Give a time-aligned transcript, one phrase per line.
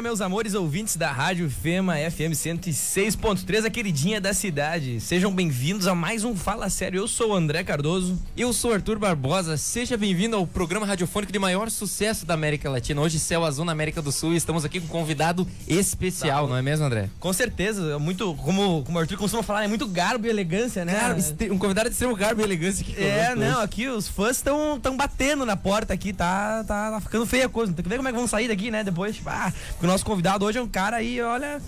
[0.00, 4.98] Dia, meus amores ouvintes da Rádio Fema FM 106.3, a queridinha da cidade.
[4.98, 7.00] Sejam bem-vindos a mais um Fala Sério.
[7.00, 8.18] Eu sou o André Cardoso.
[8.34, 9.58] Eu sou Arthur Barbosa.
[9.58, 12.98] Seja bem-vindo ao programa radiofônico de maior sucesso da América Latina.
[12.98, 14.32] Hoje, Céu Azul na América do Sul.
[14.32, 16.50] Estamos aqui com um convidado especial, tá.
[16.50, 17.10] não é mesmo, André?
[17.20, 17.98] Com certeza.
[17.98, 20.94] Muito, como, como o Arthur costuma falar, é muito garbo e elegância, né?
[20.94, 21.16] Cara,
[21.52, 23.64] um convidado de extremo garbo e elegância É, não, hoje.
[23.64, 27.70] aqui os fãs estão batendo na porta aqui, tá, tá, tá, ficando feia a coisa.
[27.74, 28.82] Tem que ver como é que vão sair daqui, né?
[28.82, 31.60] Depois, tipo, ah, porque nosso convidado hoje é um cara aí, olha,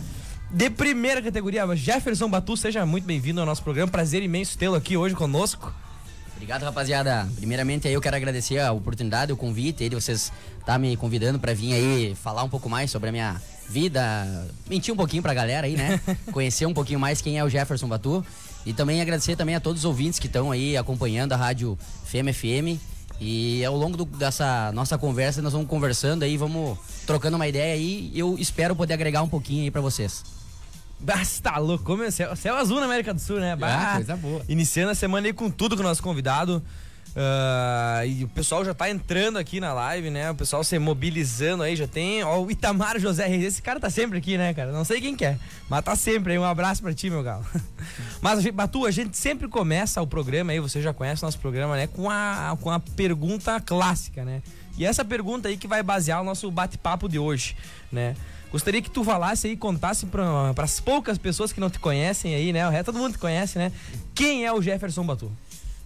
[0.48, 1.66] de primeira categoria.
[1.74, 3.90] Jefferson Batu, seja muito bem-vindo ao nosso programa.
[3.90, 5.74] Prazer imenso tê-lo aqui hoje conosco.
[6.36, 7.28] Obrigado, rapaziada.
[7.34, 10.32] Primeiramente, aí eu quero agradecer a oportunidade, o convite, de vocês
[10.64, 14.00] tá me convidando para vir aí falar um pouco mais sobre a minha vida,
[14.68, 16.00] mentir um pouquinho pra galera aí, né?
[16.30, 18.24] Conhecer um pouquinho mais quem é o Jefferson Batu.
[18.64, 22.78] E também agradecer também a todos os ouvintes que estão aí acompanhando a rádio FEM-FM
[23.20, 27.74] e ao longo do, dessa nossa conversa, nós vamos conversando aí, vamos trocando uma ideia
[27.74, 28.10] aí.
[28.12, 30.24] E eu espero poder agregar um pouquinho aí para vocês.
[30.98, 33.56] Basta louco, como é céu, céu azul na América do Sul, né?
[33.56, 34.42] Bah, ah, coisa boa.
[34.48, 36.62] Iniciando a semana aí com tudo com o nosso convidado.
[37.14, 40.30] Uh, e o pessoal já tá entrando aqui na live, né?
[40.30, 42.24] O pessoal se mobilizando aí, já tem.
[42.24, 43.44] Ó, o Itamar José Reis.
[43.44, 44.72] Esse cara tá sempre aqui, né, cara?
[44.72, 46.38] Não sei quem é, mas tá sempre aí.
[46.38, 47.44] Um abraço pra ti, meu galo.
[48.22, 51.76] mas, Batu, a gente sempre começa o programa aí, você já conhece o nosso programa,
[51.76, 51.86] né?
[51.86, 54.42] Com a, com a pergunta clássica, né?
[54.78, 57.54] E essa pergunta aí que vai basear o nosso bate-papo de hoje,
[57.90, 58.16] né?
[58.50, 62.52] Gostaria que tu falasse aí, contasse para as poucas pessoas que não te conhecem aí,
[62.52, 62.66] né?
[62.66, 63.70] O resto todo mundo te conhece, né?
[64.14, 65.30] Quem é o Jefferson Batu?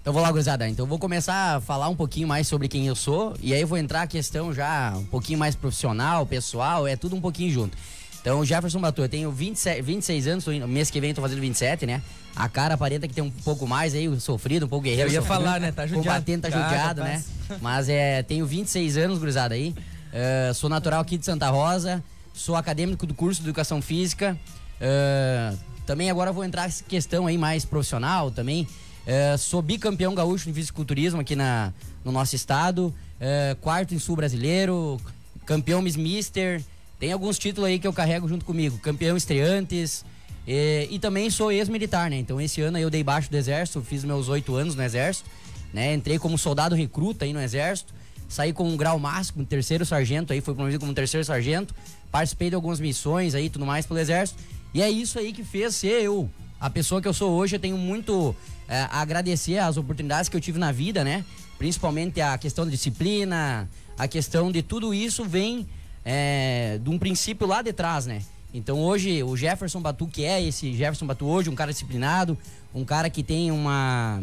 [0.07, 0.69] Então vou lá, gurizada.
[0.69, 3.35] Então vou começar a falar um pouquinho mais sobre quem eu sou.
[3.43, 7.17] E aí eu vou entrar a questão já um pouquinho mais profissional, pessoal, é tudo
[7.17, 7.77] um pouquinho junto.
[8.21, 11.87] Então, Jefferson Batu, eu tenho 27, 26 anos, indo, mês que vem tô fazendo 27,
[11.87, 12.01] né?
[12.37, 15.11] A cara aparenta que tem um pouco mais aí, sofrido, um pouco guerreiro.
[15.11, 15.73] Eu ia sofrido, falar, né?
[15.73, 16.07] Tá judiado.
[16.07, 17.25] Combatendo, tá judiado, né?
[17.61, 19.75] Mas é, tenho 26 anos, gurizada aí.
[20.13, 22.01] Uh, sou natural aqui de Santa Rosa.
[22.33, 24.39] Sou acadêmico do curso de Educação Física.
[24.81, 28.69] Uh, também agora vou entrar nessa questão aí mais profissional também.
[29.07, 31.73] É, sou bicampeão gaúcho de fisiculturismo aqui na,
[32.05, 32.93] no nosso estado.
[33.21, 35.01] É, quarto em sul brasileiro.
[35.47, 36.61] Campeão Miss Mister.
[36.99, 38.79] Tem alguns títulos aí que eu carrego junto comigo.
[38.79, 40.05] Campeão estreantes.
[40.47, 42.17] E, e também sou ex-militar, né?
[42.17, 45.31] Então esse ano eu dei baixo do exército, fiz meus oito anos no exército.
[45.73, 45.95] Né?
[45.95, 47.95] Entrei como soldado recruta aí no exército.
[48.29, 51.73] Saí com um grau máximo, terceiro sargento aí, fui promovido como terceiro sargento.
[52.11, 54.43] Participei de algumas missões aí, tudo mais pelo exército.
[54.75, 56.29] E é isso aí que fez ser eu
[56.59, 57.55] a pessoa que eu sou hoje.
[57.55, 58.35] Eu tenho muito
[58.69, 61.25] é, agradecer as oportunidades que eu tive na vida, né?
[61.59, 63.69] Principalmente a questão da disciplina,
[63.99, 65.67] a questão de tudo isso vem
[66.05, 68.23] é, de um princípio lá de trás, né?
[68.53, 72.39] Então hoje o Jefferson Batu, que é esse Jefferson Batu hoje, um cara disciplinado,
[72.75, 74.23] um cara que tem uma,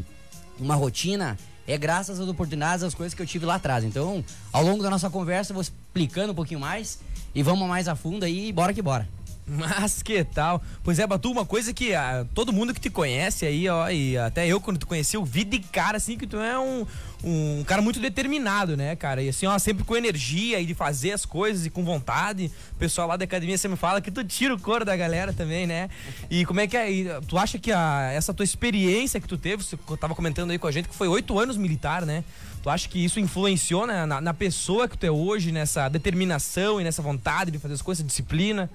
[0.59, 1.37] uma rotina,
[1.67, 3.83] é graças às oportunidades, às coisas que eu tive lá atrás.
[3.83, 6.99] Então, ao longo da nossa conversa, eu vou explicando um pouquinho mais
[7.33, 9.07] e vamos mais a fundo aí, bora que bora.
[9.47, 10.61] Mas que tal?
[10.83, 14.17] Pois é, Batu, uma coisa que ah, todo mundo que te conhece aí, ó, e
[14.17, 16.85] até eu quando te conheci, eu vi de cara assim que tu é um,
[17.23, 19.21] um cara muito determinado, né, cara?
[19.21, 22.49] E assim, ó, sempre com energia e de fazer as coisas e com vontade.
[22.71, 25.67] O pessoal lá da academia sempre fala que tu tira o couro da galera também,
[25.67, 25.89] né?
[26.29, 26.91] E como é que é?
[26.91, 30.57] E, tu acha que a, essa tua experiência que tu teve, você tava comentando aí
[30.57, 32.23] com a gente, que foi oito anos militar, né?
[32.61, 36.79] Tu acha que isso influenciou né, na, na pessoa que tu é hoje, nessa determinação
[36.79, 38.69] e nessa vontade de fazer as coisas, disciplina?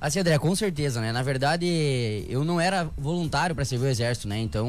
[0.00, 1.10] Assim, André, com certeza, né?
[1.10, 4.38] Na verdade, eu não era voluntário para servir o exército, né?
[4.38, 4.68] Então,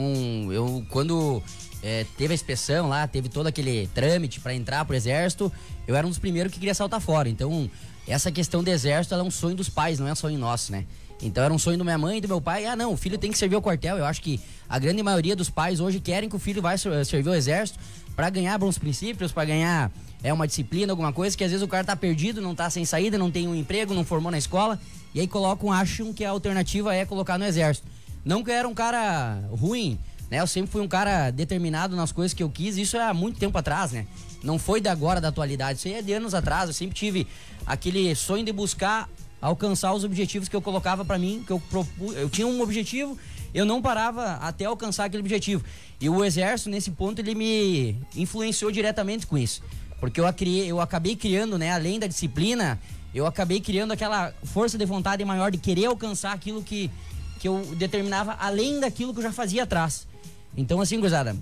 [0.51, 1.43] eu quando
[1.83, 5.51] é, teve a inspeção lá, teve todo aquele trâmite para entrar pro exército,
[5.85, 7.27] eu era um dos primeiros que queria saltar fora.
[7.27, 7.69] Então,
[8.07, 10.85] essa questão do exército é um sonho dos pais, não é um sonho nosso, né?
[11.21, 12.65] Então era um sonho da minha mãe e do meu pai.
[12.65, 13.97] Ah, não, o filho tem que servir ao quartel.
[13.97, 14.39] Eu acho que
[14.69, 17.79] a grande maioria dos pais hoje querem que o filho vá servir o exército
[18.15, 19.91] para ganhar bons princípios, para ganhar
[20.23, 22.85] é uma disciplina, alguma coisa que às vezes o cara tá perdido, não tá sem
[22.85, 24.79] saída, não tem um emprego, não formou na escola
[25.13, 27.87] e aí colocam, acham que a alternativa é colocar no exército.
[28.25, 29.97] Não que eu era um cara ruim,
[30.29, 30.41] né?
[30.41, 33.39] Eu sempre fui um cara determinado nas coisas que eu quis, isso é há muito
[33.39, 34.05] tempo atrás, né?
[34.43, 36.69] Não foi da agora da atualidade, isso aí é de anos atrás.
[36.69, 37.27] Eu sempre tive
[37.65, 39.09] aquele sonho de buscar
[39.41, 42.11] alcançar os objetivos que eu colocava para mim, que eu propu...
[42.13, 43.17] eu tinha um objetivo,
[43.53, 45.63] eu não parava até alcançar aquele objetivo.
[46.01, 49.61] E o exército nesse ponto ele me influenciou diretamente com isso,
[49.99, 52.79] porque eu, criei, eu acabei criando, né, além da disciplina,
[53.13, 56.91] eu acabei criando aquela força de vontade maior de querer alcançar aquilo que,
[57.39, 60.07] que eu determinava além daquilo que eu já fazia atrás.
[60.55, 61.35] Então, assim, gozada,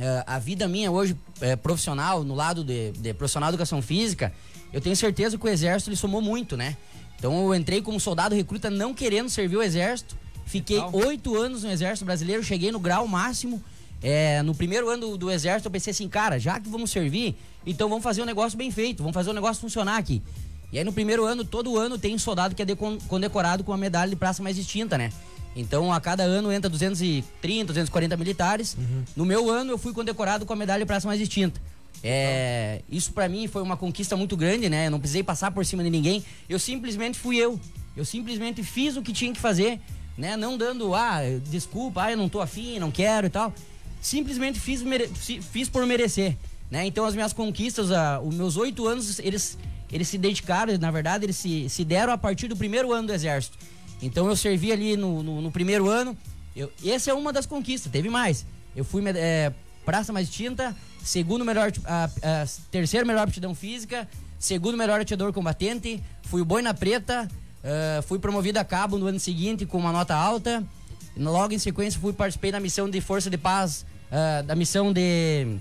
[0.00, 4.32] é, a vida minha hoje é, profissional, no lado de, de, profissional de educação física,
[4.72, 6.76] eu tenho certeza que o exército ele somou muito, né?
[7.18, 10.16] Então eu entrei como soldado recruta não querendo servir o exército.
[10.46, 13.62] Fiquei oito anos no exército brasileiro, cheguei no grau máximo.
[14.02, 17.36] É, no primeiro ano do, do, exército eu pensei assim, cara, já que vamos servir,
[17.66, 20.22] então vamos fazer um negócio bem feito, vamos fazer o um negócio funcionar aqui.
[20.72, 22.66] E aí no primeiro ano, todo ano tem soldado que é
[23.06, 25.12] condecorado com a medalha de praça mais distinta, né?
[25.54, 28.74] Então a cada ano entra 230, 240 militares.
[28.74, 29.04] Uhum.
[29.14, 31.60] No meu ano eu fui condecorado com a medalha de praça mais distinta.
[32.02, 34.86] É, isso para mim foi uma conquista muito grande, né?
[34.86, 36.24] Eu não precisei passar por cima de ninguém.
[36.48, 37.60] Eu simplesmente fui eu.
[37.96, 39.78] Eu simplesmente fiz o que tinha que fazer,
[40.16, 40.36] né?
[40.36, 41.20] Não dando, ah,
[41.50, 43.52] desculpa, ah, eu não tô afim, não quero e tal.
[44.00, 44.82] Simplesmente fiz,
[45.42, 46.36] fiz por merecer,
[46.72, 46.86] né?
[46.86, 49.58] Então as minhas conquistas, ah, os meus oito anos, eles,
[49.92, 53.12] eles se dedicaram, na verdade, eles se, se deram a partir do primeiro ano do
[53.12, 53.58] exército.
[54.00, 56.16] Então eu servi ali no, no, no primeiro ano.
[56.56, 58.46] Eu, essa é uma das conquistas, teve mais.
[58.74, 59.52] Eu fui é,
[59.84, 60.74] praça mais tinta,
[61.04, 64.08] segundo melhor, a, a, terceiro melhor aptidão física,
[64.38, 67.28] segundo melhor atirador combatente, fui o boi na preta,
[67.62, 70.64] uh, fui promovido a cabo no ano seguinte com uma nota alta.
[71.14, 75.60] Logo em sequência fui participei da missão de força de paz, uh, da missão de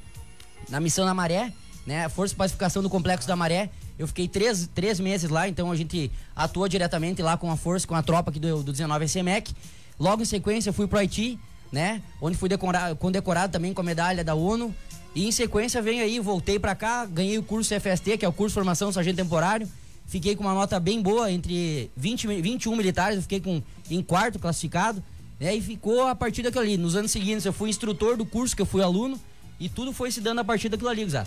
[0.72, 1.52] na missão na Maré,
[1.86, 2.08] né?
[2.10, 3.70] Força de pacificação do complexo da Maré.
[4.00, 7.86] Eu fiquei três, três meses lá, então a gente atua diretamente lá com a força,
[7.86, 9.54] com a tropa aqui do, do 19 SMEC.
[10.00, 11.38] Logo em sequência fui pro Haiti,
[11.72, 12.02] né?
[12.20, 14.74] Onde fui decorado, condecorado também com a medalha da ONU.
[15.14, 18.34] E em sequência vem aí, voltei para cá, ganhei o curso FST, que é o
[18.34, 19.68] curso de formação sargento temporário.
[20.08, 24.40] Fiquei com uma nota bem boa entre 20, 21 militares, eu fiquei com em quarto
[24.40, 25.04] classificado.
[25.40, 26.78] Né, e ficou a partir daquilo ali.
[26.78, 29.20] Nos anos seguintes eu fui instrutor do curso que eu fui aluno
[29.62, 31.24] e tudo foi se dando a partir daquilo ali, Zé.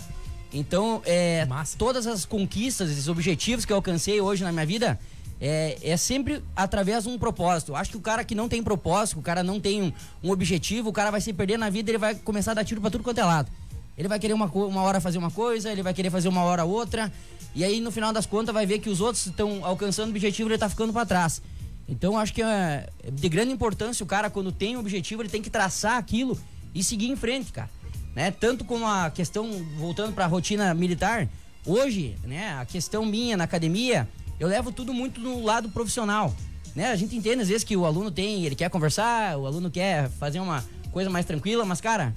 [0.53, 1.47] Então, é,
[1.77, 4.99] todas as conquistas, esses objetivos que eu alcancei hoje na minha vida,
[5.39, 7.71] é, é sempre através de um propósito.
[7.71, 10.31] Eu acho que o cara que não tem propósito, o cara não tem um, um
[10.31, 12.89] objetivo, o cara vai se perder na vida, ele vai começar a dar tiro pra
[12.89, 13.49] tudo quanto é lado.
[13.97, 16.65] Ele vai querer uma, uma hora fazer uma coisa, ele vai querer fazer uma hora
[16.65, 17.11] outra.
[17.55, 20.49] E aí, no final das contas, vai ver que os outros estão alcançando o objetivo
[20.49, 21.41] e ele tá ficando para trás.
[21.87, 25.41] Então, acho que é de grande importância o cara, quando tem um objetivo, ele tem
[25.41, 26.37] que traçar aquilo
[26.73, 27.69] e seguir em frente, cara.
[28.15, 28.31] Né?
[28.31, 31.27] Tanto como a questão, voltando para a rotina militar,
[31.65, 34.07] hoje, né, a questão minha na academia,
[34.39, 36.33] eu levo tudo muito no lado profissional.
[36.73, 36.91] Né?
[36.91, 40.09] A gente entende às vezes que o aluno tem, ele quer conversar, o aluno quer
[40.11, 42.13] fazer uma coisa mais tranquila, mas, cara,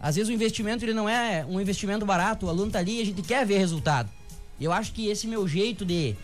[0.00, 3.02] às vezes o investimento ele não é um investimento barato, o aluno tá ali e
[3.02, 4.10] a gente quer ver resultado.
[4.60, 6.16] Eu acho que esse meu jeito de,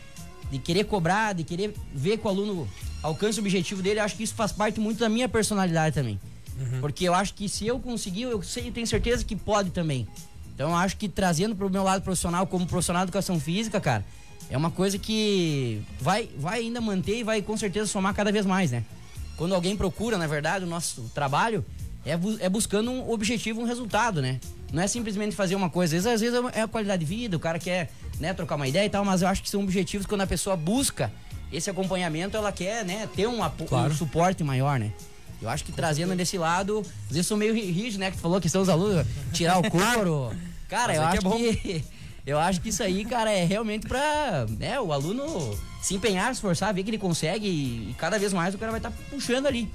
[0.50, 2.68] de querer cobrar, de querer ver que o aluno
[3.02, 6.18] alcance o objetivo dele, eu acho que isso faz parte muito da minha personalidade também.
[6.58, 6.80] Uhum.
[6.80, 10.06] Porque eu acho que se eu conseguir, eu sei, eu tenho certeza que pode também.
[10.54, 13.80] Então eu acho que trazendo para o meu lado profissional, como profissional de educação física,
[13.80, 14.04] cara,
[14.50, 18.44] é uma coisa que vai, vai ainda manter e vai com certeza somar cada vez
[18.44, 18.84] mais, né?
[19.36, 21.64] Quando alguém procura, na verdade, o nosso trabalho,
[22.04, 24.40] é, bu é buscando um objetivo, um resultado, né?
[24.72, 25.96] Não é simplesmente fazer uma coisa.
[25.96, 28.66] Às vezes, às vezes é a qualidade de vida, o cara quer né, trocar uma
[28.66, 31.12] ideia e tal, mas eu acho que são objetivos quando a pessoa busca
[31.52, 33.92] esse acompanhamento, ela quer né, ter um, claro.
[33.92, 34.92] um suporte maior, né?
[35.40, 38.10] Eu acho que trazendo desse lado, às vezes sou meio rígido, né?
[38.10, 40.32] Que tu falou que são os alunos, tirar o couro.
[40.68, 41.84] Cara, eu é acho que, que,
[42.26, 46.32] eu acho que isso aí, cara, é realmente pra né, o aluno se empenhar, se
[46.32, 48.96] esforçar, ver que ele consegue e, e cada vez mais o cara vai estar tá
[49.10, 49.70] puxando ali.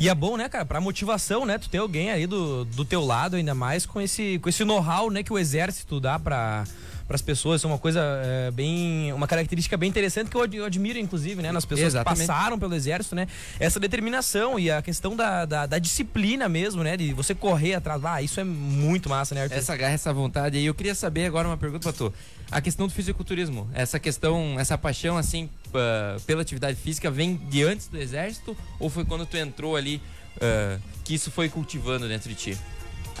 [0.00, 1.58] E é bom, né, cara, pra motivação, né?
[1.58, 5.10] Tu ter alguém aí do, do teu lado, ainda mais com esse, com esse know-how,
[5.10, 6.64] né, que o exército dá pra
[7.06, 7.60] para as pessoas.
[7.60, 9.12] Isso é uma coisa é, bem.
[9.12, 11.52] Uma característica bem interessante que eu admiro, inclusive, né?
[11.52, 12.20] Nas pessoas Exatamente.
[12.20, 13.26] que passaram pelo exército, né?
[13.58, 16.96] Essa determinação e a questão da, da, da, disciplina mesmo, né?
[16.96, 18.04] De você correr atrás.
[18.04, 19.56] Ah, isso é muito massa, né, Arthur?
[19.56, 20.58] Essa garra, essa vontade.
[20.58, 22.12] E eu queria saber agora uma pergunta para tu.
[22.50, 27.62] A questão do fisiculturismo, essa questão, essa paixão, assim, uh, pela atividade física, vem de
[27.62, 30.02] antes do exército ou foi quando tu entrou ali
[30.36, 32.58] uh, que isso foi cultivando dentro de ti?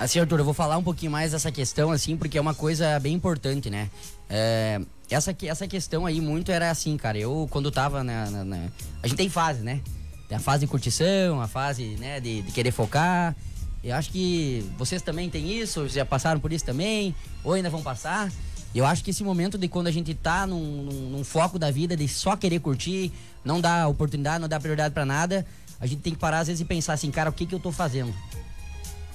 [0.02, 2.98] Assim, Arthur, eu vou falar um pouquinho mais dessa questão, assim, porque é uma coisa
[2.98, 3.88] bem importante, né?
[4.28, 7.16] É, essa, essa questão aí muito era assim, cara.
[7.16, 8.56] Eu, quando tava na, na, na,
[9.00, 9.80] A gente tem fase, né?
[10.28, 13.36] Tem a fase de curtição, a fase, né, de, de querer focar.
[13.84, 17.80] Eu acho que vocês também têm isso, já passaram por isso também, ou ainda vão
[17.80, 18.28] passar.
[18.74, 21.70] Eu acho que esse momento de quando a gente tá num, num, num foco da
[21.70, 23.12] vida, de só querer curtir,
[23.44, 25.46] não dar oportunidade, não dar prioridade para nada,
[25.78, 27.60] a gente tem que parar às vezes e pensar assim, cara, o que que eu
[27.60, 28.12] tô fazendo?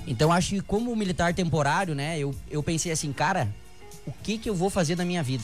[0.07, 3.53] Então acho que como militar temporário, né, eu, eu pensei assim, cara,
[4.05, 5.43] o que que eu vou fazer na minha vida?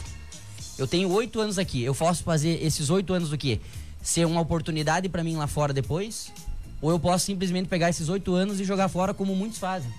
[0.77, 3.60] Eu tenho oito anos aqui, eu posso fazer esses oito anos do quê?
[4.01, 6.32] Ser uma oportunidade para mim lá fora depois?
[6.82, 9.91] Ou eu posso simplesmente pegar esses oito anos e jogar fora como muitos fazem?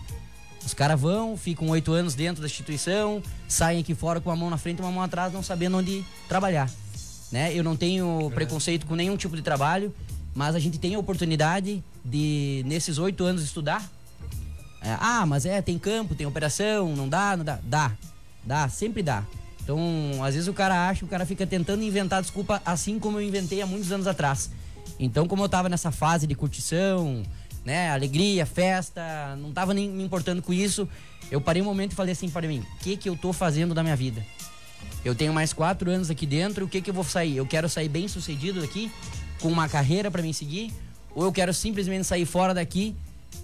[0.64, 4.50] Os caras vão, ficam oito anos dentro da instituição, saem aqui fora com uma mão
[4.50, 6.71] na frente e uma mão atrás, não sabendo onde trabalhar.
[7.30, 7.54] Né?
[7.54, 8.35] Eu não tenho é.
[8.35, 9.94] preconceito com nenhum tipo de trabalho,
[10.35, 13.90] mas a gente tem a oportunidade de, nesses oito anos, estudar,
[14.84, 17.58] é, ah, mas é, tem campo, tem operação, não dá, não dá.
[17.62, 17.92] Dá,
[18.44, 19.24] dá, sempre dá.
[19.62, 19.78] Então,
[20.22, 23.62] às vezes o cara acha, o cara fica tentando inventar desculpa, assim como eu inventei
[23.62, 24.50] há muitos anos atrás.
[25.00, 27.22] Então, como eu tava nessa fase de curtição,
[27.64, 30.86] né, alegria, festa, não tava nem me importando com isso,
[31.30, 33.72] eu parei um momento e falei assim para mim, o que que eu tô fazendo
[33.72, 34.22] da minha vida?
[35.02, 37.38] Eu tenho mais quatro anos aqui dentro, o que que eu vou sair?
[37.38, 38.92] Eu quero sair bem sucedido daqui,
[39.40, 40.74] com uma carreira para mim seguir,
[41.14, 42.94] ou eu quero simplesmente sair fora daqui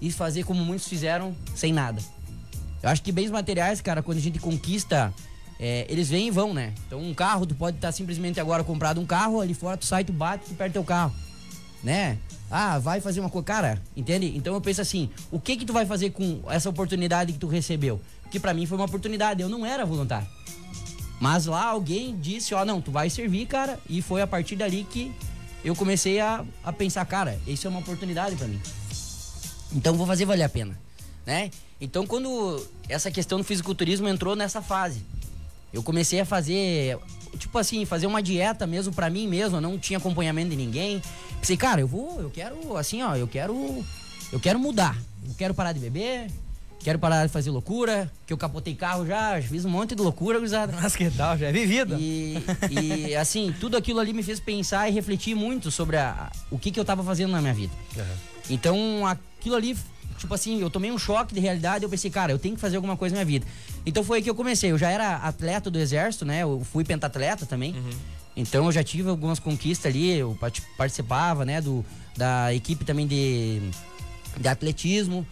[0.00, 2.02] e fazer como muitos fizeram, sem nada.
[2.82, 5.12] Eu acho que bens materiais, cara, quando a gente conquista,
[5.58, 6.72] é, eles vêm e vão, né?
[6.86, 10.02] Então um carro, tu pode estar simplesmente agora comprado um carro, ali fora tu sai,
[10.02, 11.12] tu bate, tu perde teu carro,
[11.84, 12.18] né?
[12.50, 14.32] Ah, vai fazer uma coisa, cara, entende?
[14.34, 17.46] Então eu penso assim, o que que tu vai fazer com essa oportunidade que tu
[17.46, 18.00] recebeu?
[18.30, 20.26] Que para mim foi uma oportunidade, eu não era voluntário.
[21.20, 24.86] Mas lá alguém disse, ó, não, tu vai servir, cara, e foi a partir dali
[24.90, 25.12] que
[25.62, 28.60] eu comecei a, a pensar, cara, isso é uma oportunidade para mim.
[29.72, 30.78] Então vou fazer valer a pena,
[31.26, 31.50] né?
[31.80, 35.02] Então quando essa questão do fisiculturismo entrou nessa fase,
[35.72, 36.98] eu comecei a fazer,
[37.38, 41.00] tipo assim, fazer uma dieta mesmo para mim mesmo, eu não tinha acompanhamento de ninguém.
[41.38, 43.84] Pensei, cara, eu vou, eu quero assim, ó, eu quero
[44.32, 44.96] eu quero mudar.
[45.26, 46.30] Eu quero parar de beber,
[46.80, 50.38] quero parar de fazer loucura, que eu capotei carro já, fiz um monte de loucura,
[50.38, 50.72] gurizada.
[50.80, 51.96] Mas que tal, já é vivido.
[51.98, 52.38] E,
[52.70, 56.70] e, assim, tudo aquilo ali me fez pensar e refletir muito sobre a, o que,
[56.70, 57.72] que eu tava fazendo na minha vida.
[57.96, 58.39] Uhum.
[58.50, 59.76] Então, aquilo ali,
[60.18, 62.76] tipo assim, eu tomei um choque de realidade, eu pensei, cara, eu tenho que fazer
[62.76, 63.46] alguma coisa na minha vida.
[63.86, 64.70] Então foi aí que eu comecei.
[64.70, 66.42] Eu já era atleta do exército, né?
[66.42, 67.74] Eu fui pentatleta também.
[67.74, 67.90] Uhum.
[68.36, 71.84] Então eu já tive algumas conquistas ali, eu part- participava, né, do,
[72.16, 73.60] da equipe também de,
[74.38, 75.26] de atletismo.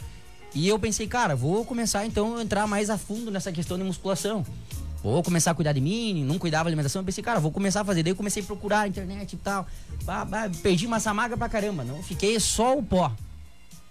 [0.54, 3.84] E eu pensei, cara, vou começar então a entrar mais a fundo nessa questão de
[3.84, 4.44] musculação.
[5.02, 7.00] Vou começar a cuidar de mim, não cuidava da alimentação.
[7.00, 8.02] Eu pensei, cara, vou começar a fazer.
[8.02, 9.66] Daí eu comecei a procurar na internet e tal.
[10.04, 11.84] Bah, bah, perdi massa magra pra caramba.
[11.84, 13.12] Não fiquei só o pó,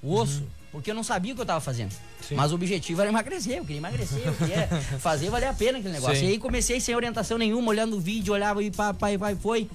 [0.04, 1.94] o osso, porque eu não sabia o que eu tava fazendo.
[2.22, 2.36] Sim.
[2.36, 4.68] Mas o objetivo era emagrecer, eu queria emagrecer, eu queria
[5.00, 6.18] fazer valer a pena aquele negócio.
[6.18, 6.26] Sim.
[6.26, 9.08] E aí comecei sem orientação nenhuma, olhando o vídeo, olhava e pá, pá,
[9.42, 9.70] foi.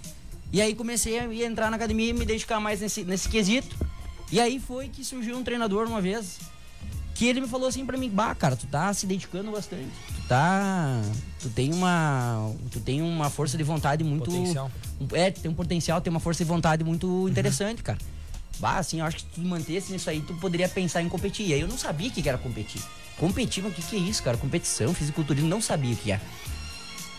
[0.52, 3.74] E aí comecei a entrar na academia e me dedicar mais nesse, nesse quesito.
[4.30, 6.38] E aí foi que surgiu um treinador uma vez,
[7.22, 9.86] que ele me falou assim pra mim, bah, cara, tu tá se dedicando bastante.
[10.16, 11.00] Tu tá.
[11.40, 12.52] Tu tem uma.
[12.68, 14.24] Tu tem uma força de vontade muito.
[14.24, 14.68] Potencial.
[15.12, 17.98] É, tu tem um potencial, tem uma força de vontade muito interessante, cara.
[18.58, 21.46] Bah, assim, eu acho que se tu mantesse nisso aí, tu poderia pensar em competir.
[21.46, 22.82] E aí eu não sabia o que que era competir.
[23.16, 24.36] Competir, mas o que, que é isso, cara?
[24.36, 26.20] Competição, fisiculturismo, não sabia o que é.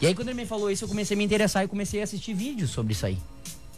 [0.02, 2.04] E aí quando ele me falou isso, eu comecei a me interessar e comecei a
[2.04, 3.18] assistir vídeos sobre isso aí.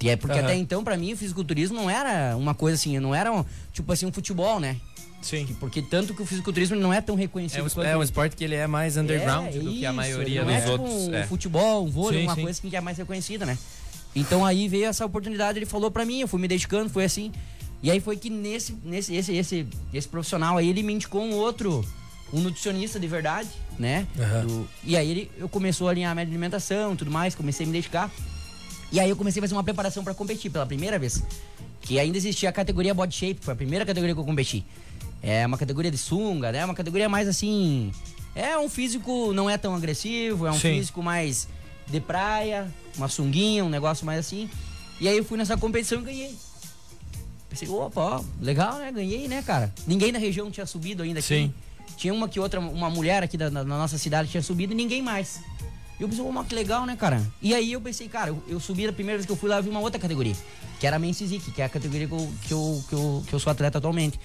[0.02, 0.48] E é porque Aham.
[0.48, 3.92] até então, pra mim, o fisiculturismo não era uma coisa assim, não era, um, tipo
[3.92, 4.76] assim, um futebol, né?
[5.22, 5.48] Sim.
[5.60, 8.36] Porque tanto que o fisiculturismo não é tão reconhecido É um, quanto é um esporte
[8.36, 10.82] que ele é mais underground é, do que a isso, maioria não é dos tipo
[10.84, 11.08] outros.
[11.08, 11.24] Um é.
[11.26, 12.42] futebol, um vôlei, Sim, uma sim.
[12.44, 13.58] coisa que é mais reconhecida, né?
[14.16, 17.32] Então aí veio essa oportunidade, ele falou pra mim, eu fui me dedicando, foi assim.
[17.82, 21.34] E aí foi que nesse, nesse esse, esse, esse profissional aí, ele me indicou um
[21.34, 21.84] outro,
[22.32, 23.50] um nutricionista de verdade,
[23.80, 24.06] né?
[24.20, 24.46] Aham.
[24.46, 27.64] Do- e aí ele, eu começou a alinhar a minha alimentação e tudo mais, comecei
[27.66, 28.12] a me dedicar.
[28.92, 31.22] E aí eu comecei a fazer uma preparação pra competir pela primeira vez.
[31.82, 34.66] Que ainda existia a categoria body shape, foi a primeira categoria que eu competi.
[35.22, 36.64] É uma categoria de sunga, né?
[36.66, 37.92] Uma categoria mais assim.
[38.36, 40.74] É um físico não é tão agressivo, é um Sim.
[40.76, 41.48] físico mais
[41.88, 44.50] de praia, uma sunguinha, um negócio mais assim.
[45.00, 46.36] E aí eu fui nessa competição e ganhei.
[47.50, 48.92] Pensei, opa, ó, legal, né?
[48.92, 49.74] Ganhei, né, cara?
[49.88, 51.28] Ninguém da região tinha subido ainda aqui.
[51.28, 51.54] Sim.
[51.98, 54.76] Tinha uma que outra, uma mulher aqui da, da- da nossa cidade tinha subido e
[54.76, 55.40] ninguém mais.
[56.00, 57.22] E eu pensei, mas que legal, né, cara?
[57.42, 59.58] E aí eu pensei, cara, eu, eu subi a primeira vez que eu fui lá,
[59.58, 60.36] eu vi uma outra categoria,
[60.80, 63.24] que era a Men's Physique, que é a categoria que eu, que eu, que eu,
[63.28, 64.20] que eu sou atleta atualmente.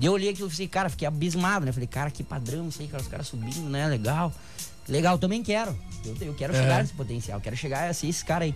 [0.00, 1.72] E eu olhei aquilo e falei, cara, fiquei abismado, né?
[1.72, 3.86] Falei, cara, que padrão isso aí, cara, os caras subindo, né?
[3.86, 4.32] Legal.
[4.88, 5.74] Legal, também quero.
[6.04, 6.60] Eu, eu quero É.
[6.60, 8.54] chegar nesse potencial, quero chegar a ser esse cara aí.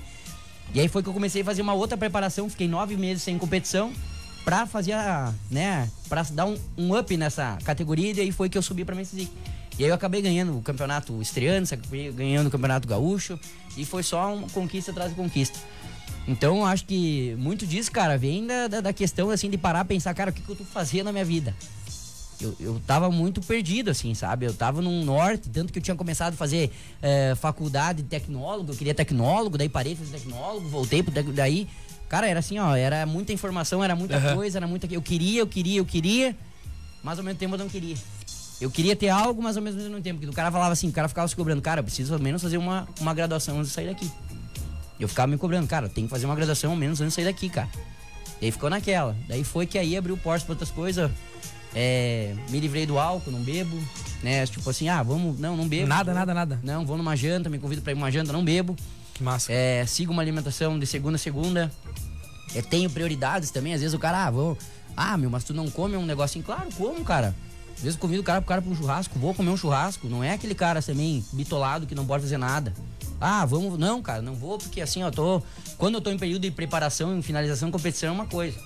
[0.75, 3.39] E aí foi que eu comecei a fazer uma outra preparação, fiquei nove meses sem
[3.39, 3.91] competição
[4.45, 8.59] pra fazer a, né, pra dar um, um up nessa categoria e aí foi que
[8.59, 9.33] eu subi pra Men's Physique.
[9.79, 13.39] E aí eu acabei ganhando o campeonato estreante, acabei ganhando o campeonato gaúcho
[13.77, 15.59] e foi só uma conquista atrás de conquista.
[16.27, 19.85] Então eu acho que muito disso, cara, vem da, da, da questão assim de parar
[19.85, 21.55] e pensar, cara, o que, que eu tô fazendo na minha vida?
[22.41, 24.47] Eu, eu tava muito perdido, assim, sabe?
[24.47, 28.73] Eu tava num norte, tanto que eu tinha começado a fazer eh, faculdade de tecnólogo,
[28.73, 31.27] eu queria tecnólogo, daí parei de fazer tecnólogo, voltei pro tec...
[31.33, 31.69] daí.
[32.09, 34.37] Cara, era assim, ó, era muita informação, era muita Aham.
[34.37, 34.87] coisa, era muita.
[34.87, 36.37] Eu queria, eu queria, eu queria,
[37.03, 37.97] mas ao mesmo tempo eu não queria.
[38.61, 40.19] Eu queria ter algo, mas ao mesmo tempo.
[40.19, 42.43] Porque o cara falava assim, o cara ficava se cobrando, cara, eu preciso ao menos
[42.43, 44.11] fazer uma, uma graduação antes de sair daqui.
[44.99, 47.25] Eu ficava me cobrando, cara, tenho que fazer uma graduação ao menos antes de sair
[47.25, 47.69] daqui, cara.
[48.41, 49.17] E aí ficou naquela.
[49.29, 51.11] Daí foi que aí abriu portas pra outras coisas.
[51.75, 53.77] É, me livrei do álcool, não bebo,
[54.23, 54.45] né?
[54.47, 55.87] Tipo assim, ah, vamos, não, não bebo.
[55.87, 56.61] Nada, nada, nada.
[56.63, 58.75] Não, vou numa janta, me convido pra ir numa janta, não bebo.
[59.15, 59.53] Que massa.
[59.53, 61.71] É, sigo uma alimentação de segunda a segunda.
[62.55, 63.75] É, tenho prioridades também.
[63.75, 64.59] Às vezes o cara, ah, vou.
[64.97, 66.45] Ah, meu, mas tu não come um negocinho?
[66.45, 67.35] Claro, como, cara.
[67.79, 70.09] Às vezes eu convido o cara pro cara um churrasco, vou comer um churrasco.
[70.09, 72.75] Não é aquele cara também bitolado que não pode fazer nada.
[73.21, 73.79] Ah, vamos.
[73.79, 75.41] Não, cara, não vou, porque assim, ó, tô.
[75.77, 78.59] Quando eu tô em período de preparação, em finalização, competição é uma coisa.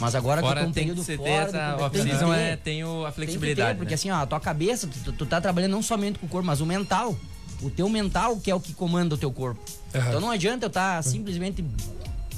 [0.00, 1.28] Mas agora que eu Fora tô tem que período fora.
[1.30, 3.70] essa competição, tem que é, tem o- a Tem flexibilidade.
[3.72, 3.94] ter, porque né?
[3.94, 6.60] assim, ó, a tua cabeça, tu, tu tá trabalhando não somente com o corpo, mas
[6.60, 7.16] o mental.
[7.60, 9.60] O teu mental que é o que comanda o teu corpo.
[9.94, 10.08] Aham.
[10.08, 11.64] Então não adianta eu estar simplesmente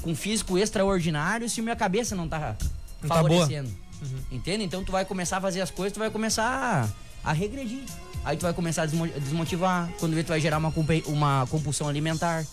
[0.01, 2.55] com um físico extraordinário se minha cabeça não tá
[3.01, 3.23] Não tá
[3.95, 4.25] favorecendo.
[4.31, 4.63] Entende?
[4.63, 6.43] Então tu vai começar a fazer as coisas, tu vai começar
[7.23, 7.83] a, a regredir.
[8.23, 10.73] Aí tu vai começar a desmo- desmotivar, quando vê tu vai gerar uma,
[11.05, 12.45] uma compulsão alimentar.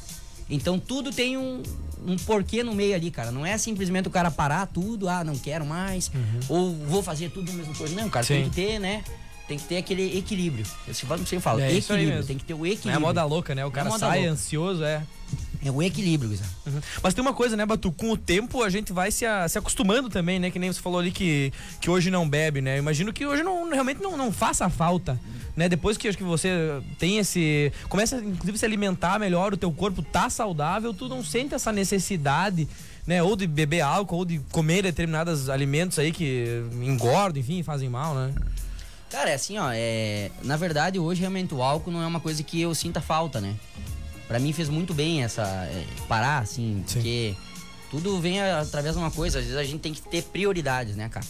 [0.51, 1.63] Então tudo tem um,
[2.07, 3.31] um porquê no meio ali, cara.
[3.31, 6.11] Não é simplesmente o cara parar tudo, ah, não quero mais,
[6.49, 7.95] ou vou fazer tudo a mesma coisa.
[7.95, 8.51] Não, cara, tem Sim.
[8.51, 9.03] que ter, né?
[9.49, 10.65] Tem que ter aquele equilíbrio.
[10.87, 12.09] Eu sempre falo, É equilíbrio.
[12.17, 12.27] mesmo.
[12.27, 12.97] Tem que ter o Não é equilíbrio.
[12.97, 13.65] a moda louca, né?
[13.67, 14.33] O cara moda sai louca.
[14.33, 15.03] ansioso, é.
[15.65, 16.47] É o equilíbrio, Guizão.
[16.67, 16.81] Uhum.
[17.03, 17.93] Mas tem uma coisa, né, Batu?
[17.93, 20.51] Com o tempo a gente vai se, a- se acostumando também, né?
[20.51, 22.75] Que nem você falou ali que, que hoje não bebe, né?
[22.75, 25.19] Eu imagino que hoje não, realmente não, não faça falta,
[25.57, 25.69] né?
[25.69, 26.51] Depois que acho que você
[26.99, 27.73] tem esse...
[27.89, 31.71] Começa, inclusive, a se alimentar melhor, o teu corpo tá saudável, tu não sente essa
[31.71, 32.67] necessidade,
[33.07, 33.23] né?
[33.23, 38.17] Ou de beber álcool, ou de comer determinados alimentos aí que engordam, enfim, fazem mal,
[38.17, 38.35] né?
[39.11, 40.31] Cara, é assim, ó, é...
[40.43, 43.55] na verdade hoje realmente o álcool não é uma coisa que eu sinta falta, né?
[44.33, 46.95] Pra mim fez muito bem essa é, parar, assim, Sim.
[46.95, 47.35] porque
[47.91, 51.11] tudo vem através de uma coisa, às vezes a gente tem que ter prioridades, né,
[51.11, 51.27] cara?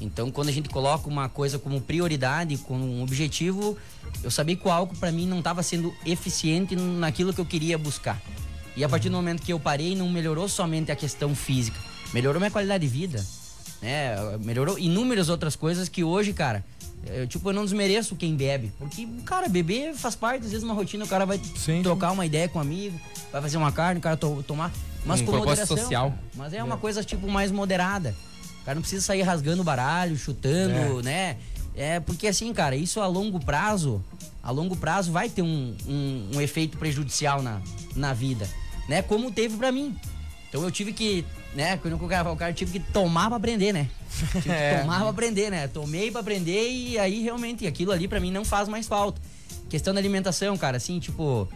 [0.00, 3.76] Então, quando a gente coloca uma coisa como prioridade, como um objetivo,
[4.22, 7.76] eu sabia que o álcool pra mim não estava sendo eficiente naquilo que eu queria
[7.76, 8.18] buscar.
[8.74, 11.78] E a partir do momento que eu parei, não melhorou somente a questão física,
[12.14, 13.22] melhorou minha qualidade de vida,
[13.82, 14.16] né?
[14.42, 16.64] Melhorou inúmeras outras coisas que hoje, cara,
[17.06, 20.74] eu, tipo, eu não desmereço quem bebe, porque, cara, beber faz parte, às vezes, uma
[20.74, 22.98] rotina, o cara vai Sim, trocar uma ideia com um amigo,
[23.32, 24.70] vai fazer uma carne, o cara to- tomar,
[25.04, 25.76] mas Um com moderação.
[25.76, 26.14] social.
[26.34, 28.14] Mas é uma coisa, tipo, mais moderada.
[28.60, 31.36] O cara não precisa sair rasgando o baralho, chutando, né?
[31.74, 34.04] É porque assim, cara, isso a longo prazo,
[34.42, 37.62] a longo prazo vai ter um, um, um efeito prejudicial na,
[37.96, 38.46] na vida,
[38.88, 39.00] né?
[39.00, 39.96] Como teve pra mim.
[40.48, 41.24] Então eu tive que,
[41.58, 41.76] né?
[41.76, 43.88] Quando o cara o cara tive que tomar pra aprender, né?
[44.32, 44.78] Tive que É.
[44.78, 45.66] tomar pra aprender, né?
[45.66, 49.20] Tomei pra aprender e aí realmente aquilo ali pra mim não faz mais falta.
[49.68, 51.46] Questão da alimentação, cara, assim, tipo,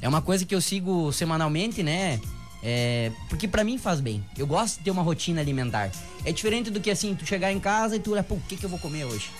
[0.00, 2.20] é uma coisa que eu sigo semanalmente, né?
[2.62, 4.22] É, porque pra mim faz bem.
[4.36, 5.90] Eu gosto de ter uma rotina alimentar.
[6.24, 8.56] É diferente do que assim, tu chegar em casa e tu olha, pô, o que,
[8.56, 9.30] que eu vou comer hoje?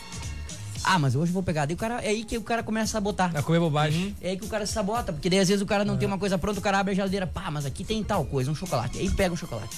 [0.82, 1.66] Ah, mas hoje eu vou pegar.
[1.66, 3.36] Daí o cara, é aí que o cara começa a sabotar.
[3.36, 4.14] A comer bobagem.
[4.20, 6.06] É aí que o cara se sabota, porque daí às vezes o cara não tem
[6.06, 8.54] uma coisa pronta, o cara abre a geladeira, pá, mas aqui tem tal coisa, um
[8.54, 8.98] chocolate.
[8.98, 9.76] Aí pega o chocolate.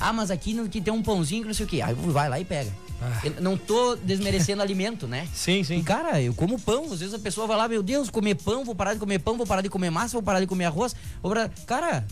[0.00, 1.82] Ah, mas aqui, no, aqui tem um pãozinho que não sei o quê.
[1.82, 2.70] Aí vai lá e pega.
[3.02, 3.22] Ah.
[3.40, 5.26] Não tô desmerecendo alimento, né?
[5.34, 5.82] Sim, E, sim.
[5.82, 6.84] cara, eu como pão.
[6.92, 9.36] Às vezes a pessoa vai lá, meu Deus, comer pão, vou parar de comer pão,
[9.36, 10.94] vou parar de comer massa, vou parar de comer arroz.
[11.22, 11.50] Vou parar...
[11.66, 12.06] Cara,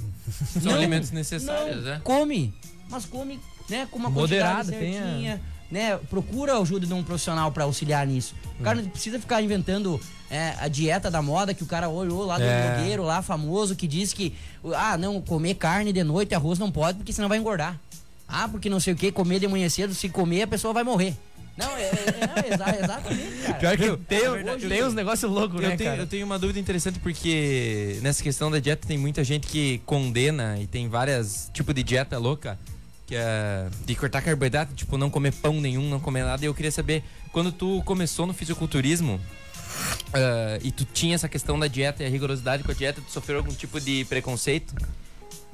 [0.63, 2.01] São alimentos necessários, não, né?
[2.05, 2.55] Come,
[2.91, 5.99] mas come, né, com uma Moderado, quantidade tenha- certinha, né?
[6.11, 8.35] Procura a ajuda de um profissional pra auxiliar nisso.
[8.59, 10.01] O cara não precisa ficar inventando
[10.31, 12.75] é, a dieta da moda que o cara olhou lá do É.
[12.77, 14.35] blogueiro lá famoso que diz que
[14.75, 17.79] ah, não, comer carne de noite e arroz não pode porque senão vai engordar.
[18.27, 20.85] Ah, porque não sei o que, comer de manhã cedo, se comer a pessoa vai
[20.85, 21.15] morrer.
[21.57, 21.91] Não, é, é,
[22.51, 23.55] é exa- exatamente, cara.
[23.55, 24.69] Pior que tem, É verdade.
[24.69, 26.03] tem uns negócios loucos, né, Eu tenho, cara?
[26.03, 30.57] eu tenho uma dúvida interessante porque nessa questão da dieta tem muita gente que condena
[30.61, 32.57] e tem várias tipos de dieta louca,
[33.09, 36.45] que é de cortar carboidrato, tipo não comer pão nenhum, não comer nada.
[36.45, 39.19] E eu queria saber, quando tu começou no fisiculturismo
[40.13, 43.11] ah, e tu tinha essa questão da dieta e a rigorosidade com a dieta, tu
[43.11, 44.75] sofreu algum tipo de preconceito?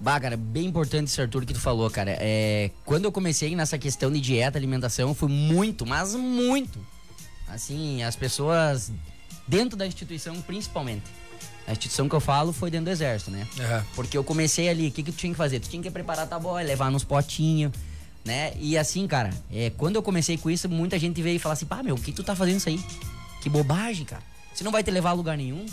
[0.01, 2.17] Bah, cara, bem importante esse Arthur que tu falou, cara.
[2.21, 6.85] É, quando eu comecei nessa questão de dieta, alimentação, foi muito, mas muito.
[7.49, 8.91] Assim, as pessoas
[9.47, 11.05] dentro da instituição, principalmente.
[11.67, 13.47] A instituição que eu falo foi dentro do exército, né?
[13.59, 13.85] Aham.
[13.95, 15.61] Porque eu comecei ali, o que, que tu tinha que fazer?
[15.61, 17.73] Tu tinha que preparar tua boia, levar nos potinhos,
[18.25, 18.53] né?
[18.59, 21.67] E assim, cara, é, quando eu comecei com isso, muita gente veio e falava assim,
[21.67, 22.83] pá, meu, o que tu tá fazendo isso aí?
[23.41, 24.23] Que bobagem, cara.
[24.55, 25.65] Você não vai te levar a lugar nenhum,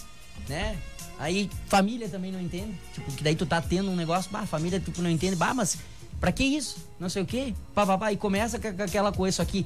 [0.47, 0.77] né?
[1.19, 2.73] Aí família também não entende.
[2.93, 5.53] Tipo, que daí tu tá tendo um negócio, bah, a família tipo, não entende, bah,
[5.53, 5.77] mas
[6.19, 6.77] pra que isso?
[6.99, 7.53] Não sei o quê.
[7.75, 9.65] Pá, pá, pá, e começa com, aquela coisa, só que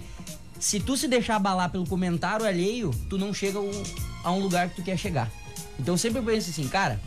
[0.60, 3.60] se tu se deixar abalar pelo comentário alheio, tu não chega
[4.24, 5.32] a um lugar que tu quer chegar.
[5.80, 7.00] Então eu sempre penso assim, cara,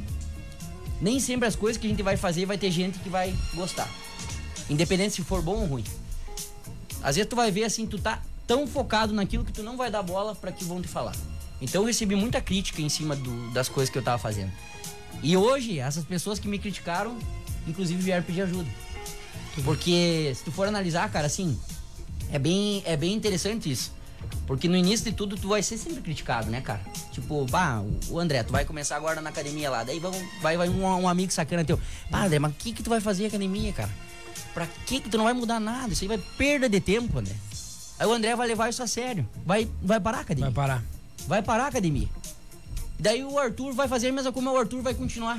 [1.01, 3.89] nem sempre as coisas que a gente vai fazer vai ter gente que vai gostar.
[4.69, 5.85] Independente se for bom ou ruim.
[7.03, 9.91] Às vezes tu vai ver assim, tu tá tão focado naquilo que tu não vai
[9.91, 11.15] dar bola pra que vão te falar.
[11.61, 14.53] Então eu recebi muita crítica em cima do- das coisas que eu tava fazendo.
[15.23, 17.17] E hoje, essas pessoas que me criticaram,
[17.67, 18.69] inclusive vieram pedir ajuda.
[19.65, 21.59] Porque se tu for analisar, cara, assim,
[22.31, 23.93] é bem, é bem interessante isso.
[24.47, 26.81] Porque no início de tudo, tu vai ser sempre criticado, né, cara?
[27.13, 29.85] Tipo, pá, o André, tu vai começar agora na academia lá.
[29.85, 30.01] Daí
[30.41, 31.79] vai, vai um, um amigo sacana teu.
[32.11, 33.91] Pá, André, mas o que que tu vai fazer na academia, cara?
[34.55, 35.93] Pra que que tu não vai mudar nada?
[35.93, 37.35] Isso aí vai perda de tempo, André.
[37.99, 39.29] Aí o André vai levar isso a sério.
[39.45, 40.51] Vai, vai parar a academia.
[40.51, 40.85] Vai parar.
[41.27, 42.09] Vai parar a academia.
[42.99, 45.39] Daí o Arthur vai fazer a mesma coisa, o Arthur vai continuar.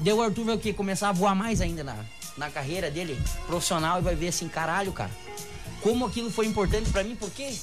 [0.00, 0.72] Daí o Arthur vai o quê?
[0.72, 1.96] Começar a voar mais ainda na,
[2.36, 3.16] na carreira dele
[3.46, 5.10] profissional e vai ver assim, caralho, cara,
[5.80, 7.54] como aquilo foi importante pra mim, por quê?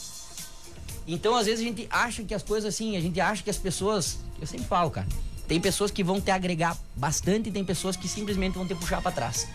[1.08, 3.58] Então, às vezes, a gente acha que as coisas assim, a gente acha que as
[3.58, 4.18] pessoas.
[4.40, 5.08] Eu sempre falo, cara.
[5.48, 9.02] Tem pessoas que vão te agregar bastante e tem pessoas que simplesmente vão te puxar
[9.02, 9.48] para trás.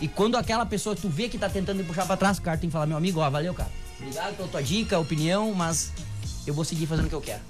[0.00, 2.56] E quando aquela pessoa tu vê que tá tentando te puxar para trás, o cara
[2.56, 3.70] tem que falar: meu amigo, ó, valeu, cara.
[3.98, 5.92] Obrigado pela tua dica, opinião, mas
[6.46, 7.42] eu vou seguir fazendo o que eu quero.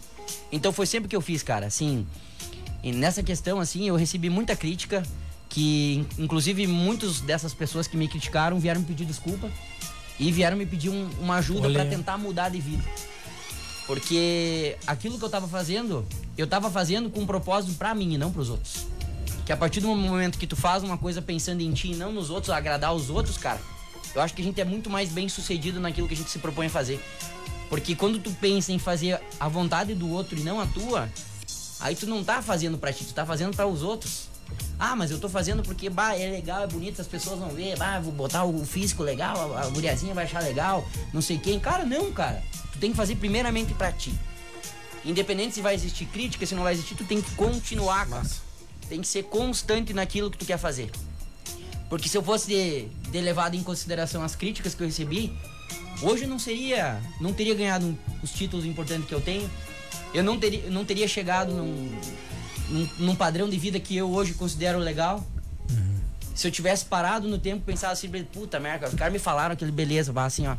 [0.50, 1.66] Então, foi sempre o que eu fiz, cara.
[1.66, 2.06] Assim,
[2.82, 5.02] e nessa questão, assim, eu recebi muita crítica.
[5.52, 9.50] Que, inclusive, muitas dessas pessoas que me criticaram vieram me pedir desculpa
[10.16, 12.84] e vieram me pedir um- uma ajuda para tentar mudar de vida.
[13.90, 16.06] Porque aquilo que eu tava fazendo,
[16.38, 18.86] eu tava fazendo com um propósito pra mim e não pros outros.
[19.44, 22.12] Que a partir do momento que tu faz uma coisa pensando em ti e não
[22.12, 23.60] nos outros, agradar os outros, cara,
[24.14, 26.38] eu acho que a gente é muito mais bem sucedido naquilo que a gente se
[26.38, 27.04] propõe a fazer.
[27.68, 31.10] Porque quando tu pensa em fazer a vontade do outro e não a tua,
[31.80, 34.28] aí tu não tá fazendo pra ti, tu tá fazendo pra os outros.
[34.78, 37.76] Ah, mas eu tô fazendo porque, bah, é legal, é bonito, as pessoas vão ver,
[37.76, 41.60] bah, vou botar o físico legal, a, a guriazinha vai achar legal, não sei quem.
[41.60, 42.42] Cara, não, cara.
[42.72, 44.12] Tu tem que fazer primeiramente pra ti.
[45.04, 48.26] Independente se vai existir crítica, se não vai existir, tu tem que continuar, cara.
[48.88, 50.90] Tem que ser constante naquilo que tu quer fazer.
[51.90, 55.32] Porque se eu fosse de, de levado em consideração as críticas que eu recebi,
[56.00, 59.50] hoje eu não seria, não teria ganhado os títulos importantes que eu tenho.
[60.14, 61.90] Eu não teria, não teria chegado num,
[62.70, 65.26] num, num padrão de vida que eu hoje considero legal.
[66.34, 69.70] Se eu tivesse parado no tempo, pensado assim, puta merda, os caras me falaram aquele
[69.70, 70.56] beleza, assim, ó,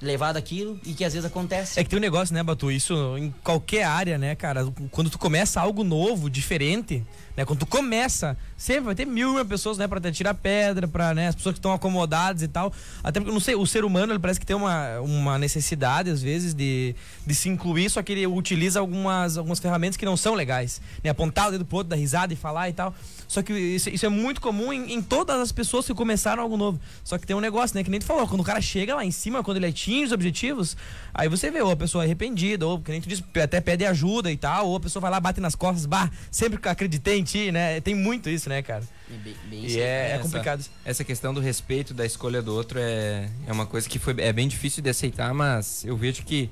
[0.00, 1.78] levado aquilo e que às vezes acontece.
[1.78, 2.70] É que tem um negócio, né, Batu?
[2.70, 4.66] Isso em qualquer área, né, cara?
[4.90, 7.04] Quando tu começa algo novo, diferente,
[7.36, 7.44] né?
[7.44, 11.28] Quando tu começa, sempre vai ter mil uma pessoas, né, pra tirar pedra, pra, né,
[11.28, 12.72] as pessoas que estão acomodadas e tal.
[13.02, 16.22] Até porque, não sei, o ser humano, ele parece que tem uma, uma necessidade, às
[16.22, 16.94] vezes, de,
[17.26, 20.80] de se incluir, só que ele utiliza algumas, algumas ferramentas que não são legais.
[21.02, 21.10] Né?
[21.10, 22.94] Apontar o dedo pro outro, dar risada e falar e tal.
[23.28, 26.56] Só que isso, isso é muito comum em, em todas as pessoas que começaram algo
[26.56, 26.80] novo.
[27.04, 27.84] Só que tem um negócio, né?
[27.84, 30.12] Que nem tu falou, quando o cara chega lá em cima, quando ele atinge os
[30.12, 30.76] objetivos,
[31.12, 33.84] aí você vê, ou a pessoa é arrependida, ou que nem tu disse, até pede
[33.84, 37.18] ajuda e tal, ou a pessoa vai lá, bate nas costas, bah, sempre que acreditei
[37.18, 37.80] em ti, né?
[37.80, 38.84] Tem muito isso, né, cara?
[39.08, 40.64] E bem- bem E é, é Essa- complicado.
[40.84, 44.32] Essa questão do respeito, da escolha do outro é, é uma coisa que foi, é
[44.32, 46.48] bem difícil de aceitar, mas eu vejo que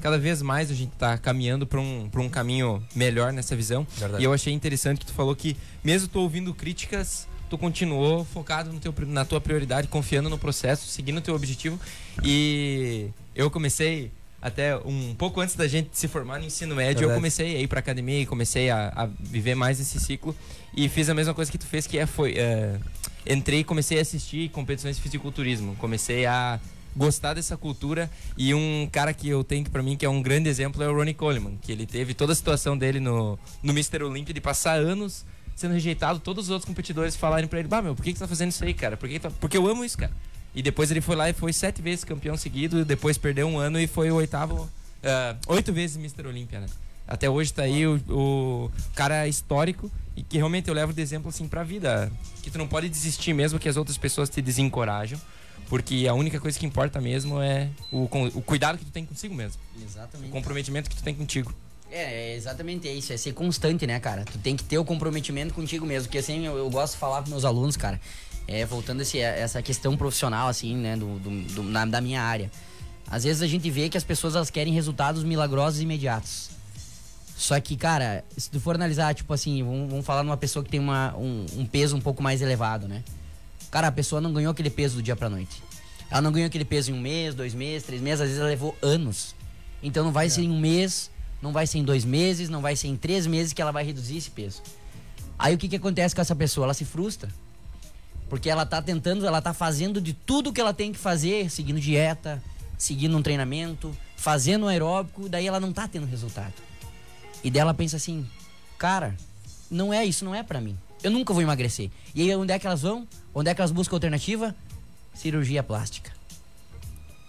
[0.00, 3.86] cada vez mais a gente tá caminhando para um, pra um caminho melhor nessa visão.
[3.96, 4.20] Verdade.
[4.22, 8.72] E eu achei interessante que tu falou que, mesmo tu ouvindo críticas, tu continuou focado
[8.72, 11.78] no teu, na tua prioridade, confiando no processo, seguindo o teu objetivo.
[12.24, 14.10] E eu comecei,
[14.40, 17.66] até um pouco antes da gente se formar no ensino médio, eu comecei a ir
[17.66, 20.34] pra academia e comecei a, a viver mais esse ciclo.
[20.74, 22.36] E fiz a mesma coisa que tu fez, que é, foi...
[22.38, 22.78] é,
[23.26, 25.76] entrei e comecei a assistir competições de fisiculturismo.
[25.76, 26.58] Comecei a
[26.96, 30.22] gostar dessa cultura e um cara que eu tenho que para mim que é um
[30.22, 33.72] grande exemplo é o Ronnie Coleman, que ele teve toda a situação dele no no
[33.72, 34.02] Mr.
[34.02, 37.94] Olympia de passar anos sendo rejeitado, todos os outros competidores falarem pra ele: "Bah, meu,
[37.94, 38.96] por que que você tá fazendo isso aí, cara?
[38.96, 39.30] Por que que tá...
[39.40, 40.12] Porque eu amo isso, cara".
[40.54, 43.80] E depois ele foi lá e foi sete vezes campeão seguido, depois perdeu um ano
[43.80, 44.68] e foi o oitavo,
[45.02, 46.26] ah, oito vezes Mr.
[46.28, 46.66] Olympia, né?
[47.08, 51.30] Até hoje tá aí o, o cara histórico e que realmente eu levo de exemplo
[51.30, 52.10] assim pra vida,
[52.42, 55.18] que tu não pode desistir mesmo que as outras pessoas te desencorajam,
[55.68, 59.34] porque a única coisa que importa mesmo é o, o cuidado que tu tem consigo
[59.34, 60.30] mesmo, o Exatamente.
[60.30, 61.52] comprometimento que tu tem contigo.
[61.94, 64.24] É, é exatamente isso, é ser constante, né, cara?
[64.24, 67.18] Tu tem que ter o comprometimento contigo mesmo, que assim, eu, eu gosto de falar
[67.18, 68.00] pros meus alunos, cara,
[68.48, 72.22] é, voltando a esse, essa questão profissional, assim, né, do, do- do- na- da minha
[72.22, 72.50] área.
[73.10, 76.50] Às vezes a gente vê que as pessoas, elas querem resultados milagrosos e imediatos.
[77.36, 80.70] Só que, cara, se tu for analisar, tipo assim, vamos, vamos falar numa pessoa que
[80.70, 83.02] tem uma, um, um peso um pouco mais elevado, né?
[83.70, 85.62] Cara, a pessoa não ganhou aquele peso do dia pra noite.
[86.10, 88.48] Ela não ganhou aquele peso em um mês, dois meses, três meses, às vezes ela
[88.50, 89.34] levou anos.
[89.82, 91.10] Então não vai ser em um mês,
[91.42, 93.84] não vai ser em dois meses, não vai ser em três meses que ela vai
[93.84, 94.62] reduzir esse peso.
[95.38, 96.66] Aí o que, que acontece com essa pessoa?
[96.66, 97.28] Ela se frustra.
[98.28, 101.80] Porque ela tá tentando, ela tá fazendo de tudo que ela tem que fazer, seguindo
[101.80, 102.42] dieta,
[102.78, 106.54] seguindo um treinamento, fazendo um aeróbico, daí ela não tá tendo resultado.
[107.42, 108.26] E daí ela pensa assim,
[108.78, 109.16] cara,
[109.68, 110.78] não é isso, não é pra mim.
[111.02, 111.90] Eu nunca vou emagrecer.
[112.14, 113.06] E aí onde é que elas vão?
[113.34, 114.54] Onde é que elas buscam alternativa?
[115.12, 116.12] Cirurgia plástica.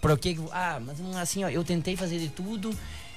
[0.00, 0.38] Por que?
[0.52, 2.70] Ah, mas assim, ó, eu tentei fazer de tudo,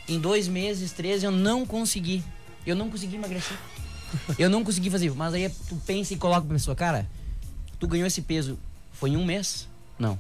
[0.08, 2.24] em dois meses, três, eu não consegui.
[2.66, 3.58] Eu não consegui emagrecer.
[4.38, 5.12] Eu não consegui fazer.
[5.14, 7.10] Mas aí tu pensa e coloca pra pessoa, cara,
[7.80, 8.58] tu ganhou esse peso,
[8.94, 9.68] foi em um mês?
[10.00, 10.20] Não.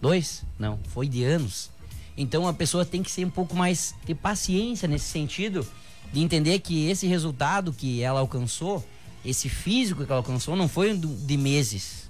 [0.00, 0.42] Dois?
[0.58, 0.78] Não.
[0.88, 1.70] Foi de anos.
[2.16, 5.66] Então a pessoa tem que ser um pouco mais, ter paciência nesse sentido,
[6.12, 8.84] de entender que esse resultado que ela alcançou,
[9.24, 12.08] esse físico que ela alcançou, não foi de meses.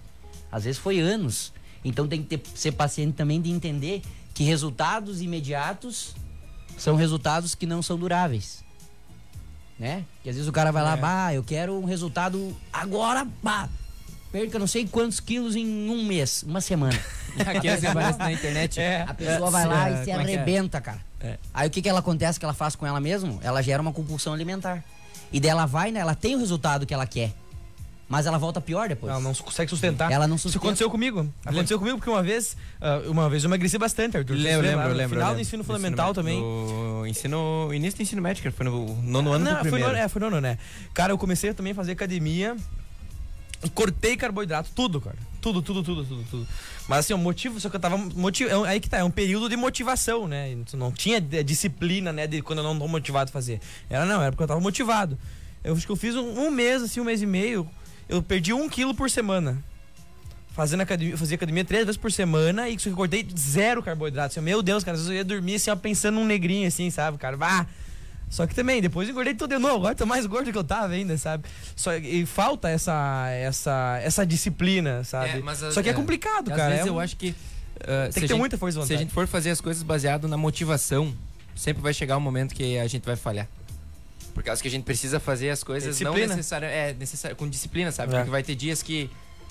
[0.52, 1.52] Às vezes foi anos.
[1.84, 4.02] Então tem que ter, ser paciente também de entender
[4.34, 6.14] que resultados imediatos
[6.76, 8.64] são resultados que não são duráveis.
[9.78, 10.04] Né?
[10.22, 10.96] Que às vezes o cara vai lá, É.
[10.96, 13.68] bah, eu quero um resultado agora, bah,
[14.32, 16.98] perca não sei quantos quilos em um mês, uma semana.
[17.46, 18.80] Aqueles que aparecem na internet.
[18.80, 19.02] É.
[19.06, 20.34] A pessoa vai lá É, e se como é é?
[20.36, 21.00] arrebenta, cara.
[21.20, 21.38] É.
[21.52, 23.38] Aí o que, que ela acontece que ela faz com ela mesmo?
[23.42, 24.82] Ela gera uma compulsão alimentar.
[25.32, 26.00] E daí ela vai, né?
[26.00, 27.32] Ela tem o resultado que ela quer.
[28.08, 29.10] Mas ela volta pior depois.
[29.10, 30.12] Ela não consegue sustentar.
[30.12, 30.64] Ela não Isso sustenta.
[30.64, 31.28] aconteceu comigo.
[31.44, 34.34] Aconteceu comigo porque uma vez, ah, uma vez eu emagreci bastante, Arthur.
[34.34, 34.66] Lembro, lembra?
[34.70, 35.08] lembro, No lembro.
[35.16, 35.42] final do lembro.
[35.42, 36.40] ensino No fundamental também.
[36.40, 39.92] No ensino, início do ensino médio, que foi no nono ano Não, do foi primeiro.
[39.92, 40.56] no, é, foi no ano, né?
[40.94, 42.56] Cara, eu comecei também a fazer academia
[43.64, 45.16] e cortei carboidrato, tudo, cara.
[45.40, 46.46] Tudo, tudo, tudo, tudo, tudo.
[46.86, 47.96] Mas assim, o motivo, só que eu tava.
[47.98, 48.48] Motiv...
[48.48, 50.56] é Aí que tá, é um período de motivação, né?
[50.74, 52.28] Não tinha disciplina, né?
[52.28, 53.60] De quando eu não tô motivado a fazer.
[53.90, 55.18] Era não, era porque eu tava motivado.
[55.64, 57.68] Eu acho que eu fiz um, um mês, assim, um mês e meio.
[58.08, 59.62] Eu perdi um quilo por semana.
[60.54, 64.28] Fazendo academia, fazia academia três vezes por semana e só que eu cortei zero carboidrato.
[64.32, 66.88] Assim, meu Deus, cara, às vezes eu ia dormir assim, ó, pensando num negrinho, assim,
[66.90, 67.36] sabe, cara?
[67.36, 67.66] Bah!
[68.30, 69.76] Só que também, depois eu engordei tudo de novo.
[69.76, 71.44] Agora tô mais gordo que eu tava ainda, sabe?
[71.76, 75.44] Só, e falta essa, essa, essa disciplina, sabe?
[75.46, 76.70] É, Só que é, é, complicado, Às cara.
[76.70, 77.28] vezes é eu um- acho que.
[77.28, 79.04] uh, Tem se que ter gente- muita força de Se a vontade.
[79.04, 81.14] gente for fazer as coisas baseado na motivação,
[81.54, 83.46] sempre vai chegar um momento que a gente vai falhar.
[84.36, 86.78] Por causa que a gente precisa fazer as coisas não necessariamente.
[86.78, 88.12] É, necessário, com disciplina, sabe?
[88.12, 88.18] É.
[88.18, 89.08] Porque vai ter dias que.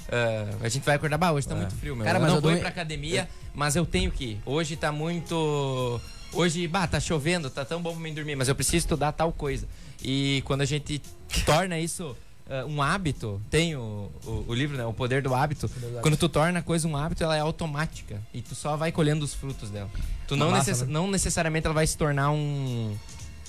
[0.10, 1.58] uh, a gente vai acordar, bah, hoje tá É.
[1.58, 2.06] muito frio, meu.
[2.06, 4.42] Cara, eu mas não eu vou ir pra academia, mas eu tenho que ir.
[4.46, 6.00] Hoje tá muito.
[6.32, 9.32] Hoje, bah, tá chovendo, tá tão bom pra mim dormir, mas eu preciso estudar tal
[9.34, 9.68] coisa.
[10.04, 11.02] E quando a gente
[11.48, 12.16] torna isso
[12.48, 14.86] uh, um hábito, tem o, o, o livro, né?
[14.86, 15.68] O Poder do Hábito.
[16.04, 18.22] Quando tu torna a coisa um hábito, ela é automática.
[18.32, 19.90] E tu só vai colhendo os frutos dela.
[20.28, 20.94] Tu não, massa, necess- né?
[20.94, 22.96] não necessariamente ela vai se tornar um,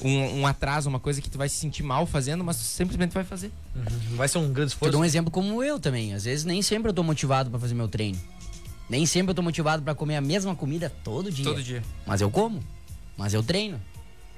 [0.02, 3.12] um, um atraso, uma coisa que tu vai se sentir mal fazendo, mas tu simplesmente
[3.12, 3.50] vai fazer.
[4.10, 4.92] Não vai ser um grande Eu esforço.
[4.92, 6.12] dou um exemplo como eu também.
[6.14, 8.18] Às vezes nem sempre eu tô motivado pra fazer meu treino.
[8.88, 11.44] Nem sempre eu tô motivado pra comer a mesma comida todo dia.
[11.44, 11.82] Todo dia.
[12.06, 12.62] Mas eu como.
[13.16, 13.80] Mas eu treino.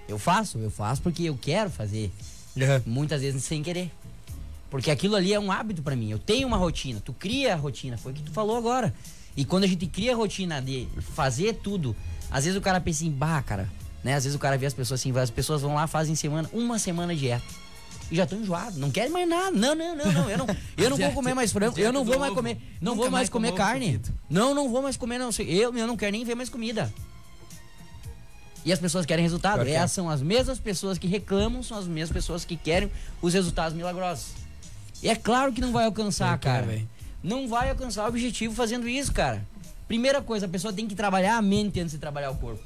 [0.08, 2.10] Eu faço, eu faço porque eu quero fazer.
[2.56, 2.80] Uhum.
[2.86, 3.90] Muitas vezes sem querer.
[4.70, 6.10] Porque aquilo ali é um hábito pra mim.
[6.10, 7.00] Eu tenho uma rotina.
[7.00, 7.96] Tu cria a rotina.
[7.98, 8.94] Foi o que tu falou agora.
[9.36, 11.94] E quando a gente cria a rotina de fazer tudo,
[12.30, 13.70] às vezes o cara pensa em, bah, cara,
[14.02, 14.14] né?
[14.14, 16.78] Às vezes o cara vê as pessoas assim, as pessoas vão lá, fazem semana, uma
[16.78, 17.44] semana de dieta.
[18.10, 19.50] E já estão enjoados, não querem mais nada.
[19.50, 20.30] Não, não, não, não.
[20.30, 23.10] Eu não, eu não vou comer mais frango, eu não vou mais comer, não vou
[23.10, 24.00] mais comer carne.
[24.30, 25.30] Não, não vou mais comer, não.
[25.30, 25.46] sei.
[25.48, 26.92] Eu, eu não quero nem ver mais comida.
[28.64, 29.64] E as pessoas querem resultado.
[29.64, 29.74] Que é.
[29.74, 33.76] Essas são as mesmas pessoas que reclamam, são as mesmas pessoas que querem os resultados
[33.76, 34.28] milagrosos.
[35.02, 36.66] E é claro que não vai alcançar, quer, cara.
[36.66, 36.88] velho.
[37.22, 39.46] não vai alcançar o objetivo fazendo isso, cara.
[39.86, 42.62] Primeira coisa, a pessoa tem que trabalhar a mente antes de trabalhar o corpo.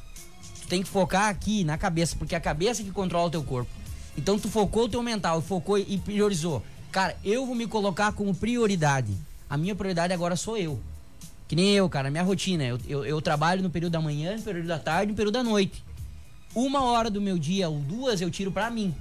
[0.62, 3.42] Tu tem que focar aqui na cabeça, porque é a cabeça que controla o teu
[3.42, 3.70] corpo.
[4.16, 6.62] Então tu focou o teu mental, focou e priorizou.
[6.90, 9.12] Cara, eu vou me colocar como prioridade.
[9.48, 10.80] A minha prioridade agora sou eu.
[11.48, 12.64] Que nem eu, cara, minha rotina.
[12.64, 15.42] Eu, eu, eu trabalho no período da manhã, no período da tarde, no período da
[15.42, 15.84] noite.
[16.54, 18.94] Uma hora do meu dia ou duas eu tiro pra mim.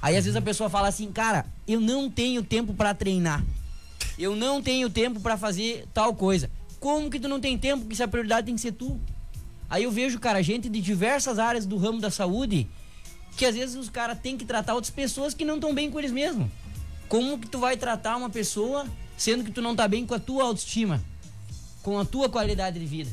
[0.00, 3.44] Aí às vezes a pessoa fala assim, cara, eu não tenho tempo pra treinar.
[4.18, 6.50] Eu não tenho tempo pra fazer tal coisa.
[6.80, 7.86] Como que tu não tem tempo?
[7.86, 9.00] Que a prioridade tem que ser tu.
[9.72, 12.68] Aí eu vejo, cara, gente de diversas áreas do ramo da saúde
[13.38, 15.98] que às vezes os caras têm que tratar outras pessoas que não estão bem com
[15.98, 16.46] eles mesmos.
[17.08, 20.18] Como que tu vai tratar uma pessoa sendo que tu não tá bem com a
[20.18, 21.02] tua autoestima?
[21.82, 23.10] Com a tua qualidade de vida?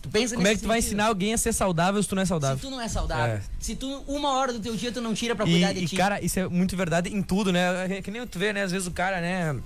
[0.00, 0.88] Tu pensa Como é que tu vai sentido?
[0.94, 2.58] ensinar alguém a ser saudável se tu não é Se saudável?
[2.58, 3.42] tu não é saudável, É.
[3.60, 5.86] se tu uma hora do teu dia tu não tira pra E, cuidar de e,
[5.86, 5.94] ti.
[5.96, 7.98] cara, isso é muito verdade em tudo, né?
[7.98, 8.62] É Que nem tu vê, né?
[8.62, 9.60] Às vezes o cara, né?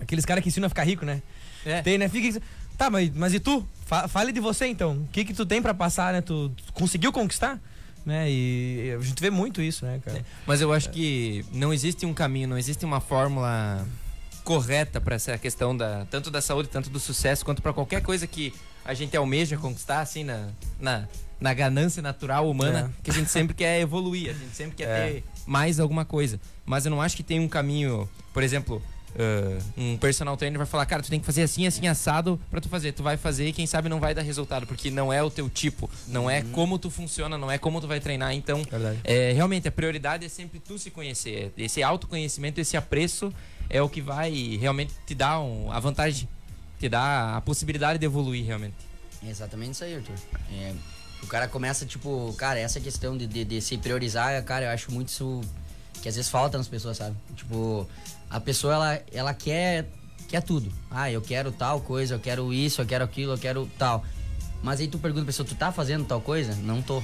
[0.00, 1.22] Aqueles caras que ensinam a ficar rico, né?
[1.66, 1.80] É.
[1.82, 2.08] Tem, né?
[2.08, 2.40] Fica.
[2.76, 3.64] Tá, mas, mas e tu?
[3.92, 4.92] Fa- fale de você então.
[4.94, 6.22] O que que tu tem pra passar, né?
[6.22, 7.60] Tu, tu conseguiu conquistar?
[8.06, 8.24] Né?
[8.30, 10.24] E a gente vê muito isso, né, cara?
[10.46, 13.86] Mas eu acho que não existe um caminho, não existe uma fórmula
[14.44, 18.26] correta para essa questão da tanto da saúde, tanto do sucesso, quanto para qualquer coisa
[18.26, 20.48] que a gente almeja conquistar, assim, na,
[20.80, 21.06] na,
[21.38, 23.02] na ganância natural humana, É.
[23.02, 25.10] que a gente sempre quer evoluir, a gente sempre quer É.
[25.12, 26.40] ter mais alguma coisa.
[26.64, 28.82] Mas eu não acho que tem um caminho, por exemplo,
[29.18, 32.60] ah, um personal trainer vai falar, cara, tu tem que fazer assim, assim, assado pra
[32.60, 32.92] tu fazer.
[32.92, 35.48] Tu vai fazer e quem sabe não vai dar resultado, porque não é o teu
[35.50, 38.32] tipo, não é como tu funciona, não é como tu vai treinar.
[38.32, 38.62] Então,
[39.04, 41.52] é, realmente, a prioridade é sempre tu se conhecer.
[41.56, 43.32] Esse autoconhecimento, esse apreço
[43.68, 46.28] é o que vai realmente te dar um- a vantagem,
[46.78, 48.74] te dar a possibilidade de evoluir realmente.
[49.24, 50.14] É exatamente isso aí, Arthur.
[50.52, 50.72] É,
[51.22, 54.90] o cara começa, tipo, cara, essa questão de, de, de se priorizar, cara, eu acho
[54.90, 55.40] muito isso
[56.02, 57.14] que às vezes falta nas pessoas, sabe?
[57.36, 57.88] Tipo,
[58.32, 59.86] a pessoa, ela, ela quer,
[60.26, 60.72] quer tudo.
[60.90, 64.02] Ah, eu quero tal coisa, eu quero isso, eu quero aquilo, eu quero tal.
[64.62, 66.54] Mas aí tu pergunta pra pessoa, tu tá fazendo tal coisa?
[66.56, 67.02] Não tô.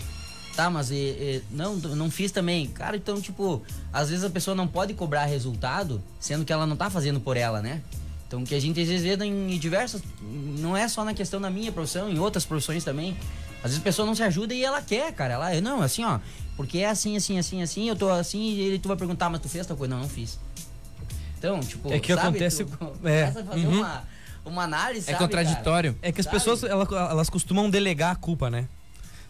[0.56, 2.66] Tá, mas e, e, não, não fiz também.
[2.68, 3.62] Cara, então, tipo,
[3.92, 7.36] às vezes a pessoa não pode cobrar resultado, sendo que ela não tá fazendo por
[7.36, 7.82] ela, né?
[8.26, 10.02] Então, que a gente às vezes vê em diversas.
[10.22, 13.14] Não é só na questão da minha profissão, em outras profissões também.
[13.58, 15.34] Às vezes a pessoa não se ajuda e ela quer, cara.
[15.34, 16.18] Ela, não, assim, ó,
[16.56, 19.40] porque é assim, assim, assim, assim, eu tô assim, e ele tu vai perguntar, mas
[19.40, 19.94] tu fez tal coisa?
[19.94, 20.38] Não, não fiz.
[21.38, 22.72] Então, tipo, É que sabe, acontece- Tu
[23.04, 23.22] é.
[23.22, 23.78] começa a fazer Uhum.
[23.78, 24.02] uma,
[24.44, 25.96] uma análise, É sabe, contraditório.
[26.02, 26.36] É que as Sabe?
[26.36, 28.66] pessoas, ela- elas costumam delegar a culpa, né?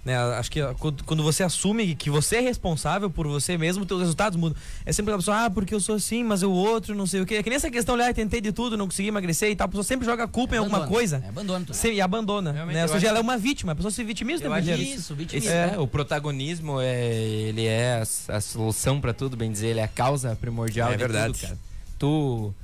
[0.04, 0.60] Né, Acho que
[1.04, 4.56] quando você assume que você é responsável por você mesmo, teus resultados mudam.
[4.86, 7.26] É sempre a pessoa, ah, porque eu sou assim, mas o outro, não sei o
[7.26, 7.34] quê.
[7.34, 9.66] É que nem essa questão, olha, tentei de tudo, não consegui emagrecer e tal.
[9.66, 11.74] A pessoa sempre joga a culpa em alguma coisa É, abandona tudo.
[11.74, 12.52] se- e abandona.
[12.52, 12.82] Realmente, Né?
[12.82, 14.70] Ou seja, acho ela é uma vítima, a pessoa se vitimiza Eu acho.
[14.70, 15.50] Isso, vitimismo.
[15.50, 19.84] é, o protagonismo é ele é a, a solução pra tudo, bem dizer, ele é
[19.84, 21.34] a causa primordial É de verdade.
[21.34, 21.58] tudo, cara.
[21.98, 22.54] Tu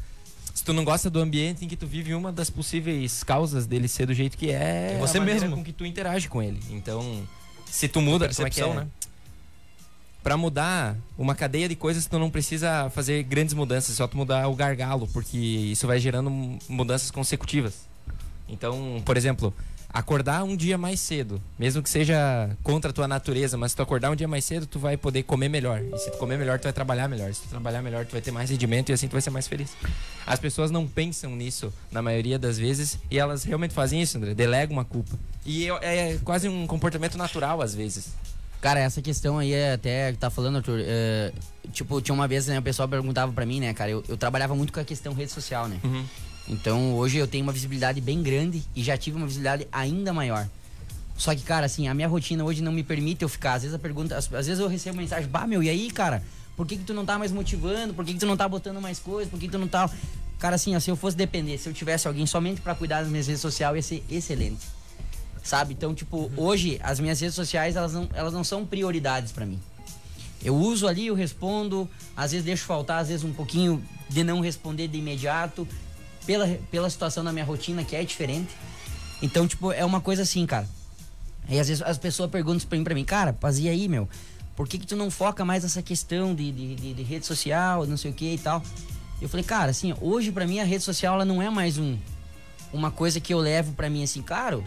[0.55, 3.89] se tu não gosta do ambiente em que tu vive, uma das possíveis causas dele
[3.89, 5.57] ser do jeito que é, É você a mesmo.
[5.57, 6.61] com que tu interage com ele.
[6.71, 7.27] Então,
[7.67, 8.85] se tu muda, como é que percepção, é?
[8.85, 8.87] né?
[10.23, 14.49] Pra mudar uma cadeia de coisas, tu não precisa fazer grandes mudanças, só tu mudar
[14.49, 17.75] o gargalo, porque isso vai gerando mu- mudanças consecutivas.
[18.49, 19.53] Então, por exemplo,
[19.95, 23.83] acordar um dia mais cedo, mesmo que seja contra a tua natureza, mas se tu
[23.83, 25.81] acordar um dia mais cedo, tu vai poder comer melhor.
[25.81, 27.33] E se tu comer melhor, tu vai trabalhar melhor.
[27.33, 29.47] Se tu trabalhar melhor, tu vai ter mais rendimento e assim tu vai ser mais
[29.47, 29.71] feliz.
[30.27, 34.35] As pessoas não pensam nisso na maioria das vezes e elas realmente fazem isso, André,
[34.35, 35.17] delegam uma culpa.
[35.47, 38.09] E é, é quase um comportamento natural às vezes.
[38.61, 41.33] Cara, essa questão aí, é até que tá falando, Arthur, é,
[41.71, 44.55] tipo, tinha uma vez, né, o pessoal perguntava pra mim, né, cara, eu, eu trabalhava
[44.57, 45.79] muito com a questão rede social, né?
[45.85, 46.05] Uhum.
[46.49, 50.47] Então, hoje eu tenho uma visibilidade bem grande e já tive uma visibilidade ainda maior.
[51.17, 53.55] Só que, cara, assim, a minha rotina hoje não me permite eu ficar.
[53.55, 56.23] Às vezes a pergunta, às, às vezes eu recebo mensagem, bah, meu, e aí, cara?
[56.57, 57.95] Por que, que tu não tá mais motivando?
[57.95, 59.31] Por que, que tu não tá botando mais coisas?
[59.31, 59.91] Por que, que tu não tá.
[60.39, 63.11] Cara, assim, ó, se eu fosse depender, se eu tivesse alguém somente pra cuidar das
[63.11, 64.67] minhas redes sociais, ia ser excelente.
[65.43, 65.73] Sabe?
[65.75, 69.59] Então, tipo, hoje as minhas redes sociais, elas não, elas não são prioridades pra mim.
[70.43, 74.41] Eu uso ali, eu respondo, às vezes deixo faltar, às vezes um pouquinho de não
[74.41, 75.67] responder de imediato,
[76.27, 78.51] pela, pela situação da minha rotina que é diferente.
[79.23, 80.69] Então, tipo, é uma coisa assim, cara.
[81.49, 84.09] Aí às vezes as pessoas perguntam pra mim, pra mim cara, e aí, meu?
[84.57, 87.87] Por que, que tu não foca mais nessa questão de, de, de- de rede social,
[87.87, 88.63] não sei o que e tal?
[89.21, 91.97] Eu falei, cara, assim, hoje pra mim a rede social ela não é mais um,
[92.73, 94.65] uma coisa que eu levo pra mim assim, claro,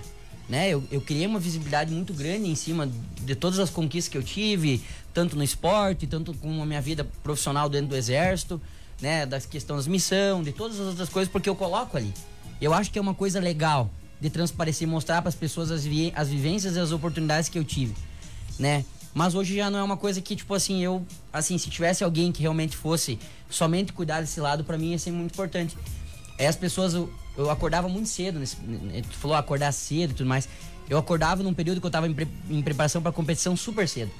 [0.49, 0.69] né?
[0.69, 2.89] Eu, eu criei uma visibilidade muito grande em cima
[3.21, 4.81] de todas as conquistas que eu tive,
[5.13, 8.61] tanto no esporte, tanto com a minha vida profissional dentro do exército,
[9.01, 9.25] né?
[9.25, 12.13] Da questão das missão, de todas as outras coisas, porque eu coloco ali.
[12.59, 16.11] Eu acho que é uma coisa legal de transparecer, mostrar para as pessoas as, vi
[16.15, 17.95] as vivências e as oportunidades que eu tive,
[18.57, 18.83] né?
[19.13, 22.31] Mas hoje já não é uma coisa que, tipo assim, eu, assim, se tivesse alguém
[22.31, 23.17] que realmente fosse
[23.49, 25.75] somente cuidar desse lado, para mim ia ser muito importante.
[26.37, 30.13] Aí as pessoas, eu, eu acordava muito cedo, nesse, né, tu falou acordar cedo e
[30.13, 30.47] tudo mais.
[30.89, 34.11] Eu acordava num período que eu tava em, pre- em preparação pra competição super cedo.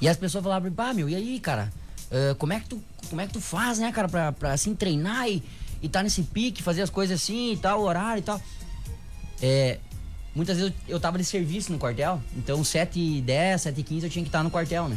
[0.00, 1.72] E as pessoas falavam, pá, meu, e aí, cara?
[2.10, 4.74] Ah, como, é que tu, como é que tu faz, né, cara, pra, pra assim,
[4.74, 5.42] treinar e,
[5.82, 8.40] e tá nesse pique, fazer as coisas assim e tal, horário e tal.
[9.42, 9.78] É,
[10.34, 13.82] muitas vezes eu, eu tava de serviço no quartel, então 7 e 10, 7 e
[13.82, 14.96] 15 eu tinha que estar no quartel, né?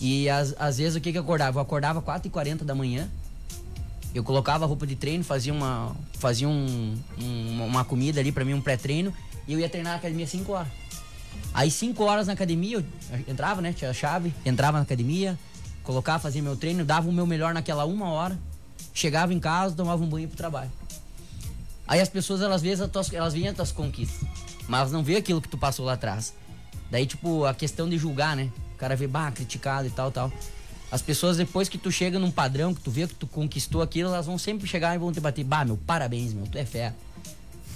[0.00, 1.58] E às, às vezes o que que eu acordava?
[1.58, 3.08] Eu acordava 4 e 40 da manhã,
[4.14, 8.44] eu colocava a roupa de treino, fazia uma, fazia um, um- uma comida ali pra
[8.44, 9.12] mim, um pré-treino,
[9.46, 10.68] e eu ia treinar na academia 5 horas.
[11.54, 12.84] Aí 5 horas na academia, eu
[13.28, 13.72] entrava, né?
[13.72, 15.38] Tinha a chave, entrava na academia,
[15.82, 18.38] colocava, fazia meu treino, dava o meu melhor naquela uma hora,
[18.94, 20.70] chegava em casa, tomava um banho pro trabalho.
[21.86, 24.26] Aí as pessoas, elas veem as tuas, elas veem as tuas conquistas,
[24.68, 26.34] mas não veem aquilo que tu passou lá atrás.
[26.90, 28.50] Daí, tipo, a questão de julgar, né?
[28.74, 30.30] O cara vê, bah, criticado e tal, tal.
[30.90, 34.10] As pessoas, depois que tu chega num padrão, que tu vê que tu conquistou aquilo,
[34.10, 36.94] elas vão sempre chegar e vão te bater, bah, meu, parabéns, meu, tu é fera.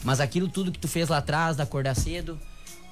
[0.05, 2.39] Mas aquilo tudo que tu fez lá atrás, de acordar cedo,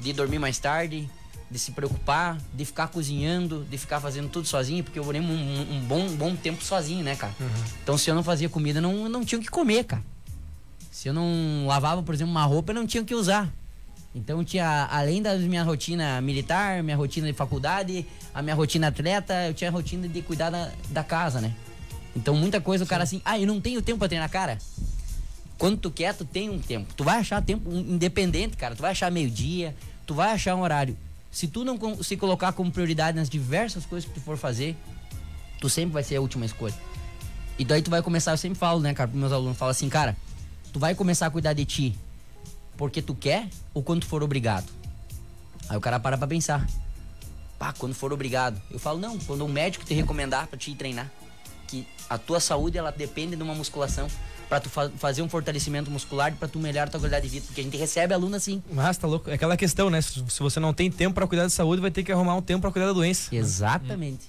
[0.01, 1.09] de dormir mais tarde,
[1.51, 5.25] de se preocupar, de ficar cozinhando, de ficar fazendo tudo sozinho, porque eu morei um,
[5.25, 7.35] um- um bom, um bom tempo sozinho, né, cara?
[7.83, 10.03] Então se eu não fazia comida, não, não tinha o que comer, cara.
[10.91, 13.53] Se eu não lavava, por exemplo, uma roupa, eu não tinha o que usar.
[14.15, 19.35] Então tinha, além da minha rotina militar, minha rotina de faculdade, a minha rotina atleta,
[19.49, 21.53] eu tinha a rotina de cuidar da, da casa, né?
[22.17, 24.57] Então muita coisa o cara assim, ah, eu não tenho tempo pra treinar, cara.
[25.59, 26.93] Quando tu quer, tu tem um tempo.
[26.95, 28.75] Tu vai achar tempo independente, cara.
[28.77, 29.75] Tu vai achar meio-dia,
[30.07, 30.97] tu vai achar um horário.
[31.35, 34.77] Se tu não se colocar como prioridade nas diversas coisas que tu for fazer,
[35.61, 36.75] tu sempre vai ser a última escolha.
[37.59, 39.89] E daí tu vai começar, eu sempre falo, né, cara, pros meus alunos, falo assim,
[39.89, 40.17] cara,
[40.73, 41.99] tu vai começar a cuidar de ti
[42.77, 44.71] porque tu quer ou quando tu for obrigado?
[45.69, 46.65] Aí o cara para pra pensar.
[47.59, 48.63] Pá, quando for obrigado.
[48.71, 51.11] Eu falo, não, quando um médico te recomendar pra te ir treinar.
[51.67, 54.07] Que a tua saúde, ela depende de uma musculação
[54.49, 57.31] pra tu fa- fazer um fortalecimento muscular e pra tu melhorar a tua qualidade de
[57.33, 57.47] vida.
[57.47, 58.63] Porque a gente recebe aluno assim.
[58.73, 59.31] Mas tá louco.
[59.31, 60.01] É aquela questão, né?
[60.03, 62.43] Se se você não tem tempo pra cuidar da saúde, vai ter que arrumar um
[62.43, 63.35] tempo pra cuidar da doença.
[63.35, 64.27] Exatamente.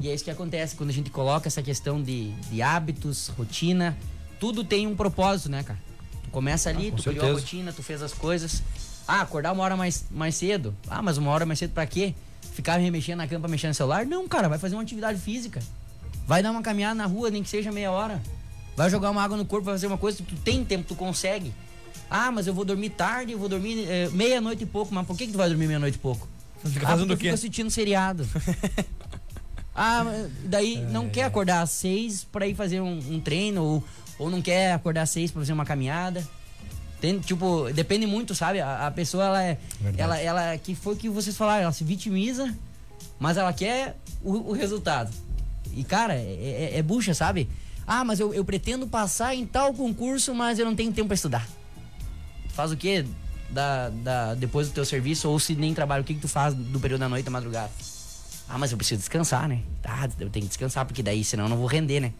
[0.00, 3.96] E é isso que acontece quando a gente coloca essa questão de, de hábitos, rotina.
[4.40, 5.78] Tudo tem um propósito, né, cara?
[6.24, 7.40] Tu começa ali, Ah, com tu criou a certeza.
[7.40, 8.62] rotina, tu fez as coisas.
[9.06, 10.74] Ah, acordar uma hora mais, mais cedo.
[10.88, 12.14] Ah, mas uma hora mais cedo pra quê?
[12.54, 14.06] Ficar remexendo na cama, mexendo no celular?
[14.06, 15.60] Não, cara, vai fazer uma atividade física.
[16.30, 18.22] Vai dar uma caminhada na rua, nem que seja meia hora.
[18.76, 21.52] Vai jogar uma água no corpo, vai fazer uma coisa, tu tem tempo, tu consegue.
[22.08, 24.94] Ah, mas eu vou dormir tarde, eu vou dormir é, meia-noite e pouco.
[24.94, 26.28] Mas por que, que tu vai dormir meia-noite e pouco?
[26.64, 27.24] Fica ah, fazendo porque o quê?
[27.24, 28.28] Fica assistindo seriado.
[29.74, 30.04] ah,
[30.44, 30.80] daí É.
[30.82, 33.84] não quer acordar às seis pra ir fazer um, um treino, ou,
[34.16, 36.24] ou não quer acordar às seis pra fazer uma caminhada.
[37.00, 38.60] Tem, tipo, depende muito, sabe?
[38.60, 39.58] A, a pessoa, ela é.
[39.80, 40.00] Verdade.
[40.00, 42.54] Ela, ela, que foi o que vocês falaram, ela se vitimiza,
[43.18, 45.10] mas ela quer o, o resultado.
[45.74, 47.48] E, cara, é, é, é bucha, sabe?
[47.86, 51.14] Ah, mas eu, eu pretendo passar em tal concurso, mas eu não tenho tempo pra
[51.14, 51.46] estudar.
[52.50, 53.04] Faz o quê?
[53.50, 56.54] Da, da, depois do teu serviço, ou se nem trabalha, o que, que tu faz
[56.54, 57.70] do período da noite à madrugada?
[58.48, 59.60] Ah, mas eu preciso descansar, né?
[59.84, 62.12] Ah, eu tenho que descansar, porque daí senão eu não vou render, né?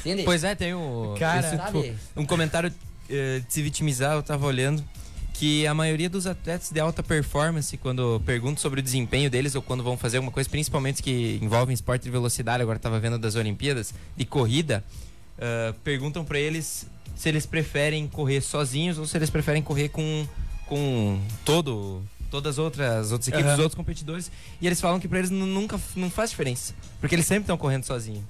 [0.00, 0.22] Entende?
[0.24, 1.94] Pois é, tem o, Cara, esse, sabe?
[2.16, 2.72] um comentário
[3.08, 4.82] eh, de se vitimizar, eu tava olhando,
[5.40, 9.62] que a maioria dos atletas de alta performance, quando perguntam sobre o desempenho deles ou
[9.62, 13.36] quando vão fazer alguma coisa, principalmente que envolvem esporte de velocidade, agora tava vendo das
[13.36, 14.84] Olimpíadas, de corrida,
[15.38, 16.84] eh, perguntam pra eles
[17.16, 20.26] se eles preferem correr sozinhos ou se eles preferem correr com,
[20.66, 24.30] com todo todas as outras, outras equipes, os outros competidores,
[24.60, 27.56] e eles falam que pra eles nu- nunca não faz diferença, porque eles sempre estão
[27.56, 28.22] correndo sozinhos.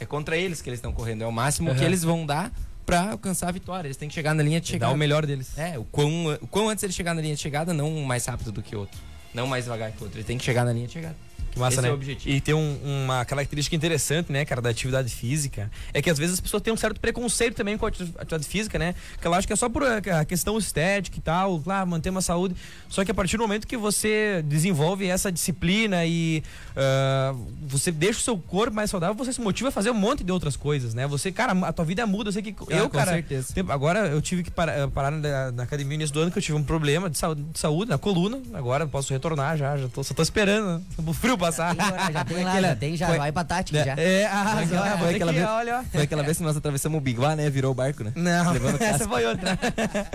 [0.00, 1.86] É contra eles que eles estão correndo, é o máximo que Aham.
[1.86, 2.52] eles vão dar
[2.86, 3.88] pra alcançar a vitória.
[3.88, 4.94] Eles têm que chegar na linha de chegada.
[4.94, 5.58] o melhor deles.
[5.58, 8.24] É, o quão, o quão antes ele chegar na linha de chegada, não um mais
[8.24, 8.98] rápido do que o outro.
[9.34, 10.18] Não mais devagar que o outro.
[10.18, 11.16] Ele tem que chegar na linha de chegada.
[11.56, 11.88] Que massa, Esse né?
[11.88, 12.34] é o objetivo.
[12.36, 16.34] E tem um- uma característica interessante, né, cara, da atividade física, é que às vezes
[16.34, 18.94] as pessoas têm um certo preconceito também com a ati- atividade física, né?
[19.18, 22.10] Que ela acha que é só por a a questão estética e tal, claro, manter
[22.10, 22.54] uma saúde.
[22.90, 26.42] Só que a partir do momento que você desenvolve essa disciplina e
[26.76, 30.22] ah, você deixa o seu corpo mais saudável, você se motiva a fazer um monte
[30.22, 31.06] de outras coisas, né?
[31.06, 32.28] Você, cara, a tua vida muda.
[32.28, 33.54] Eu sei que eu, Ah, com cara, certeza.
[33.70, 36.42] Agora eu tive que parar, parar na, na academia no início do ano que eu
[36.42, 38.38] tive um problema de saúde, de saúde na coluna.
[38.52, 41.74] Agora eu posso retornar já, já tô, só tô esperando o frio passar.
[41.76, 43.94] Tem, agora, já tem lá, Aquela- já tem, já foi- vai pra tática já.
[43.96, 45.84] É, ah, Foi aquela- olha, foi aquela aqui, vez- olha.
[45.92, 47.48] Foi aquela vez que nós atravessamos o Biguá, né?
[47.50, 48.12] Virou o barco, né?
[48.14, 49.58] Não, essa foi outra.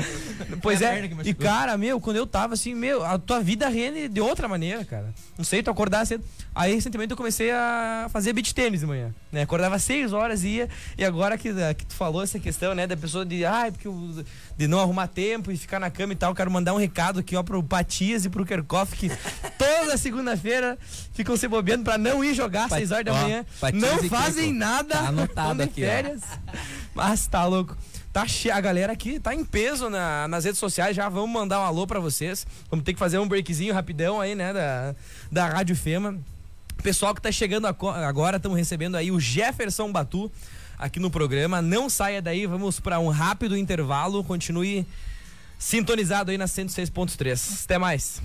[0.62, 4.22] pois é, e cara, meu, quando eu tava assim, meu, a tua vida rende de
[4.22, 5.14] outra maneira, cara.
[5.38, 6.24] Não sei, tu acordar cedo.
[6.54, 9.42] Aí recentemente eu comecei a fazer beach tênis de manhã, né?
[9.44, 12.98] Acordava seis horas e ia, e agora que, que tu falou essa questão, né, da
[12.98, 14.24] pessoa de, ai, porque eu-
[14.62, 17.36] de não arrumar tempo e ficar na cama e tal, quero mandar um recado aqui,
[17.36, 19.10] ó, pro Patias e pro Kerkoff, que
[19.58, 20.78] toda segunda-feira
[21.14, 23.44] ficam se bobeando pra não ir jogar às Pat- seis horas da ó, manhã.
[23.60, 24.60] Patias Não fazem Kerkhoff.
[24.60, 24.96] nada.
[24.96, 25.88] Tá anotado de aqui, ó.
[25.88, 26.22] férias.
[26.94, 27.76] Mas tá louco.
[28.14, 28.26] Tá.
[28.54, 30.96] A galera aqui tá em peso na- nas redes sociais.
[30.96, 32.46] Já vamos mandar um alô pra vocês.
[32.70, 34.54] Vamos ter que fazer um breakzinho rapidão aí, né?
[34.54, 34.96] Da,
[35.32, 36.20] da Rádio Fema.
[36.84, 40.32] Pessoal que tá chegando agora, estamos recebendo aí o Jefferson Batu
[40.82, 41.62] aqui no programa.
[41.62, 44.24] Não saia daí, vamos para um rápido intervalo.
[44.24, 44.86] Continue
[45.58, 47.64] sintonizado aí na 106.3.
[47.64, 48.22] Até mais.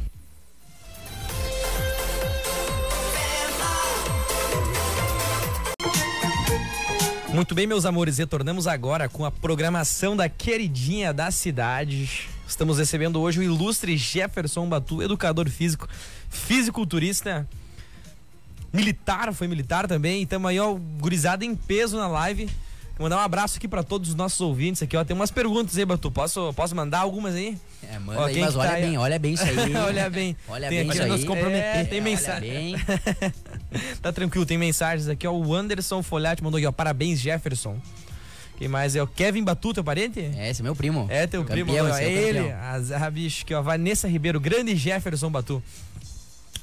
[7.32, 12.30] Muito bem, meus amores, retornamos agora com a programação da queridinha da cidade.
[12.48, 15.86] Estamos recebendo hoje o ilustre Jefferson Batu, educador físico,
[16.30, 17.46] fisiculturista,
[18.72, 20.20] militar, foi militar também.
[20.20, 22.46] E estamos aí, ó, gurizada em peso na live.
[22.98, 25.04] Vou mandar um abraço aqui para todos os nossos ouvintes aqui, ó.
[25.04, 26.10] Tem umas perguntas aí, Batu.
[26.10, 27.58] Posso, posso mandar algumas aí?
[27.92, 29.76] É, manda Ó, aí, mas que olha tá aí, bem, olha bem isso aí.
[29.76, 30.36] olha bem.
[30.48, 31.26] Olha Tem bem isso nos aí.
[31.26, 31.76] comprometer.
[31.76, 32.76] É, tem olha mensagem.
[34.00, 35.32] Tá tranquilo, tem mensagens aqui, ó.
[35.32, 36.72] O Anderson Folhati mandou aqui, ó.
[36.72, 37.78] Parabéns, Jefferson.
[38.56, 40.18] Quem mais é o Kevin Batu, teu parente?
[40.34, 41.06] É, esse é meu primo.
[41.10, 42.58] É teu Campeão, primo, ó, é é ele, campeão.
[42.62, 45.62] a Zé Bicho, que ó, Vanessa Ribeiro, grande Jefferson Batu.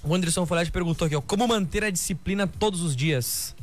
[0.03, 3.55] O Anderson Folhati perguntou aqui, ó, como manter a disciplina todos os dias?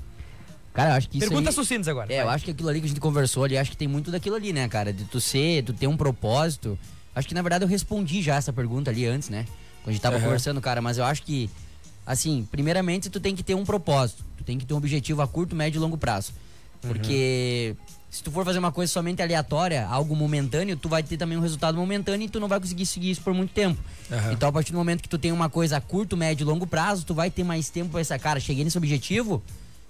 [0.73, 1.65] Cara, eu acho que isso Perguntas aí...
[1.65, 2.13] sucintas agora.
[2.13, 2.35] É, eu vai.
[2.35, 4.53] acho que aquilo ali que a gente conversou ali, acho que tem muito daquilo ali,
[4.53, 4.93] né, cara?
[4.93, 6.79] De tu ser, tu ter um propósito.
[7.15, 9.45] Acho que na verdade eu respondi já essa pergunta ali antes, né?
[9.83, 10.25] Quando a gente tava Aham.
[10.25, 11.51] conversando, cara, mas eu acho que,
[12.07, 14.25] assim, primeiramente tu tem que ter um propósito.
[14.39, 16.33] Tu tem que ter um objetivo a curto, médio e longo prazo.
[16.81, 17.77] Porque
[18.11, 21.41] se tu for fazer uma coisa somente aleatória, algo momentâneo, tu vai ter também um
[21.41, 23.81] resultado momentâneo e tu não vai conseguir seguir isso por muito tempo.
[24.11, 24.33] Aham.
[24.33, 26.67] Então, a partir do momento que tu tem uma coisa a curto, médio e longo
[26.67, 28.41] prazo, tu vai ter mais tempo pra essa cara.
[28.41, 29.41] Cheguei nesse objetivo,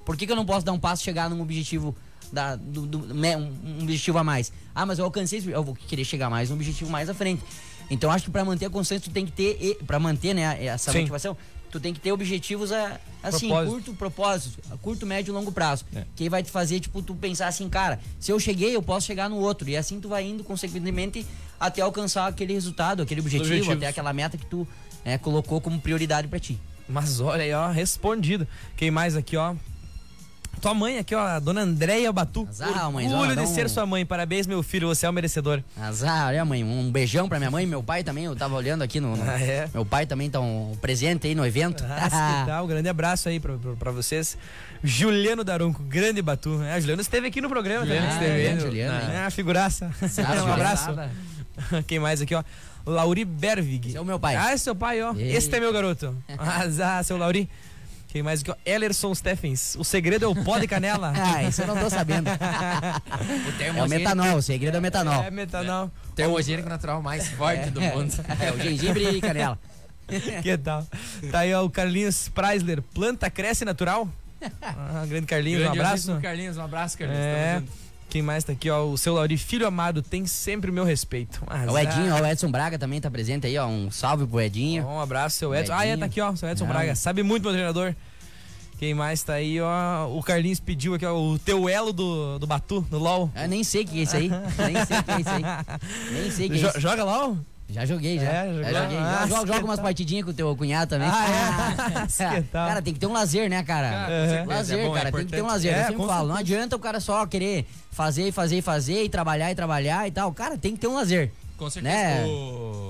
[0.05, 1.97] por que, que eu não posso dar um passo e chegar num objetivo
[2.31, 4.53] da, do, do- né, um, um objetivo a mais?
[4.75, 7.43] Ah, mas eu alcancei esse, eu vou querer chegar mais um objetivo mais à frente.
[7.91, 10.93] Então, acho que pra manter a constância, tu tem que ter, pra manter, né, essa
[10.93, 10.99] Sim.
[11.01, 11.37] motivação,
[11.71, 13.73] tu tem que ter objetivos a, assim, Propósito.
[13.73, 15.85] curto propósito, a curto, médio e longo prazo.
[15.95, 16.05] É.
[16.17, 19.29] Que vai te fazer, tipo, tu pensar assim, cara, se eu cheguei, eu posso chegar
[19.29, 19.69] no outro.
[19.69, 21.27] E assim tu vai indo, consequentemente,
[21.59, 24.67] até alcançar aquele resultado, aquele objetivo, até aquela meta que tu
[25.05, 26.59] né, colocou como prioridade pra ti.
[26.89, 28.47] Mas olha aí, ó, respondido.
[28.77, 29.55] Quem mais aqui, ó?
[30.61, 32.47] Tua mãe aqui, ó, a dona Andréia Batu.
[32.49, 34.07] Azar, mãezona, Orgulho de ser sua mãe.
[34.07, 35.61] Parabéns, meu filho, você é o merecedor.
[35.81, 36.63] Azar, olha, mãe.
[36.63, 38.25] Um beijão pra minha mãe e meu pai também.
[38.25, 39.17] Eu tava olhando aqui no.
[39.17, 39.69] no- Ah, é?
[39.75, 41.85] Meu pai também tá um presente aí no evento.
[41.89, 42.65] Ah, que tal?
[42.65, 44.37] Um grande abraço aí pra, pra, pra vocês.
[44.85, 46.63] Juliano Daronco, grande Batu.
[46.63, 48.29] É, Juliano esteve aqui no programa Juliano também.
[48.31, 49.13] esteve no- Juliano?
[49.13, 49.91] É, figuraça.
[50.09, 50.91] Sabe, um abraço.
[51.87, 52.43] Quem mais aqui, ó?
[52.87, 53.89] Lauri Bervig.
[53.89, 54.35] Esse é o meu pai.
[54.37, 55.13] Ah, esse é seu pai, ó.
[55.15, 55.37] Ei.
[55.37, 56.17] Este é meu garoto.
[56.39, 57.49] Azar, seu Lauri.
[58.13, 58.57] Quem mais ó?
[58.67, 59.77] Ellerson Steffens.
[59.77, 61.13] O segredo é o pó de canela.
[61.21, 62.29] Ah, isso eu não tô sabendo.
[62.31, 65.23] O É o metanol, o segredo é o metanol.
[65.23, 65.91] É metanol.
[66.15, 68.13] termogênico natural mais forte do mundo.
[68.41, 69.59] É, o gengibre e canela.
[70.43, 70.85] Que tal?
[71.31, 72.83] Tá aí, ó, o Carlinhos Preisler.
[72.83, 74.09] Planta cresce natural.
[74.61, 76.19] Ah, grande Carlinhos, um abraço.
[76.21, 77.23] Carlinhos, um abraço, Carlinhos.
[77.23, 77.55] É.
[77.55, 77.90] Tamo junto.
[78.11, 78.85] Quem mais tá aqui, ó?
[78.85, 81.41] O seu Lauri, filho amado, tem sempre o meu respeito.
[81.71, 83.67] O Edinho, ó, o Edson Braga também tá presente aí, ó.
[83.69, 84.85] Um salve pro Edinho.
[84.85, 85.73] Um abraço, seu Edson.
[85.73, 86.35] Ah, é, tá aqui, ó.
[86.35, 86.73] Seu Edson Não.
[86.73, 86.97] Braga.
[86.97, 87.95] Sabe muito, meu treinador.
[88.81, 90.09] Quem mais tá aí, ó?
[90.09, 93.31] O Carlinhos pediu aqui, ó, o teu elo do, do Batu, do LOL.
[93.37, 94.29] Eu nem sei o que é isso aí.
[94.29, 95.43] Nem sei o que é isso aí.
[96.13, 96.81] Nem sei o que é Jo- isso.
[96.81, 97.37] joga LOL?
[97.73, 98.25] Já joguei, já.
[98.25, 98.99] É, já joguei.
[98.99, 101.09] Ah, joga, joga que umas partidinhas com o teu cunhado também.
[101.11, 102.43] Ah, é?
[102.53, 104.11] Cara, tem que ter um lazer, né, cara?
[104.11, 104.45] É.
[104.47, 105.73] Lazer, é bom, é cara, tem que ter um lazer.
[105.75, 109.05] É, eu sempre falo, não adianta o cara só querer fazer e fazer e fazer
[109.05, 110.33] e trabalhar e trabalhar e tal.
[110.33, 111.31] Cara, tem que ter um lazer.
[111.57, 111.95] Com certeza.
[111.95, 112.25] Né?
[112.25, 112.90] O-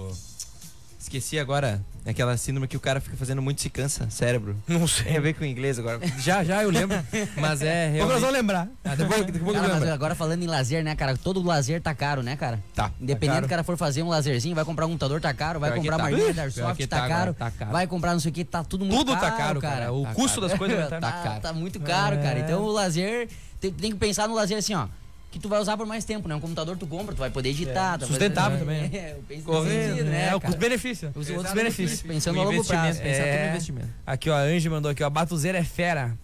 [1.01, 4.55] Esqueci agora aquela síndrome que o cara fica fazendo muito e se cansa, cérebro.
[4.68, 5.20] Não Tem a sei.
[5.20, 5.98] ver com o inglês agora.
[6.18, 6.96] Já, já eu lembro.
[7.36, 8.20] Mas é realmente.
[8.20, 8.68] vamos lembrar.
[8.84, 9.92] Ah, depois, eu Cara, mas lembro.
[9.94, 11.16] agora falando em lazer, né, cara?
[11.16, 12.62] Todo lazer tá caro, né, cara?
[12.74, 12.90] Tá.
[13.01, 13.46] Independente caro.
[13.46, 15.96] do cara for fazer um lazerzinho, vai comprar um computador, tá caro, vai Pior comprar
[15.96, 16.03] tá.
[16.03, 17.70] uma arminha da Pior Airsoft, tá, tá agora, caro, tá caro.
[17.72, 19.92] vai comprar não sei o que, tá tudo muito Tudo caro, tá caro, cara.
[19.92, 20.48] O Tá custo caro.
[20.51, 21.40] das coisas tá, tá, Tá caro.
[21.40, 22.22] tá muito caro, É.
[22.22, 22.38] cara.
[22.40, 23.28] Então o lazer,
[23.59, 24.86] tem, tem que pensar no lazer assim, ó.
[25.30, 26.34] Que tu vai usar por mais tempo, né?
[26.34, 27.96] Um computador tu compra, tu vai poder editar.
[27.98, 28.90] tu vai- Sustentável é, também, né?
[28.92, 30.40] É, eu penso Correto, sentido, né, É, o cara?
[30.40, 31.08] custo-benefício.
[31.10, 32.02] Os Outros outros benefícios.
[32.02, 32.86] Pensando no longo prazo.
[32.88, 33.32] investimento, pensar É.
[33.32, 33.88] tudo no investimento.
[34.06, 35.10] Aqui, ó, a Angie mandou aqui, ó.
[35.10, 36.18] Batuzeira é fera.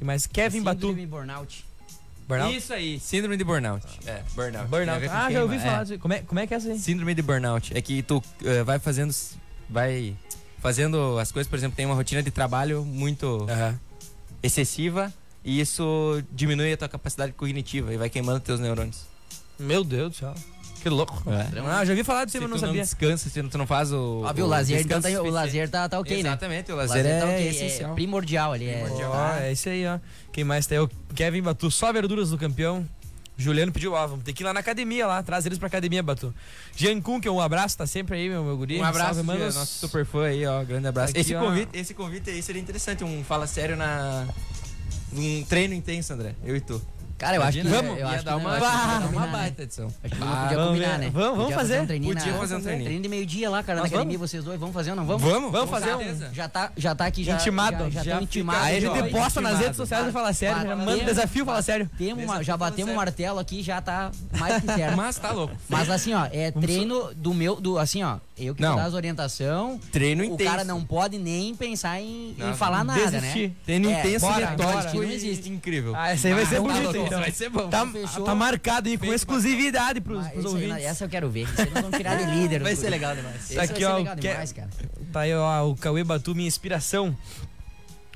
[0.00, 0.80] Mais Kevin Batu.
[0.88, 1.64] Síndrome burnout.
[2.28, 2.56] Burnout?
[2.56, 3.84] Isso aí, síndrome de burnout.
[4.06, 4.64] É, burnout.
[4.64, 5.08] A Burnout.
[5.08, 5.58] Ah, já ouvi É.
[5.58, 5.98] falar disso.
[5.98, 6.78] Como é, como é que é aí?
[6.78, 7.76] Síndrome de burnout.
[7.76, 9.12] É que tu eh, vai fazendo.
[9.68, 10.16] Vai
[10.60, 13.44] fazendo as coisas, por exemplo, tem uma rotina de trabalho muito
[14.42, 15.12] excessiva
[15.44, 19.02] e isso diminui a tua capacidade cognitiva e vai queimando teus neurônios.
[19.58, 20.34] Meu Deus do céu.
[20.82, 21.22] Que louco.
[21.30, 21.60] É.
[21.60, 22.82] Ah, já ouvi falar disso, Se mas tu não não sabia.
[22.82, 24.22] descansa, se tu não faz o.
[24.24, 26.28] Ó, viu, o lazer, então tá, o lazer tá, tá ok, né?
[26.30, 27.94] Exatamente, o O lazer, é, tá ok, essencial.
[27.94, 28.66] primordial ali.
[28.68, 29.12] É, Primordial.
[29.12, 29.40] Ó, tá.
[29.42, 30.00] é isso aí, ó.
[30.32, 30.80] Quem mais tá aí?
[30.80, 32.84] O Kevin Batu, só verduras do campeão.
[33.38, 36.02] Juliano pediu, ó, vamos ter que ir lá na academia lá, traz eles pra academia,
[36.02, 36.34] Batu.
[36.76, 38.78] Jean Kunkel, um abraço, tá sempre aí, meu, meu guri.
[38.80, 39.54] Um abraço, Salve, Gia, manos.
[39.54, 40.62] nosso super fã aí, ó.
[40.64, 41.12] Grande abraço.
[41.12, 41.40] Aqui, esse, ó.
[41.40, 44.26] convite, esse convite aí seria interessante, um fala sério na.
[45.14, 46.34] Um treino intenso, André.
[46.44, 46.80] Eu e tu.
[47.18, 49.26] Cara, eu acho que Imagina, eu acho dar que uma, eu acho dar uma combinar,
[49.26, 49.32] né?
[49.32, 49.86] baita edição.
[50.02, 50.98] Acho que Ah, nós podia vamos combinar, ver.
[50.98, 51.10] né?
[51.12, 51.80] Vamos- vamos Podia fazer?
[51.80, 52.84] um treininho Podia fazer um treininho.
[52.86, 54.30] Treino de meio-dia lá, cara, na academia, vamos?
[54.30, 54.58] vocês dois.
[54.58, 55.06] Vamos fazer ou não?
[55.06, 55.22] Vamos?
[55.22, 56.34] Vamos, vamos fazer um.
[56.34, 57.34] Já tá, já tá aqui, já.
[57.36, 57.88] Intimado.
[57.92, 59.56] Já, já, intimados, Aí a gente posta nas intimado.
[59.58, 61.90] redes sociais e fala sério, já manda Batemos- desafio, fala sério.
[61.96, 64.96] Temos uma, já batemos o martelo aqui, já tá mais que certo.
[64.98, 65.54] Mas tá louco.
[65.68, 68.76] Mas assim, ó, é treino do meu, do assim, ó, eu que Não.
[68.76, 69.78] dar as orientação.
[69.90, 70.50] Treino O intenso.
[70.50, 73.48] cara não pode nem pensar em, em Não, falar nada, desistir.
[73.48, 73.54] né?
[73.64, 74.56] Treino É, intenso, bora,
[74.92, 75.48] e Não existe.
[75.50, 75.94] incrível.
[75.94, 76.98] Ah, esse aí vai ser Ah, tá louco.
[76.98, 77.20] então.
[77.20, 77.68] Vai ser bom.
[77.68, 78.24] Tá, Fechou.
[78.24, 80.84] tá marcado aí com exclusividade pros, Mas pros isso aí, ouvintes.
[80.86, 81.46] essa eu quero ver.
[81.56, 82.62] Nós vamos tirar de líder.
[82.62, 83.48] Vai ser legal demais.
[83.48, 84.68] Tá aqui, ser ó, demais, cara.
[85.12, 87.16] Tá aí, ó, o Cauê Batu, minha inspiração.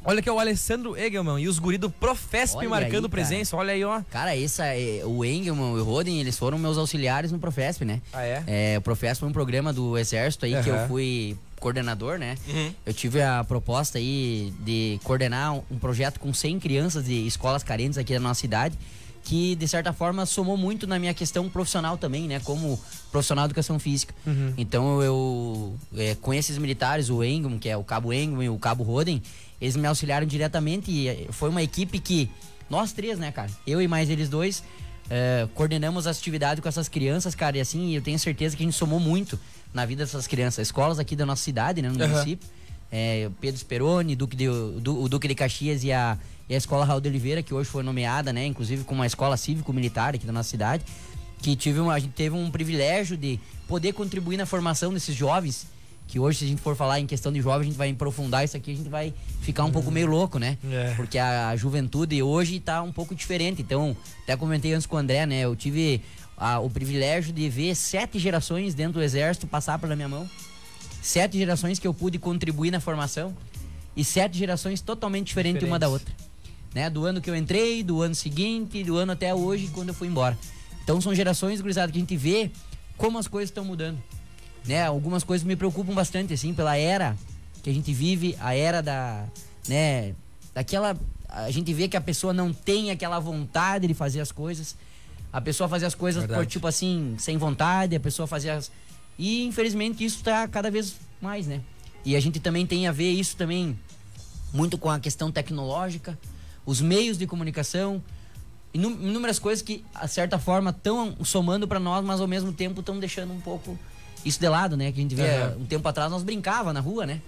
[0.09, 3.57] Olha aqui, ó, o Alessandro Egelman e os guri do Profesp Olha marcando aí, presença.
[3.57, 4.03] Olha aí, ó.
[4.09, 8.01] Cara, essa, é, o Engelman e o Roden, eles foram meus auxiliares no Profesp, né?
[8.13, 8.45] Ah, é?
[8.47, 10.83] É, o Profesp foi um programa do Exército aí que Aham.
[10.83, 12.37] eu fui coordenador, né?
[12.47, 12.73] Uhum.
[12.87, 17.99] Eu tive a proposta aí de coordenar um, projeto com 100 crianças de escolas carentes
[17.99, 18.79] aqui da nossa cidade,
[19.25, 22.39] que de certa forma somou muito na minha questão profissional também, né?
[22.45, 22.81] Como
[23.11, 24.15] profissional de educação física.
[24.25, 24.55] Uhum.
[24.57, 28.57] Então eu, é, com esses militares, o Engman, que é o Cabo Engman e o
[28.57, 29.21] Cabo Roden,
[29.61, 32.31] eles me auxiliaram diretamente e é, foi uma equipe que,
[32.69, 33.51] nós três, né, cara?
[33.67, 34.63] Eu e mais eles dois,
[35.09, 38.67] é, coordenamos as atividades com essas crianças, cara, e assim, eu tenho certeza que a
[38.67, 39.39] gente somou muito
[39.73, 40.69] na vida dessas crianças.
[40.69, 42.09] Escolas aqui da nossa cidade, né, no Aham.
[42.09, 42.49] município.
[42.91, 44.47] É, Pedro Speroni, Duque de,
[44.81, 46.17] du, o Duque de Caxias e a,
[46.49, 49.37] e a Escola Raul de Oliveira, que hoje foi nomeada, né, inclusive como uma escola
[49.37, 50.85] cívico-militar aqui da nossa cidade
[51.41, 53.39] que tive uma, a gente teve um privilégio de
[53.69, 55.67] poder contribuir na formação desses jovens.
[56.09, 58.45] Que hoje, se a gente for falar em questão de jovens, a gente vai aprofundar
[58.45, 60.57] isso aqui, a gente vai ficar um pouco meio louco, né?
[60.71, 60.95] É.
[60.95, 63.61] Porque a, juventude hoje tá um pouco diferente.
[63.61, 65.41] Então, até comentei antes com o André, né?
[65.41, 66.01] Eu tive
[66.37, 70.29] a- o privilégio de ver sete gerações dentro do exército passar pela minha mão.
[71.03, 73.35] Sete gerações que eu pude contribuir na formação.
[73.97, 76.13] E sete gerações totalmente diferentes uma da outra
[76.75, 76.91] né?
[76.91, 80.09] Do ano que eu entrei, do ano seguinte, do ano até hoje, quando eu fui
[80.09, 80.37] embora.
[80.85, 82.51] Então são gerações, gurizada, que a gente vê
[82.99, 83.99] como as coisas estão mudando.
[84.67, 84.85] Né?
[84.85, 87.17] Algumas coisas me preocupam bastante, assim, pela era
[87.63, 89.25] que a gente vive, a era da,
[89.69, 90.15] né,
[90.55, 90.97] daquela
[91.29, 94.77] a gente vê que a pessoa não tem aquela vontade de fazer as coisas.
[95.33, 96.51] A pessoa fazia as coisas por, Verdade.
[96.51, 98.71] tipo assim, sem vontade, a pessoa fazia as...
[99.19, 101.61] E infelizmente isso tá cada vez mais, né?
[102.05, 103.79] E a gente também tem a ver isso também
[104.53, 106.19] muito com a questão tecnológica,
[106.65, 108.03] os meios de comunicação,
[108.73, 112.81] inú- inúmeras coisas que, a certa forma, estão somando para nós, mas ao mesmo tempo
[112.81, 113.77] estão deixando um pouco
[114.27, 114.91] isso de lado, né?
[114.93, 115.57] Que a gente vê Aham.
[115.61, 117.21] um tempo atrás nós brincava na rua, né?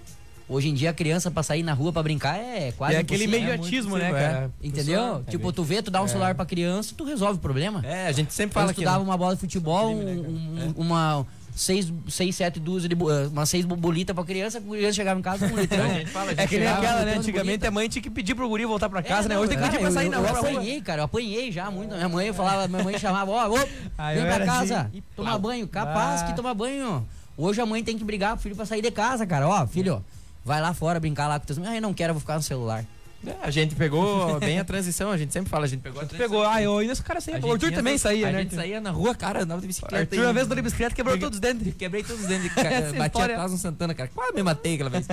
[0.47, 3.25] Hoje em dia a criança pra sair na rua pra brincar é quase é aquele
[3.25, 3.49] impossível.
[3.53, 4.51] imediatismo, muito né, cara?
[4.63, 4.99] Entendeu?
[4.99, 7.85] Pessoal, tipo, tu vê, tu dá um celular pra criança, tu resolve o problema.
[7.85, 11.25] É, a gente sempre Fala tu que dava uma bola de futebol, um- um- uma
[11.55, 15.19] seis, seis, sete dúzias de bo- eh, uma seis bolitas pra criança, a criança chegava
[15.19, 15.85] em casa com um litrão.
[15.85, 17.13] A gente fala, É que nem chegava- aquela, né?
[17.17, 19.35] Antigamente a mãe tinha que pedir pro guri voltar pra casa, É, né?
[19.35, 20.31] não, Hoje tem que cara, pedir pra eu- sair eu, na eu rua.
[20.39, 20.49] rua.
[20.51, 21.93] apanhei, cara, eu apanhei já muito.
[21.95, 23.57] Minha mãe falava, minha mãe chamava, ó, ô,
[23.97, 25.03] Ah, vem eu pra era casa, assim.
[25.15, 25.67] tomar banho.
[25.67, 26.25] Capaz Ah.
[26.25, 27.05] que tomar banho.
[27.37, 29.47] Hoje a mãe tem que brigar pro filho pra sair de casa, cara.
[29.47, 30.03] Ó, filho,
[30.43, 31.73] vai lá fora brincar lá com teus amigos.
[31.73, 32.83] Ai, não quero, vou ficar no celular.
[33.25, 36.05] É, a gente pegou bem a transição, a gente sempre fala, a gente pegou a
[36.05, 36.29] transição.
[36.29, 37.37] Pegou, ah, eu ainda esse cara saía.
[37.37, 38.39] A O Arthur também saía, a né?
[38.43, 39.97] gente saía na rua, cara, andava de bicicleta.
[39.97, 41.73] Arthur, uma vez na bicicleta, quebrou Peguei- todos os dentes.
[41.75, 44.09] Quebrei todos os dentes, de ca- Essa bati história- atrás no Santana, cara.
[44.15, 45.05] Quase me matei aquela vez.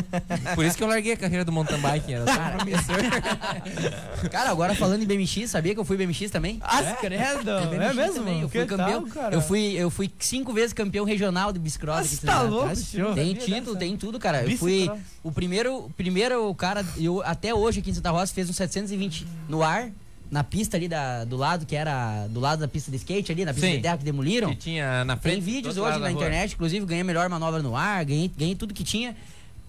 [0.55, 2.25] Por isso que eu larguei a carreira do mountain bike, era
[2.57, 2.97] promissor.
[4.31, 6.59] Cara, agora falando em BMX, sabia que eu fui BMX também?
[6.63, 7.51] Ah, credo!
[7.51, 8.15] É BMX mesmo?
[8.15, 9.03] também, Eu fui Que campeão.
[9.03, 9.35] tal, cara?
[9.35, 12.07] eu, fui, eu fui cinco vezes campeão regional de bicicross.
[12.07, 12.71] Você tá louco,
[13.15, 14.45] Tem título, tem tudo, cara.
[14.45, 14.91] Eu fui
[15.23, 19.27] o primeiro, o primeiro cara, eu até hoje aqui em Santa Rosa fez um 720
[19.49, 19.91] no ar,
[20.31, 23.45] na pista ali da, do lado, que era do lado da pista de skate ali,
[23.45, 23.77] na pista Sim.
[23.77, 24.51] de terra que demoliram.
[24.51, 25.35] Que tinha na frente.
[25.35, 28.75] Tem vídeos hoje na internet, inclusive ganhei a melhor manobra no ar, ganhei, ganhei tudo
[28.75, 29.17] que tinha.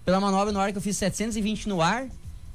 [0.04, 2.08] Pela manobra no ar que eu fiz 720 no ar,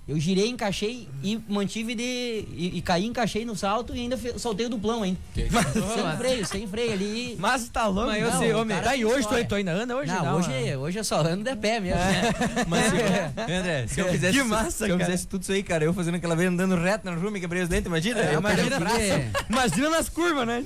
[0.08, 2.04] eu girei, encaixei e mantive de.
[2.04, 5.18] E, e caí, encaixei no salto e ainda fe- soltei o duplão ainda.
[5.34, 7.36] sem freio, sem freio ali.
[7.40, 8.78] Mas tá louco, Mas eu não, sei, homem.
[8.82, 10.12] Tá, e hoje tu, tu ainda anda hoje?
[10.12, 12.00] Não, hoje, hoje eu só ando de pé mesmo.
[12.04, 12.34] né?
[12.68, 13.06] Mas se eu,
[13.60, 15.06] André, se eu fizesse, Que massa, se eu cara.
[15.06, 17.62] fizesse tudo isso aí, cara, eu fazendo aquela vez andando reto na rua, me quebrei
[17.64, 18.20] os dentes, imagina?
[18.20, 18.98] É, imagina, braço.
[19.50, 20.64] Imagina nas curvas, né?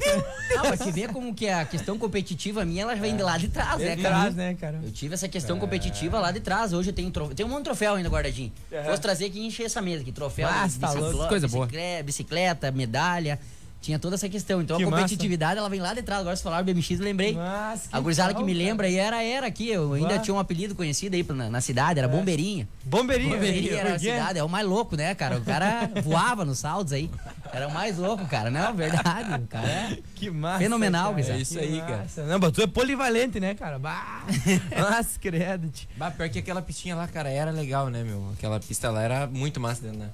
[0.56, 3.48] Não, mas você vê como que a questão competitiva minha, ela vem de lá de
[3.50, 4.16] trás, né, De cara?
[4.16, 4.80] trás, né, cara?
[4.84, 6.74] Eu tive essa questão competitiva lá de trás.
[6.74, 7.36] Hoje eu tenho, trofe...
[7.36, 8.52] tenho um monte de troféu ainda guardadinho.
[8.86, 10.12] Fosse trazer aqui e encher essa mesa aqui.
[10.12, 10.48] Troféu,
[10.94, 11.08] louco.
[11.14, 11.66] biciclo- Coisa boa.
[11.66, 13.40] bicicleta, bicicleta, medalha.
[13.82, 14.62] Tinha toda essa questão.
[14.62, 15.02] Então Que a massa.
[15.04, 16.22] competitividade ela vem lá de trás.
[16.22, 17.34] Agora se falar BMX, eu lembrei.
[17.36, 19.70] Mas, a gurizada que me lembra aí era, era aqui.
[19.70, 22.68] Eu ainda tinha um apelido conhecido aí na, na cidade, era Bombeirinha.
[22.84, 23.36] Bombeirinho.
[23.36, 25.38] Bombeirinha era a cidade, é o mais louco, né, cara?
[25.38, 27.10] O cara voava nos saldos aí.
[27.54, 28.50] Era o mais louco, cara.
[28.52, 29.42] Não, verdade.
[29.42, 30.60] O cara é Que massa.
[30.60, 31.14] Fenomenal, cara.
[31.14, 31.38] gurizada.
[31.40, 31.98] É isso Que aí, cara.
[31.98, 32.24] massa.
[32.26, 33.80] Não, mas tu é polivalente, né, cara?
[33.80, 34.24] Bah.
[34.90, 35.72] Mas, credo.
[35.96, 38.32] Bah, pior que aquela pistinha lá, cara, era legal, né, meu?
[38.34, 40.10] Aquela pista lá era muito massa dentro, né?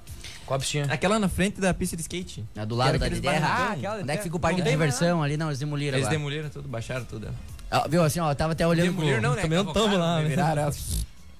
[0.46, 0.84] Qual pistinha?
[0.90, 2.44] Aquela na frente da pista de skate.
[2.54, 3.40] É do lado da aqueles Terra.
[3.40, 3.66] barracão.
[3.66, 5.36] Ah, aquela de Onde é que fica o parque Não de diversão ali?
[5.36, 6.18] Não, eles demoliram Eles agora.
[6.18, 7.28] demoliram tudo, baixaram tudo.
[7.70, 8.96] Ah, viu, assim, ó, eu tava até olhando pro...
[9.04, 9.42] Demoliram não, né?
[9.42, 10.28] Também não tamo lá, né?
[10.28, 10.70] Viraram.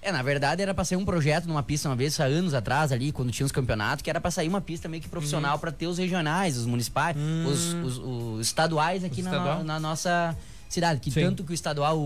[0.02, 2.92] É, na verdade era pra ser um projeto numa pista uma vez, há anos atrás
[2.92, 5.10] ali, quando tinha os campeonatos, que era pra sair uma pista meio que Uhum.
[5.12, 9.64] profissional pra ter os regionais, os municipais, os, os- os estaduais aqui Os na, estadual?
[9.64, 10.36] na nossa
[10.68, 11.00] cidade.
[11.00, 11.22] Que Sim.
[11.22, 11.98] tanto que o estadual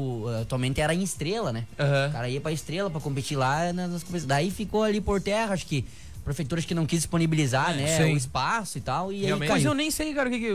[0.42, 1.64] atualmente era em estrela, né?
[2.08, 4.26] O cara ia pra estrela pra competir lá nas, nas competições.
[4.28, 5.84] Daí ficou ali por terra, acho que
[6.28, 8.12] a prefeitura acho que não quis disponibilizar, né, sim.
[8.14, 9.48] o espaço e tal, e aí Realmente.
[9.48, 9.70] Mas caiu.
[9.70, 10.48] eu nem sei, cara, o que que...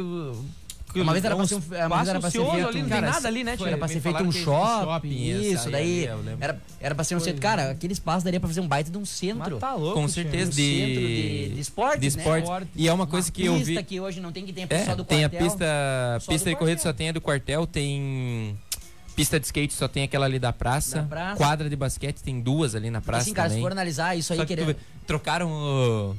[0.93, 1.57] que Uma vez era é pra ser um-
[1.87, 3.67] uma vez era pra ser feito ali, um- não tem Cara, nada ali, né, foi?
[3.69, 6.37] Era pra ser feito um shopping, shopping, isso, aí, daí lembro.
[6.39, 7.41] era, era pra ser um centro.
[7.41, 9.51] Cara, aquele espaço daria pra fazer um baita de um centro.
[9.53, 12.21] Mas tá louco, Com certeza, Um de, centro de- de esportes, de né?
[12.23, 12.43] esporte.
[12.43, 12.67] Esporte.
[12.75, 13.83] E é uma coisa que eu pista vi.
[13.83, 15.47] que hoje não tem que tem a É, pista só do tem a quartel.
[15.49, 15.65] pista,
[16.29, 16.91] pista de corrida quartel.
[16.91, 18.55] só tem a do quartel, tem
[19.15, 21.37] pista de skate só tem aquela ali da praça, praça.
[21.37, 23.63] quadra de basquete tem duas ali na praça assim, cara, se também.
[23.63, 24.75] for analisar isso aí, Só que tu querendo
[25.07, 26.15] trocaram o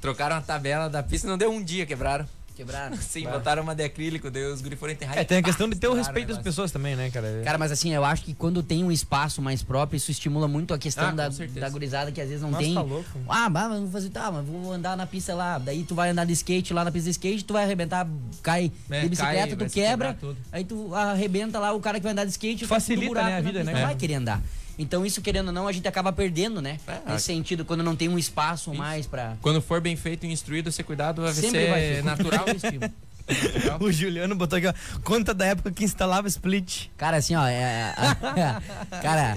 [0.00, 2.26] trocaram a tabela da pista, não deu um dia quebraram.
[2.58, 2.92] Quebrar.
[3.00, 5.16] Sim, botaram uma de acrílico, daí os guri foram enterrar.
[5.16, 7.40] É, tem a pá, questão de ter o respeito das pessoas também, né, cara?
[7.44, 10.74] Cara, mas assim, eu acho que quando tem um espaço mais próprio, isso estimula muito
[10.74, 12.74] a questão Ah, da, da gurizada que às vezes não Nossa, tem.
[12.74, 13.08] tá louco.
[13.28, 15.58] Ah, mas vamos fazer, tá, mas vou andar na pista lá.
[15.58, 18.06] Daí tu vai andar de skate lá na pista de skate, tu vai arrebentar,
[18.42, 20.18] cai É, de bicicleta, cai, tu quebra,
[20.50, 23.40] aí tu arrebenta lá o cara que vai andar de skate, Facilita, né, a na
[23.40, 23.86] vida, né, Não cara?
[23.86, 24.42] vai querer andar.
[24.78, 26.78] Então isso, querendo ou não, a gente acaba perdendo, né?
[26.86, 29.36] É, Nesse sentido, quando não tem um espaço mais pra...
[29.42, 32.44] Quando for bem feito e instruído, ser cuidado, vai Sempre ser vai ser natural.
[33.80, 34.74] O Juliano botou aqui, ó,
[35.04, 36.86] conta da época que instalava split.
[36.96, 39.36] Cara, assim, ó, é, é- cara,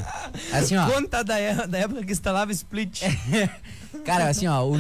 [0.54, 3.02] assim, ó, Conta da, é- da época que instalava split.
[4.06, 4.76] cara, assim, ó, o,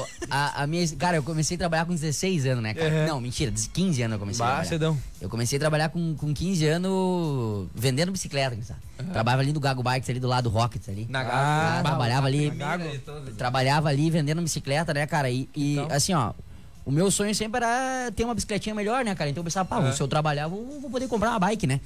[0.00, 2.94] o- a, a minha, cara, eu comecei a trabalhar com 16 anos, né, cara?
[2.94, 3.06] Uhum.
[3.08, 4.68] Não, mentira, 15 anos eu comecei a Bah, trabalhar.
[4.68, 4.98] cedão.
[5.20, 8.80] Eu comecei a trabalhar com, com 15 anos vendendo bicicleta, sabe?
[9.12, 11.06] Trabalhava ali no Gago Bikes, ali do lado do Rockets ali.
[11.08, 12.52] Na Ah, Gago, bah, trabalhava ali,
[13.36, 15.30] trabalhava ali vendendo bicicleta, né, cara?
[15.30, 15.88] E, e, Então.
[15.96, 16.32] assim, ó,
[16.84, 19.30] o meu sonho sempre era ter uma bicicletinha melhor, né, cara?
[19.30, 19.92] Então eu pensava, pá, Aham.
[19.92, 21.80] se eu trabalhar, vou, vou poder comprar uma bike, né?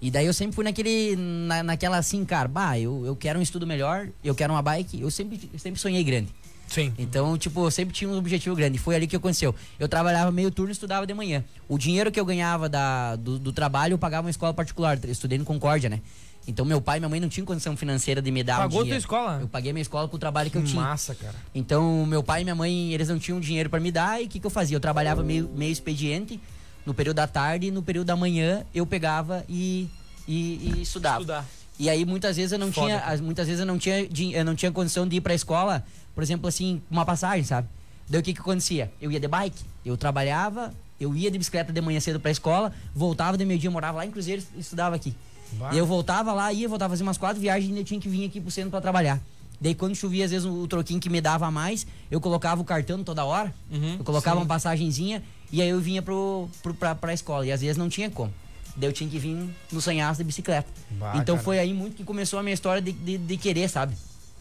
[0.00, 3.42] E daí eu sempre fui naquele, na, naquela assim, cara, bah, eu, eu quero um
[3.42, 6.28] estudo melhor, eu quero uma bike, eu sempre, sempre sonhei grande.
[6.66, 6.94] Sim.
[6.96, 8.78] Então, tipo, eu sempre tinha um objetivo grande.
[8.78, 9.52] Foi ali que aconteceu.
[9.76, 11.44] Eu trabalhava meio turno e estudava de manhã.
[11.68, 14.96] O dinheiro que eu ganhava da, do, do trabalho, eu pagava uma escola particular.
[15.06, 16.00] Estudei no Concórdia, né?
[16.48, 18.70] Então, meu pai e minha mãe não tinham condição financeira de me dar Pagou um
[18.70, 18.98] tua dinheiro.
[18.98, 19.38] escola?
[19.40, 20.80] Eu paguei minha escola com o trabalho que eu tinha.
[20.82, 21.34] Massa, cara.
[21.54, 24.20] Então, meu pai e minha mãe, eles não tinham dinheiro pra me dar.
[24.20, 24.76] E o que, que eu fazia?
[24.76, 26.40] Eu trabalhava meio, meio expediente
[26.84, 29.88] no período da tarde e no período da manhã eu pegava e,
[30.26, 31.20] e, e estudava.
[31.20, 31.46] Estudar.
[31.78, 33.22] E aí muitas vezes eu não Foda, tinha, cara.
[33.22, 35.84] muitas vezes eu não tinha, eu não tinha condição de ir pra escola,
[36.14, 37.68] por exemplo, assim, uma passagem, sabe?
[38.08, 38.90] Daí o que que acontecia?
[39.00, 42.72] Eu ia de bike, eu trabalhava, eu ia de bicicleta de manhã cedo pra escola,
[42.94, 45.14] voltava de meio-dia, morava lá em Cruzeiro e estudava aqui.
[45.72, 48.08] E eu voltava lá, ia, voltava a fazer umas quatro viagens e ainda tinha que
[48.08, 49.20] vir aqui pro centro pra trabalhar.
[49.60, 53.04] Daí quando chovia, às vezes o, troquinho que me dava mais, eu colocava o cartão
[53.04, 55.22] toda hora, Uhum, eu colocava uma passagenzinha
[55.52, 57.44] e aí eu vinha pro, pro, pra, pra escola.
[57.46, 58.32] E às vezes não tinha como.
[58.76, 59.36] Daí eu tinha que vir
[59.70, 60.68] no sanhaço de bicicleta.
[60.92, 61.44] Bah, então cara.
[61.44, 63.94] foi aí muito que começou a minha história de, de, de querer, sabe?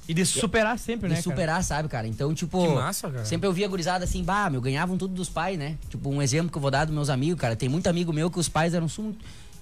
[0.07, 1.21] E de superar sempre, De né?
[1.21, 1.23] cara?
[1.23, 2.07] superar, sabe, cara?
[2.07, 2.65] Então, tipo.
[2.65, 3.25] Que massa, cara.
[3.25, 5.77] Sempre eu via gurizada assim, bah, meu, ganhavam tudo dos pais, né?
[5.87, 7.55] Tipo, um exemplo que eu vou dar dos meus amigos, cara.
[7.55, 8.87] Tem muito amigo meu que os pais eram.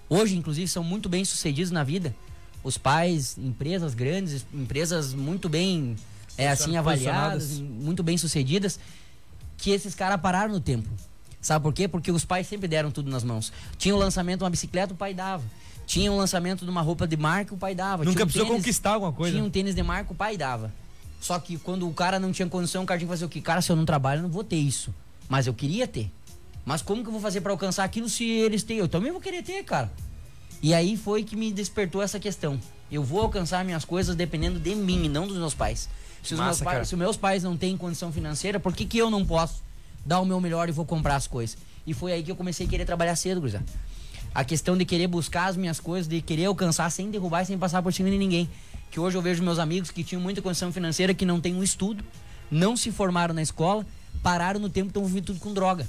[0.10, 2.16] Hoje, inclusive, são muito bem sucedidos na vida.
[2.64, 5.95] Os pais, empresas grandes, empresas muito bem,
[6.38, 8.80] é assim, avaliadas, muito bem sucedidas,
[9.58, 10.89] que esses caras pararam no tempo.
[11.41, 11.88] Sabe por quê?
[11.88, 13.53] Porque os pais sempre deram tudo nas mãos.
[13.78, 15.43] Tinha o lançamento de uma bicicleta, o pai dava.
[15.86, 18.03] Tinha o lançamento de uma roupa de marca, o pai dava.
[18.03, 19.32] Nunca um precisou tênis- conquistar alguma coisa.
[19.34, 20.74] tinha um tênis de marca, o pai dava.
[21.22, 23.39] Só que quando o cara não tinha condição, o cara tinha que fazer o quê?
[23.39, 24.93] Cara, se eu não trabalho, eu não vou ter isso.
[25.30, 26.12] Mas eu queria ter.
[26.68, 28.78] Mas como que eu vou fazer pra alcançar aquilo se eles têm?
[28.78, 29.89] Eu também vou querer ter, cara.
[30.61, 32.59] E aí foi que me despertou essa questão.
[32.91, 35.88] Eu vou alcançar minhas coisas dependendo de mim e não dos meus pais.
[36.22, 38.84] Se os, Massa, meus, pais, se os meus pais não têm condição financeira, por que,
[38.84, 39.63] que eu não posso
[40.05, 41.57] dar o meu melhor e vou comprar as coisas?
[41.86, 43.63] E foi aí que eu comecei a querer trabalhar cedo, gurizada.
[44.36, 47.57] A questão de querer buscar as minhas coisas, de querer alcançar sem derrubar e sem
[47.57, 48.49] passar por cima de ninguém.
[48.91, 51.63] Que hoje eu vejo meus amigos que tinham muita condição financeira, que não têm um
[51.63, 52.03] estudo,
[52.51, 53.86] não se formaram na escola,
[54.22, 55.88] pararam no tempo e estão vivendo tudo com droga.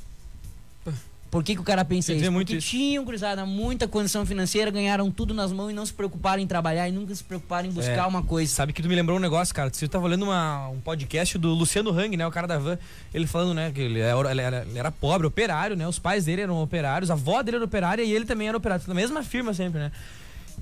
[1.30, 2.32] Por que, que o cara pensa isso?
[2.32, 2.68] Porque isso.
[2.68, 6.88] tinham, gurizada, muita condição financeira, ganharam tudo nas mãos e não se preocuparam em trabalhar
[6.88, 8.06] e nunca se preocuparam em buscar É.
[8.06, 8.50] uma coisa.
[8.50, 9.68] Sabe que tu me lembrou um negócio, cara.
[9.70, 12.26] Você tava olhando uma, um podcast do Luciano Hang, né?
[12.26, 12.78] O cara da van.
[13.12, 13.70] Ele falando, né?
[13.70, 15.86] Que ele era, ele era, ele era pobre, operário, né?
[15.86, 18.82] Os pais dele eram operários, a avó dele era operária e ele também era operário.
[18.88, 19.92] Na mesma firma sempre, né?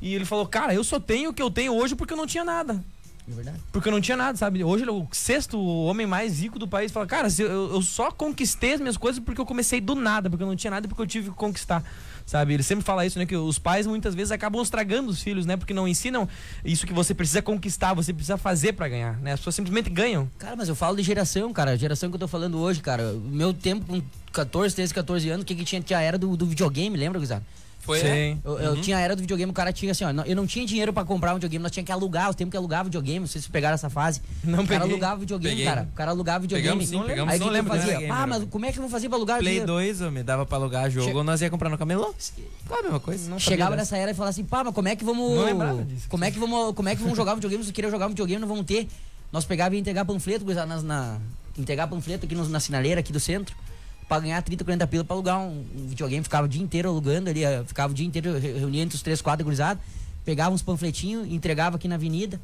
[0.03, 2.27] E ele falou, cara, eu só tenho o que eu tenho hoje porque eu não
[2.27, 2.83] tinha nada.
[3.29, 3.59] É verdade?
[3.72, 4.62] Porque eu não tinha nada, sabe?
[4.62, 6.93] Hoje ele é o sexto homem mais rico do país.
[6.93, 10.45] Fala, cara, eu, eu só conquistei as minhas coisas porque eu comecei do nada, porque
[10.45, 11.83] eu não tinha nada e porque eu tive que conquistar.
[12.24, 12.55] Sabe?
[12.55, 13.27] Ele sempre fala isso, né?
[13.27, 15.57] Que os pais muitas vezes acabam estragando os filhos, né?
[15.57, 16.29] Porque não ensinam
[16.64, 19.33] isso que você precisa conquistar, você precisa fazer pra ganhar, né?
[19.33, 20.31] As pessoas simplesmente ganham.
[20.39, 21.72] Cara, mas eu falo de geração, cara.
[21.72, 23.12] A geração que eu tô falando hoje, cara.
[23.12, 24.03] Meu tempo, com
[24.33, 25.81] 14, 13, 14 anos, o que, que tinha?
[25.81, 27.45] Tinha a era do, do videogame, lembra, gurizada?
[27.87, 28.07] Foi, Sim.
[28.09, 28.37] é?
[28.45, 30.11] Eu, eu tinha a era do videogame, o cara tinha assim, ó.
[30.26, 32.57] Eu não tinha dinheiro pra comprar um videogame, nós tinha que alugar, o tempo que
[32.57, 34.20] alugava videogame, não sei se vocês pegaram essa fase.
[34.43, 34.93] Não o cara peguei.
[34.95, 35.64] alugava videogame, Peguei.
[35.66, 35.89] cara.
[35.91, 36.68] O cara alugava videogame.
[36.68, 38.12] Pegamos sim, Não pegamos Aí Não lembro fazia?
[38.12, 39.66] Ah, mas como é que eu vou fazer pra alugar Play dinheiro?
[39.72, 42.12] 2, homem, dava pra alugar jogo, Che- nós ia comprar no camelô.
[42.66, 43.30] Qual a mesma coisa?
[43.30, 43.95] Não Chegava dessa.
[43.95, 45.37] nessa era e falava assim, pá, mas como é que vamos.
[45.37, 46.09] Não lembrava disso.
[46.09, 47.62] Como é que vamos, como é que vamos jogar videogame?
[47.62, 48.89] Se eu queria jogar videogame, não vamos ter.
[49.32, 51.18] Nós pegava e ia entregar panfleto, nas, na,
[51.57, 53.55] entregar panfleto aqui no- na sinaleira aqui do centro,
[54.09, 56.23] pra ganhar 30, 40 pila pra alugar um, um videogame.
[56.23, 59.03] Ficava o dia inteiro alugando ali, eh, ficava o dia inteiro re- reunia entre os
[59.03, 59.83] três, quatro gurizados,
[60.25, 62.41] pegava uns panfletinhos, entregava aqui na avenida.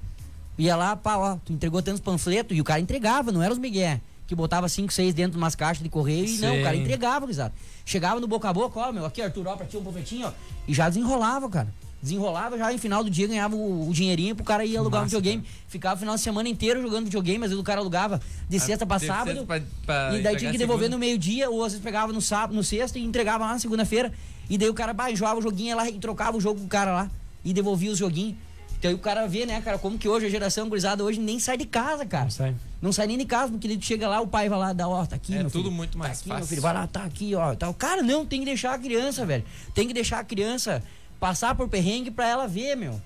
[0.59, 3.59] Ia lá, pá, ó, tu entregou tantos panfletos, e o cara entregava, não era os
[3.59, 4.01] migué.
[4.27, 7.21] Que botava 5, 6 dentro de umas caixas de correio e não, o cara entregava,
[7.21, 7.53] gurizada.
[7.85, 10.33] Chegava no boca a boca, ó, meu, aqui, Arthur, ó, pra ti um panfletinho, ó,
[10.67, 11.69] e já desenrolava, cara.
[12.03, 15.03] Desenrolava já e no final do dia ganhava o, o dinheirinho pro cara ir alugar
[15.03, 15.47] um Massa, videogame.
[15.69, 18.85] Ficava o final de semana inteiro jogando videogame, às vezes o cara alugava de sexta
[18.85, 19.47] pra sábado.
[19.47, 20.97] pra- pra E daí tinha que devolver segunda.
[20.97, 24.13] no meio-dia, ou às vezes pegava no sábado, no sexto e entregava lá na segunda-feira.
[24.51, 26.69] E daí o cara, bah, enjoava o joguinho lá e trocava o jogo com o
[26.69, 27.11] cara lá.
[27.45, 28.35] E devolvia os joguinhos.
[28.79, 31.39] Então aí o cara vê, né, cara, como que hoje a geração gurizada hoje nem
[31.39, 32.25] sai de casa, cara.
[32.25, 32.55] Não sai.
[32.83, 35.07] Não sai nem de casa, porque ele chega lá, o pai vai lá, dá, ó,
[35.07, 35.71] tá aqui, É tudo filho.
[35.71, 36.49] muito Tá mais aqui, meu fácil.
[36.49, 37.73] filho, vai lá, tá aqui, ó, tal.
[37.75, 39.45] Cara, não, tem que deixar a criança, velho.
[39.73, 40.83] Tem que deixar a criança
[41.23, 43.01] passar por perrengue pra ela ver, meu.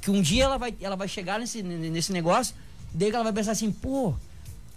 [0.00, 2.54] Que um dia ela vai, ela vai chegar nesse, nesse negócio,
[2.94, 4.14] daí ela vai pensar assim, pô,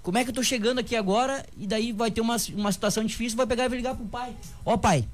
[0.02, 1.46] como é que eu tô chegando aqui agora?
[1.56, 4.36] E daí vai ter uma, uma situação difícil, vai pegar e vai ligar pro pai.
[4.66, 5.08] Ó, pai.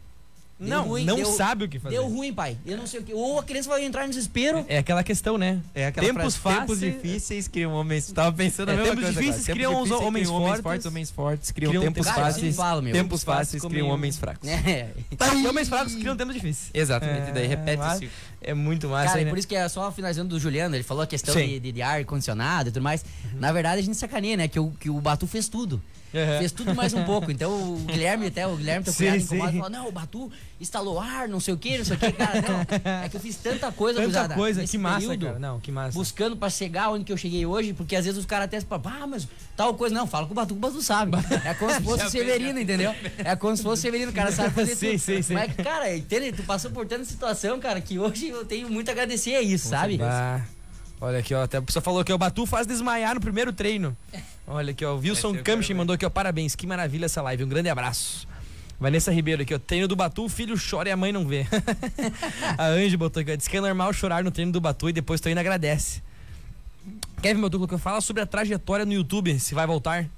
[0.59, 1.95] Não, ruim, não deu- sabe o que fazer.
[1.95, 2.57] Deu ruim, pai.
[2.65, 3.13] Eu não sei o que.
[3.13, 4.65] Ou a criança vai entrar em desespero.
[4.67, 5.61] É aquela questão, né?
[5.73, 8.11] É aquela tempos frase, tempos difíceis criam homens.
[8.11, 10.49] Tava pensando É, a mesma tempos coisa difíceis criam Tempos os difíceis homens criam homens
[10.49, 10.63] fortes.
[10.63, 12.55] fortes, homens fortes criam Criam tempos tempos fáceis.
[12.55, 12.91] falo, meu.
[12.93, 14.49] Tempos fáceis criam um- homens fracos.
[14.49, 14.89] É.
[15.39, 16.69] E homens fracos criam tempos difíceis.
[16.73, 18.17] Exatamente, É, daí repete mas- esse ciclo.
[18.41, 19.29] É muito massa Cara, aí, né?
[19.31, 21.81] por isso que é só finalizando do Juliano, ele falou a questão de, de, de
[21.81, 23.03] ar condicionado e tudo mais.
[23.35, 24.47] Na verdade, a gente sacaneia, né?
[24.47, 25.81] Que o, que o Batu fez tudo.
[26.13, 26.39] Uhum.
[26.39, 27.31] Fez tudo mais um pouco.
[27.31, 29.25] Então o Guilherme, até o Guilherme, teu Sim, cunhado, sim.
[29.35, 32.11] incomoda, falou: não, o Batu instalou ar, não sei o que, não sei o que,
[32.11, 32.41] cara.
[32.41, 33.03] Não.
[33.03, 35.39] É que eu fiz tanta coisa, Tanta gurizada, coisa, que massa, período, cara.
[35.39, 35.97] Não, que massa.
[35.97, 39.03] Buscando pra chegar onde que eu cheguei hoje, porque às vezes os caras até falam,
[39.03, 39.93] ah, mas tal coisa.
[39.93, 41.11] Não, fala com o Batu, que o Batu sabe.
[41.45, 42.93] É como se fosse o Severino, entendeu?
[43.17, 44.99] É como se fosse o Severino, o cara sabe fazer Sim, tudo.
[44.99, 45.33] sim, sim.
[45.33, 46.31] Mas, cara, entende?
[46.31, 49.67] Tu passou por tanta situação, cara, que hoje eu tenho muito a agradecer a isso,
[49.69, 49.97] sabe?
[49.97, 50.41] Bah,
[50.99, 51.43] olha aqui, ó.
[51.43, 53.95] Até a pessoa falou que o Batu faz desmaiar no primeiro treino.
[54.47, 54.95] Olha aqui, ó.
[54.95, 55.73] O Wilson Kamshin quero ver.
[55.73, 56.09] mandou aqui, ó.
[56.09, 57.43] Parabéns, que maravilha essa live.
[57.43, 58.27] Um grande abraço.
[58.79, 59.59] Vanessa Ribeiro aqui, ó.
[59.59, 61.45] Treino do Batu, o filho chora e a mãe não vê.
[62.57, 63.35] a Angie botou aqui, ó.
[63.35, 66.01] Diz que é normal chorar no treino do Batu e depois tu ainda agradece.
[67.21, 70.09] Kevin Botuco, que fala sobre a trajetória no YouTube, se vai voltar.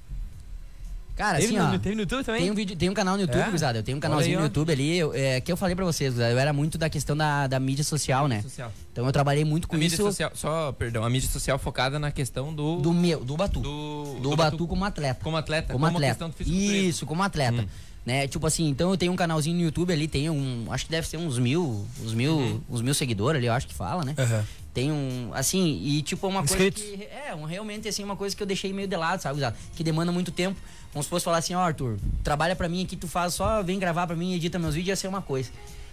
[1.16, 1.78] Cara, teve, assim, no, ó.
[1.78, 2.42] teve no YouTube também?
[2.42, 3.50] Tem um, vídeo, tem um canal no YouTube, É?
[3.80, 4.46] Eu tenho um canalzinho no.
[4.46, 7.16] YouTube ali, eu- é, que eu falei pra vocês, gurizada, eu era muito da questão
[7.16, 8.42] da, da mídia social, né?
[8.42, 8.72] Social.
[8.92, 12.00] Então eu trabalhei muito com A mídia isso social, só, perdão, a mídia social focada
[12.00, 12.78] na questão do.
[12.78, 13.60] do meu, do Batu.
[13.60, 15.24] do, Do, Batu como atleta.
[15.24, 16.28] como atleta, como como, atleta.
[16.28, 16.50] do.
[16.50, 17.62] Isso, como atleta.
[17.62, 17.68] Hum.
[18.04, 18.28] Né?
[18.28, 20.66] Tipo assim, então eu tenho um canalzinho no YouTube ali, tem um.
[20.72, 21.86] Acho que deve ser uns mil.
[22.04, 22.62] Uns mil, Uhum.
[22.68, 24.16] uns mil seguidores ali, eu acho que fala, né?
[24.18, 24.44] Aham.
[24.74, 25.30] Tem um.
[25.34, 26.82] Assim, e tipo, uma Inscritos.
[26.82, 27.04] coisa que.
[27.04, 29.56] É, um, realmente assim, uma coisa que eu deixei meio de lado, sabe, gurizada?
[29.76, 30.60] Que demanda muito tempo.
[30.94, 34.06] Vamos supor falar assim, ó, Arthur, trabalha pra mim aqui, tu faz só, vem gravar
[34.08, 35.50] pra mim, edita meus vídeos, ia ser uma coisa.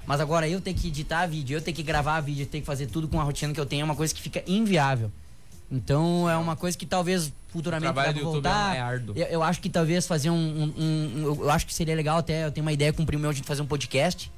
[0.06, 2.66] Mas agora eu ter que editar vídeo, eu ter que gravar vídeo, eu ter que
[2.66, 5.10] fazer tudo com a rotina que eu tenho, é uma coisa que fica inviável.
[5.70, 8.76] Então é uma coisa que talvez futuramente do YouTube voltar.
[8.76, 9.14] é árduo.
[9.16, 12.46] Eu, eu acho que talvez fazer um, um- um- eu- acho que seria legal até.
[12.46, 14.32] Eu tenho uma ideia com o primo de fazer um podcast.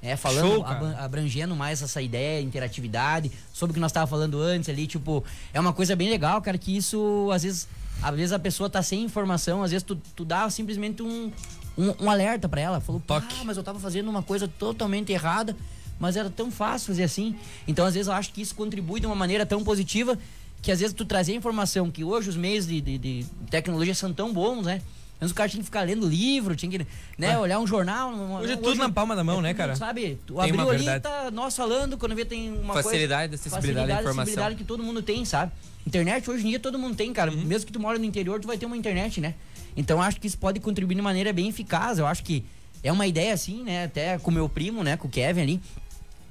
[0.00, 0.64] É, falando, Show,
[0.98, 5.58] abrangendo mais essa ideia, interatividade, sobre o que nós tava falando antes ali, tipo, é
[5.58, 7.66] uma coisa bem legal, cara, que isso, às vezes,
[8.02, 11.32] às vezes a pessoa tá sem informação, às vezes tu, tu dá simplesmente um,
[11.76, 13.34] um, um alerta pra ela, falou, toque.
[13.40, 15.56] ah, mas eu tava fazendo uma coisa totalmente errada,
[15.98, 17.36] mas era tão fácil fazer assim.
[17.66, 20.16] Então, às vezes, eu acho que isso contribui de uma maneira tão positiva
[20.62, 24.12] que às vezes tu trazer informação que hoje os meios de, de, de tecnologia são
[24.12, 24.80] tão bons, né?
[25.20, 26.86] Antes o cara tinha que ficar lendo livro, tinha que
[27.18, 28.10] né, olhar um jornal.
[28.12, 29.74] uma- Hoje é tudo na palma da mão, né, tudo, cara?
[29.76, 30.16] Sabe?
[30.24, 33.48] Tu Tem abriu ali, tá nós falando, quando vê tem uma Facilidade, coisa...
[33.48, 34.22] acessibilidade à informação.
[34.22, 35.50] acessibilidade que todo mundo tem, sabe?
[35.86, 37.30] Internet hoje em dia todo mundo tem, cara.
[37.30, 37.44] Uhum.
[37.44, 39.34] Mesmo que tu mora no interior, tu vai ter uma internet, né?
[39.76, 41.98] Então acho que isso pode contribuir de maneira bem eficaz.
[41.98, 42.44] Eu acho que
[42.82, 43.84] é uma ideia assim, né?
[43.84, 44.96] Até com o meu primo, né?
[44.96, 45.60] Com o Kevin ali.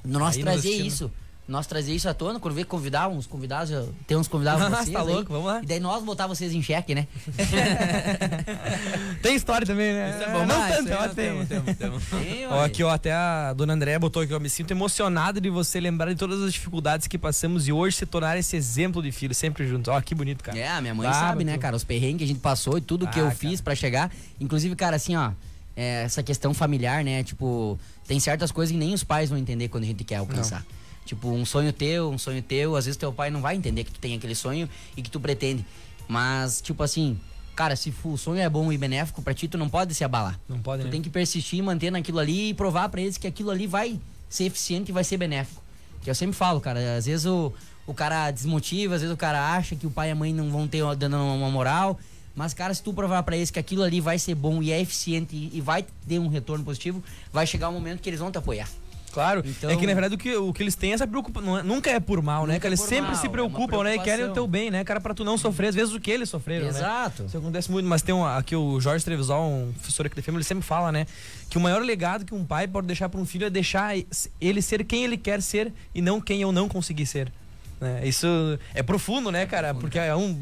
[0.04, 1.12] Nós Aí trazer isso.
[1.48, 4.70] Nós trazer isso à tona, quando vê convidar uns convidados, eu- tem uns convidados Ah,
[4.70, 5.06] vocês tá aí.
[5.08, 5.62] louco, vamos lá.
[5.64, 7.08] E daí nós botar vocês em xeque, né?
[9.22, 10.10] Tem história também, né?
[10.12, 10.46] Isso é bom.
[10.46, 11.16] Não Ah, tanto, ó, tem.
[11.16, 12.04] temos, temos, temos.
[12.10, 15.50] Tem, Ó, aqui, ó, até a dona André botou aqui, ó, me sinto emocionado de
[15.50, 19.12] você lembrar de todas as dificuldades que passamos e hoje se tornar esse exemplo de
[19.12, 19.88] filho, sempre juntos.
[19.94, 20.58] Ó, que bonito, cara.
[20.58, 21.76] É, a minha mãe Ah, sabe, né, cara?
[21.76, 23.36] Os perrengues que a gente passou e tudo que Ah, eu cara.
[23.38, 24.12] fiz pra chegar.
[24.40, 25.32] Inclusive, cara, assim, ó,
[25.76, 27.24] é, essa questão familiar, né?
[27.24, 27.78] Tipo,
[28.08, 30.64] tem certas coisas que nem os pais vão entender quando a gente quer alcançar.
[31.08, 33.92] Tipo, um sonho teu, um sonho teu, às vezes teu pai não vai entender que
[33.92, 35.66] tu tem aquele sonho e que tu pretende.
[36.08, 37.18] Mas, tipo assim,
[37.56, 40.40] cara, se o sonho é bom e benéfico pra ti, tu não pode se abalar.
[40.48, 40.92] Não pode, Tu né?
[40.92, 44.00] tem que persistir, manter naquilo ali e provar pra eles que aquilo ali vai
[44.30, 45.64] ser eficiente e vai ser benéfico.
[46.02, 47.52] Que eu sempre falo, cara, às vezes o,
[47.88, 50.52] o cara desmotiva, às vezes o cara acha que o pai e a mãe não
[50.52, 51.98] vão ter dando uma moral.
[52.36, 54.80] Mas, cara, se tu provar pra eles que aquilo ali vai ser bom e é
[54.80, 57.02] eficiente e, e vai ter um retorno positivo,
[57.34, 58.70] vai chegar um momento que eles vão te apoiar.
[59.12, 59.42] Claro.
[59.46, 61.64] Então- É que na verdade o que, o que eles têm é essa preocupação.
[61.64, 62.54] Nunca é por mal, né?
[62.54, 63.96] Nunca Que é eles sempre mal, se é preocupam, né?
[63.96, 65.02] E querem o teu bem, né, cara?
[65.02, 66.70] Pra tu não sofrer, às vezes, o que eles sofreram, né?
[66.72, 67.24] Exato.
[67.26, 70.38] Isso acontece muito, mas tem um, aqui o Jorge Trevisol, um professor aqui da FEMA,
[70.38, 71.08] ele sempre fala, né?
[71.50, 73.96] Que o maior legado que um pai pode deixar para um filho é deixar
[74.40, 77.32] ele ser quem ele quer ser e não quem eu não consegui ser.
[77.80, 78.02] Né?
[78.08, 78.28] Isso
[78.74, 79.74] é profundo, né, cara?
[79.74, 80.36] Porque é um.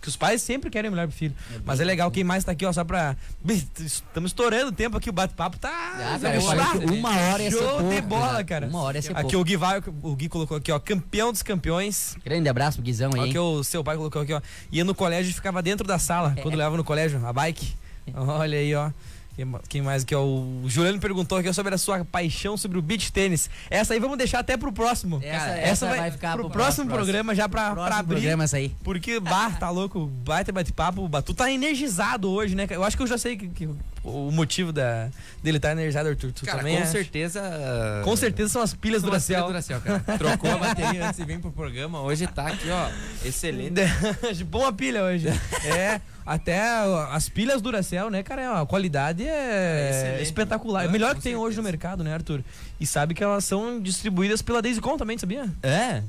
[0.00, 1.34] Que os pais sempre querem o melhor pro filho.
[1.64, 3.16] Mas é legal, quem mais tá aqui, ó, só pra.
[3.78, 5.68] Estamos estourando o tempo aqui, o bate-papo tá.
[5.70, 6.40] Ah, cara,
[6.92, 8.44] uma hora ser Show de pouco, bola, né?
[8.44, 8.66] cara.
[8.66, 9.38] Uma hora ser Aqui pouco.
[9.38, 12.16] o Gui, vai, o Gui colocou aqui, ó, campeão dos campeões.
[12.24, 13.20] Grande abraço Guizão aí.
[13.26, 13.32] Hein?
[13.32, 14.40] que o seu pai colocou aqui, ó.
[14.72, 16.40] Ia no colégio e ficava dentro da sala, É.
[16.42, 17.74] quando levava no colégio, a bike.
[18.14, 18.90] Olha aí, ó.
[19.36, 20.22] Quem ma- Quem mais aqui, ó?
[20.22, 23.50] O Juliano perguntou aqui sobre a sua paixão sobre o beach tênis.
[23.68, 25.20] Essa aí vamos deixar até pro próximo.
[25.22, 26.94] Essa- Cara, essa vai ficar pro pro próximo, próximo.
[26.94, 28.14] programa, já pra, Próximo pra abrir.
[28.16, 28.72] programa essa aí.
[28.84, 31.02] Porque, bah, tá louco, baita bate-papo.
[31.02, 32.66] O Batu tá energizado hoje, né?
[32.70, 33.68] Eu acho que eu já sei que, que
[34.04, 35.08] o motivo da,
[35.42, 36.30] dele tá energizado, Arthur.
[36.32, 36.86] Tu Cara, também com é?
[36.86, 37.40] certeza.
[38.04, 39.06] Com certeza são as pilhas do.
[39.08, 39.46] Duracell.
[39.46, 39.98] Duracell, cara.
[40.18, 42.00] Trocou a bateria antes de vir pro programa.
[42.02, 42.88] Hoje tá aqui, ó.
[43.26, 43.74] Excelente.
[44.46, 45.26] Boa pilha hoje.
[45.64, 46.60] É, até
[47.10, 48.60] as pilhas Duracell, né, cara?
[48.60, 50.84] A qualidade é, É espetacular.
[50.86, 51.70] É, Melhor que tem hoje no certeza.
[51.70, 52.42] mercado, né, Arthur?
[52.80, 55.46] E sabe que elas são distribuídas pela Daisy Com também, sabia?
[55.62, 56.02] É.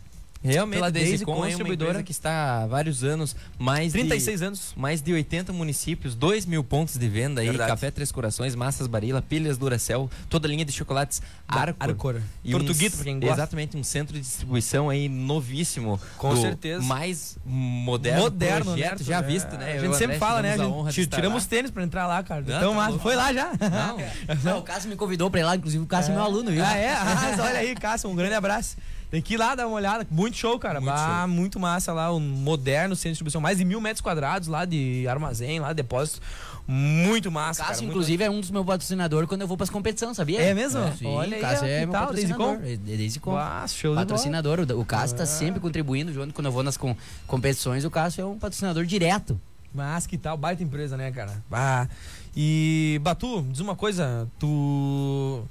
[0.43, 1.89] Realmente, Pela a Daisy Daisy Com, Com é uma distribuidora.
[1.91, 4.73] empresa que está há vários anos, mais 36 de, anos.
[4.77, 7.69] mais de 80 municípios, 2 mil pontos de venda aí, Verdade.
[7.71, 11.75] café Três Corações, massas Barilla, pilhas Duracell, toda a linha de chocolates Arcor.
[11.79, 12.21] Arcor.
[12.43, 13.35] E um Tortuguito, c- pra quem gosta.
[13.35, 15.99] Exatamente, um centro de distribuição aí novíssimo.
[16.17, 16.83] Com do certeza.
[16.83, 19.05] Mais moderno, Moderno, projeto né?
[19.05, 19.65] já É, visto, né?
[19.65, 20.49] A Eu gente o sempre André fala, né?
[20.51, 21.49] A a gente estar tiramos lá.
[21.49, 22.41] tênis pra entrar lá, cara.
[22.41, 22.89] Não, então, tá massa.
[22.89, 23.03] louco.
[23.03, 23.51] Foi lá já?
[23.59, 23.97] Não,
[24.43, 26.63] Não, o Cássio me convidou pra ir lá, inclusive o Cássio é meu aluno, viu?
[26.63, 26.93] Ah, é?
[26.93, 28.77] Ah, olha aí, Cássio, um grande abraço.
[29.15, 30.05] Tem que ir lá dar uma olhada.
[30.11, 30.81] Muito show, cara.
[30.81, 31.27] Muito ah, show.
[31.29, 33.39] muito massa lá, um moderno centro de distribuição.
[33.39, 36.19] Mais de mil metros quadrados lá de armazém, lá, depósito.
[36.67, 37.69] Muito massa, O cara.
[37.69, 40.41] Cássio, muito inclusive, é um dos meus patrocinadores quando eu vou pras competições, sabia?
[40.41, 40.81] É mesmo?
[40.97, 42.59] Sim, Olha aí, o Cássio ó, é meu tal, patrocinador.
[42.65, 43.37] É Daisy Com.
[43.37, 44.01] Ah, show de bola.
[44.01, 44.59] Patrocinador.
[44.59, 46.33] O, o Cássio tá sempre contribuindo junto.
[46.33, 46.93] Quando eu vou nas com-
[47.25, 49.39] competições, o Cássio é um patrocinador direto.
[49.73, 51.41] Mas que tal, baita empresa, né, cara?
[51.49, 51.87] Ah,
[52.35, 55.41] e Batu, diz uma coisa, tu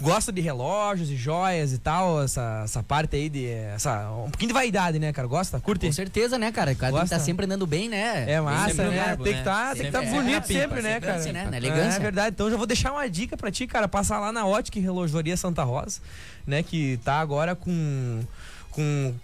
[0.00, 4.48] gosta de relógios e joias e tal, essa, essa parte aí de essa um pouquinho
[4.48, 5.26] de vaidade, né, cara?
[5.26, 5.58] Gosta?
[5.60, 5.86] Curte?
[5.86, 6.74] Com certeza, né, cara?
[6.74, 7.04] Tem que Gosta?
[7.04, 8.30] estar sempre andando bem, né?
[8.30, 9.16] É massa, né?
[9.22, 9.38] tem né?
[9.38, 11.14] que tá, tem que estar Sempre- bonito é, sempre, né, cara?
[11.16, 11.48] assim, né?
[11.50, 11.96] Na elegância.
[11.96, 12.34] É verdade.
[12.34, 15.62] Então já vou deixar uma dica pra ti, cara, passar lá na Ótica Relojoaria Santa
[15.62, 16.00] Rosa,
[16.46, 18.22] né, que tá agora com
[18.70, 19.14] com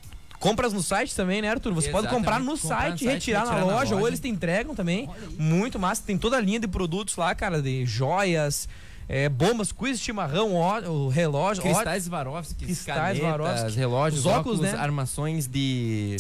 [0.41, 1.73] compras no site também, né, Arthur?
[1.75, 2.63] Você pode comprar no Exatamente.
[2.63, 4.11] Comprar no site, site, retirar, na, retirar na loja, ou loja.
[4.11, 5.09] eles te entregam também.
[5.39, 8.69] Muito massa, tem toda a linha de produtos lá, cara, de joias,
[9.09, 13.77] é, bombas, quiz, chimarrão, ó, o relógio, Cristais Swarovski, Cristais Swarovski.
[13.79, 14.79] relógios, Os óculos, óculos, né?
[14.79, 16.17] armações de,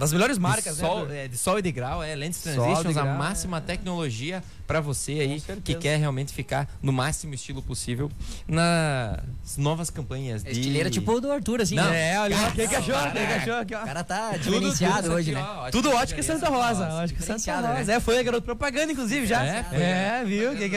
[0.00, 0.88] das melhores de marcas, né?
[0.88, 1.14] sol, Arthur?
[1.14, 4.42] é, de sol e de grau, é, lentes Sol transitions, de a grau, máxima tecnologia
[4.66, 8.10] para você aí que quer realmente ficar no máximo estilo possível
[8.48, 9.20] nas
[9.58, 11.74] novas campanhas de Estileira tipo o do Arthur, assim.
[11.74, 11.90] Não.
[11.90, 12.14] né?
[12.14, 12.94] É, olha, o que que achou?
[12.94, 13.54] O que que achou?
[13.54, 13.82] Aqui, ó.
[13.82, 15.46] O cara tá diferenciado tudo hoje, aqui, né?
[15.48, 16.84] ó, Tudo de ótica Santa Rosa.
[16.88, 17.84] Ótica Santa diferenciado, Rosa.
[17.84, 17.94] né?
[17.94, 19.44] É, foi a garoto propaganda, inclusive, já.
[19.44, 19.64] É.
[19.72, 20.52] É, viu?
[20.52, 20.76] O que, que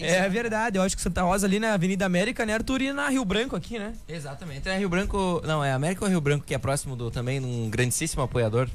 [0.00, 2.82] É verdade, eu acho que Santa Rosa ali na Avenida América, né, Arthur?
[2.82, 3.92] E na Rio Branco aqui, né?
[4.08, 4.68] Exatamente.
[4.68, 5.42] É Rio Branco.
[5.44, 8.68] Não, é América ou Rio Branco, que é próximo do também um grandíssimo apoiador.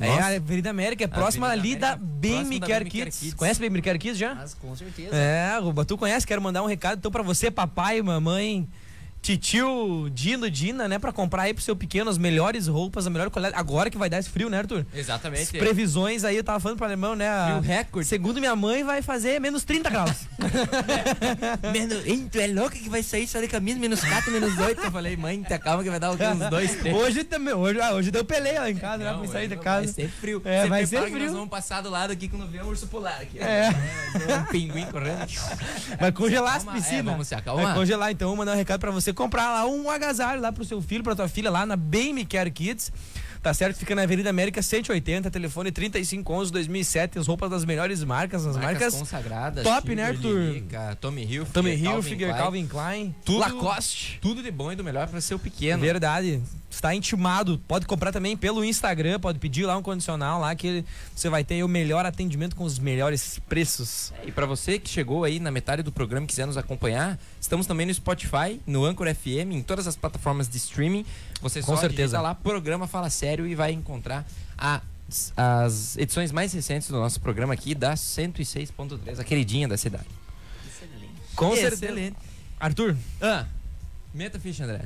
[0.00, 0.22] É, Nossa.
[0.22, 3.18] a Avenida América, é próxima ali América, da Bem Me Quer Kids.
[3.18, 3.34] Kids.
[3.34, 4.34] Conhece Bem Me Quer Kids já?
[4.34, 5.14] Mas com certeza.
[5.14, 8.68] É, o tu conhece, quero mandar um recado então pra você, papai, mamãe,
[9.22, 13.30] titio, Dino, Dina, né, pra comprar aí pro seu pequeno as melhores roupas, a melhor
[13.30, 13.58] qualidade.
[13.58, 14.84] Agora que vai dar esse frio, né, Arthur?
[14.92, 15.56] As Exatamente.
[15.58, 17.28] previsões aí, eu tava falando pro alemão, né?
[17.28, 18.08] a- Frio recorde.
[18.08, 20.12] Segundo minha mãe, vai fazer menos 30 graus.
[21.72, 24.82] Menos, tu é louca que vai sair só de camisa, menos 4, menos 8.
[24.84, 26.18] Eu falei, mãe, te calma que vai dar uns
[26.50, 26.96] 2, 3.
[26.96, 29.84] hoje também, hoje, ah, hoje deu peleia lá em casa, né, pra sair da casa.
[29.84, 30.42] Vai ser frio.
[30.44, 31.18] É, Você vai ser frio.
[31.18, 33.38] Nós vamos passar do lado aqui quando vê um urso polar aqui.
[33.38, 33.70] É.
[34.18, 35.26] Ter um pinguim correndo.
[36.00, 37.04] Vai congelar as é, piscinas.
[37.04, 37.66] vamos se acalmar.
[37.66, 40.64] Vai congelar, então, vou mandar um recado pra você comprar lá um agasalho lá pro
[40.64, 42.92] seu filho, pra tua filha, lá na Bem Me Quer Kids.
[43.42, 43.76] Tá certo?
[43.76, 48.94] Fica na Avenida América 180, telefone 3511 2007, as roupas das melhores marcas, as marcas,
[48.94, 49.64] consagradas.
[49.64, 50.62] top, né, Arthur?
[51.00, 52.16] Tommy Hill, Tommy Calvin.
[52.18, 54.18] Calvin Klein, Tudo- Lacoste.
[54.22, 55.82] Tudo de bom e do melhor para seu pequeno.
[55.82, 56.40] Verdade.
[56.70, 57.60] Está intimado.
[57.68, 60.82] Pode comprar também pelo Instagram, pode pedir lá um condicional lá que
[61.14, 64.12] você vai ter o melhor atendimento com os melhores preços.
[64.24, 67.66] E para você que chegou aí na metade do programa e quiser nos acompanhar, estamos
[67.66, 71.04] também no Spotify, no Anchor FM, em todas as plataformas de streaming.
[71.42, 72.02] Você Com só certeza.
[72.16, 74.24] digita lá, programa Fala Sério e vai encontrar
[74.56, 74.80] a-
[75.36, 80.06] as edições mais recentes do nosso programa aqui da 106.3, a queridinha da cidade.
[81.36, 81.84] Com certeza.
[81.86, 82.16] Excelente.
[82.60, 83.46] Arthur, Ah,
[84.14, 84.84] meta ficha, André.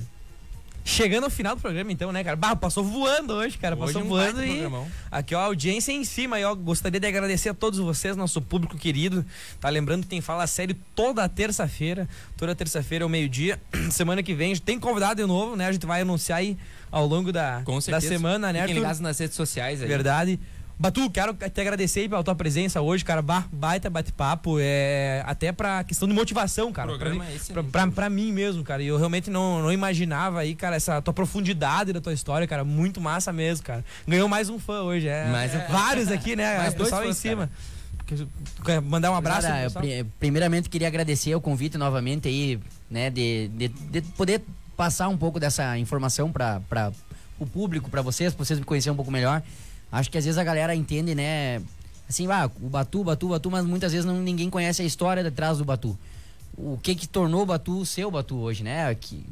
[0.87, 2.37] Chegando ao final do programa então, né, cara?
[2.37, 3.75] Bah, passou voando hoje, cara.
[3.75, 4.89] Hoje Passou um voando e programão.
[5.11, 6.39] Aqui, ó, a audiência em cima.
[6.39, 9.27] E, ó, gostaria de agradecer a todos vocês, nosso público querido.
[9.61, 12.09] Tá lembrando que tem Fala Sério toda terça-feira.
[12.37, 13.61] Toda terça-feira ao meio-dia.
[13.91, 15.67] Semana que vem tem convidado de novo, né?
[15.67, 16.57] A gente vai anunciar aí
[16.91, 19.89] ao longo da, da semana, né, Fiquem ligados nas redes sociais aí.
[19.89, 20.39] Verdade.
[20.79, 23.23] Batu, quero te agradecer aí pela tua presença hoje, cara.
[23.23, 24.59] Ba- Baita bate-papo.
[24.61, 26.93] É, até pra questão de motivação, cara.
[26.93, 28.83] O programa pra, é pra, pra, pra mim mesmo, cara.
[28.83, 32.63] E eu realmente não, não imaginava aí, cara, essa tua profundidade da tua história, cara.
[32.63, 33.83] Muito massa mesmo, cara.
[34.07, 35.27] Ganhou mais um fã hoje, é.
[35.31, 36.59] Mais um- Vários aqui, né?
[36.59, 37.51] Mais o dois pessoal em fãs, cima.
[38.07, 38.27] Quer-
[38.65, 39.49] Quer mandar um abraço?
[39.49, 42.61] Cara, eu primeiramente queria agradecer o convite novamente aí,
[42.91, 44.43] né, de, de, de poder
[44.77, 46.93] passar um pouco dessa informação para
[47.39, 49.43] o público, para vocês, para vocês me conhecerem um pouco melhor.
[49.91, 51.63] Acho que às vezes a galera entende, né,
[52.09, 55.59] assim, ah, o Batu, Batu, Batu, mas muitas vezes não, ninguém conhece a história detrás
[55.59, 55.97] do Batu.
[56.57, 58.95] O que que tornou o Batu ser o Batu hoje, né?
[58.95, 59.25] Que,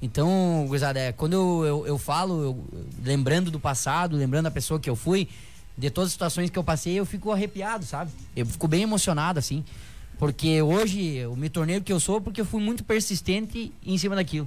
[0.00, 2.64] então, gurizada, é, quando eu, eu, eu falo, eu-
[3.04, 5.28] lembrando do passado, lembrando da pessoa que eu fui,
[5.76, 8.10] de todas as situações que eu passei, eu fico arrepiado, sabe?
[8.34, 9.64] Eu fico bem emocionado, assim.
[10.18, 13.96] Porque hoje eu me tornei o que eu sou porque eu fui muito persistente em
[13.98, 14.46] cima daquilo.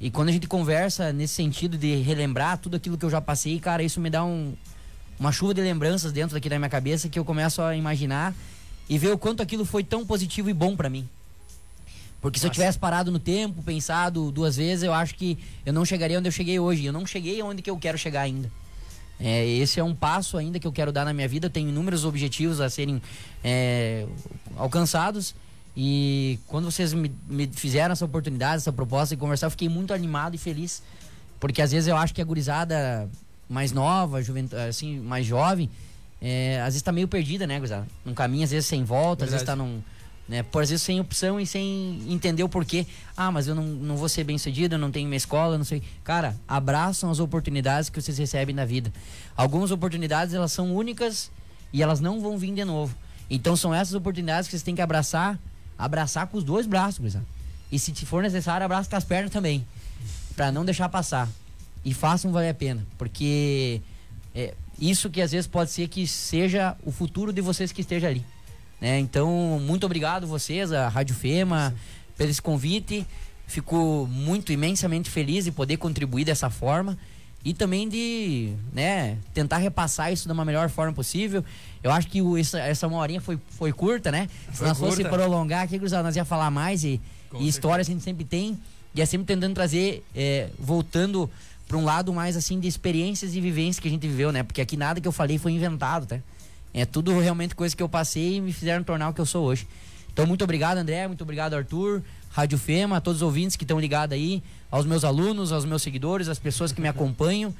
[0.00, 3.58] E quando a gente conversa nesse sentido de relembrar tudo aquilo que eu já passei,
[3.58, 4.54] cara, isso me dá um,
[5.18, 8.34] uma chuva de lembranças dentro daqui da minha cabeça que eu começo a imaginar
[8.88, 11.08] e ver o quanto aquilo foi tão positivo e bom pra mim.
[12.20, 15.84] Porque se eu tivesse parado no tempo, pensado duas vezes, eu acho que eu não
[15.84, 16.84] chegaria onde eu cheguei hoje.
[16.84, 18.50] Eu não cheguei onde que eu quero chegar ainda.
[19.20, 21.46] É, esse é um passo ainda que eu quero dar na minha vida.
[21.46, 23.00] Eu tenho inúmeros objetivos a serem
[23.44, 24.04] é,
[24.56, 25.34] alcançados.
[25.76, 29.94] E quando vocês me, me fizeram essa oportunidade, essa proposta de conversar, eu fiquei muito
[29.94, 30.82] animado e feliz.
[31.38, 33.08] Porque às vezes eu acho que a gurizada
[33.48, 34.18] mais nova,
[34.68, 35.70] assim, mais jovem,
[36.20, 37.86] é, às vezes tá meio perdida, né, gurizada?
[38.04, 39.24] Num caminho, às vezes sem volta, Verdade.
[39.24, 39.80] às vezes tá num
[40.28, 40.42] né?
[40.42, 42.86] Por às vezes sem opção e sem entender o porquê.
[43.16, 45.64] Ah, mas eu não, não vou ser bem sucedido, eu não tenho minha escola, não
[45.64, 45.82] sei.
[46.04, 48.92] Cara, abraçam as oportunidades que vocês recebem na vida.
[49.34, 51.30] Algumas oportunidades elas são únicas
[51.72, 52.94] e elas não vão vir de novo.
[53.30, 55.38] Então são essas oportunidades que vocês têm que abraçar,
[55.78, 57.24] abraçar com os dois braços, gurizada.
[57.72, 59.66] E se for necessário, abraça com as pernas também,
[60.36, 61.28] para não deixar passar.
[61.88, 63.80] E façam valer a pena, porque
[64.34, 68.08] é, isso que às vezes pode ser que seja o futuro de vocês que esteja
[68.08, 68.22] ali.
[68.78, 68.98] Né?
[68.98, 71.74] Então, muito obrigado vocês, a Rádio Fema,
[72.14, 73.06] pelo esse convite.
[73.46, 76.98] Fico muito imensamente feliz de poder contribuir dessa forma
[77.42, 81.42] e também de né, tentar repassar isso de uma melhor forma possível.
[81.82, 84.28] Eu acho que o, essa, essa uma horinha foi, foi curta, né?
[84.52, 87.00] Se foi nós fosse prolongar aqui, nós ia falar mais e,
[87.40, 88.58] e histórias a gente sempre tem.
[88.94, 91.30] E é sempre tentando trazer, é, voltando
[91.68, 94.42] para um lado mais assim de experiências e vivências que a gente viveu, né?
[94.42, 96.18] Porque aqui nada que eu falei foi inventado, tá?
[96.72, 99.44] É tudo realmente coisa que eu passei e me fizeram tornar o que eu sou
[99.44, 99.68] hoje.
[100.12, 101.06] Então, muito obrigado, André.
[101.06, 102.02] Muito obrigado, Arthur.
[102.30, 105.82] Rádio Fema, a todos os ouvintes que estão ligados aí, aos meus alunos, aos meus
[105.82, 107.54] seguidores, às pessoas que me acompanham.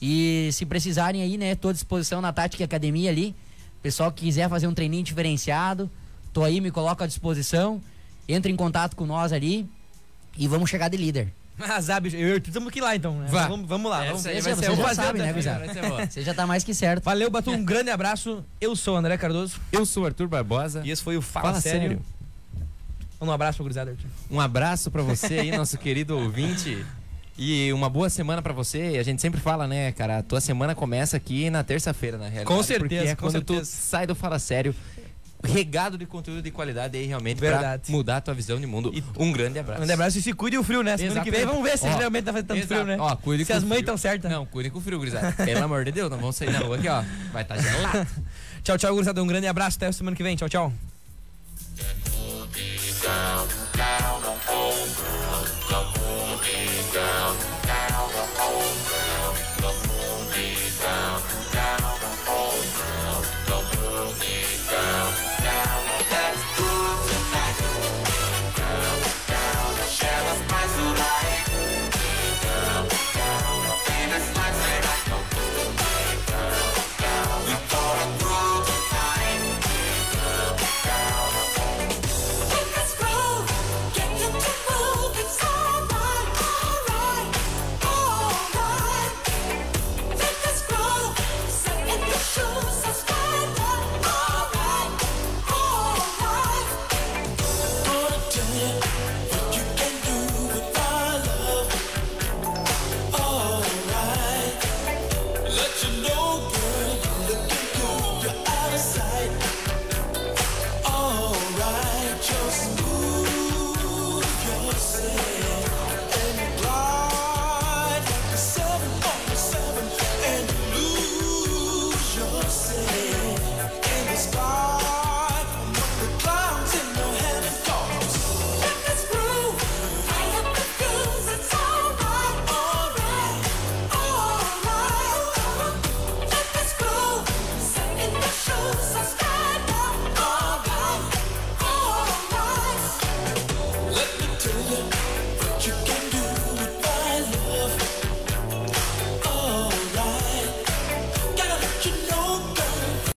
[0.00, 3.34] E se precisarem aí, né, estou à disposição na Tática Academia ali.
[3.82, 5.90] Pessoal que quiser fazer um treininho diferenciado,
[6.32, 7.80] tô aí, me coloco à disposição.
[8.28, 9.68] Entre em contato com nós ali
[10.36, 11.32] e vamos chegar de líder.
[11.68, 13.18] Ah, Zab, eu e o estamos aqui lá então.
[13.18, 13.26] Né?
[13.28, 14.04] Vamos, vamos lá.
[14.04, 15.34] Vamos, aí vai ser você já sabe, né,
[16.08, 17.04] Você já tá mais que certo.
[17.04, 18.44] Valeu, Batu, um grande abraço.
[18.60, 19.60] Eu sou o André Cardoso.
[19.72, 20.82] Eu sou o Arthur Barbosa.
[20.84, 21.80] E esse foi o Fala, Fala Sério.
[21.80, 22.00] Sério.
[23.20, 24.06] Um abraço pro gurizada, Arthur.
[24.30, 26.84] Um abraço para você aí, nosso querido ouvinte.
[27.36, 28.96] E uma boa semana para você.
[28.98, 30.18] A gente sempre fala, né, cara?
[30.18, 32.46] A tua semana começa aqui na terça-feira, na realidade.
[32.46, 33.60] Com certeza, porque é com quando certeza.
[33.60, 34.74] tu sai do Fala Sério
[35.42, 38.90] regado de conteúdo de qualidade aí realmente para mudar a tua visão de mundo.
[38.94, 39.78] E um grande abraço.
[39.78, 40.96] Um grande abraço e se cuide o frio, né?
[40.96, 42.74] Semana que vem vamos ver se ó, realmente tá fazendo tanto exato.
[42.74, 42.96] frio, né?
[42.98, 44.30] Ó, cuide se as mães estão certas.
[44.30, 45.32] Não, cuide com o frio, gurizada.
[45.32, 47.02] Pelo amor de Deus, não vamos sair na rua aqui, ó.
[47.32, 48.06] Vai estar tá gelado.
[48.62, 49.22] tchau, tchau, gurizada.
[49.22, 49.76] Um grande abraço.
[49.76, 50.36] Até semana que vem.
[50.36, 50.72] Tchau, tchau.
[53.02, 54.38] down, down, down,
[56.92, 57.57] down,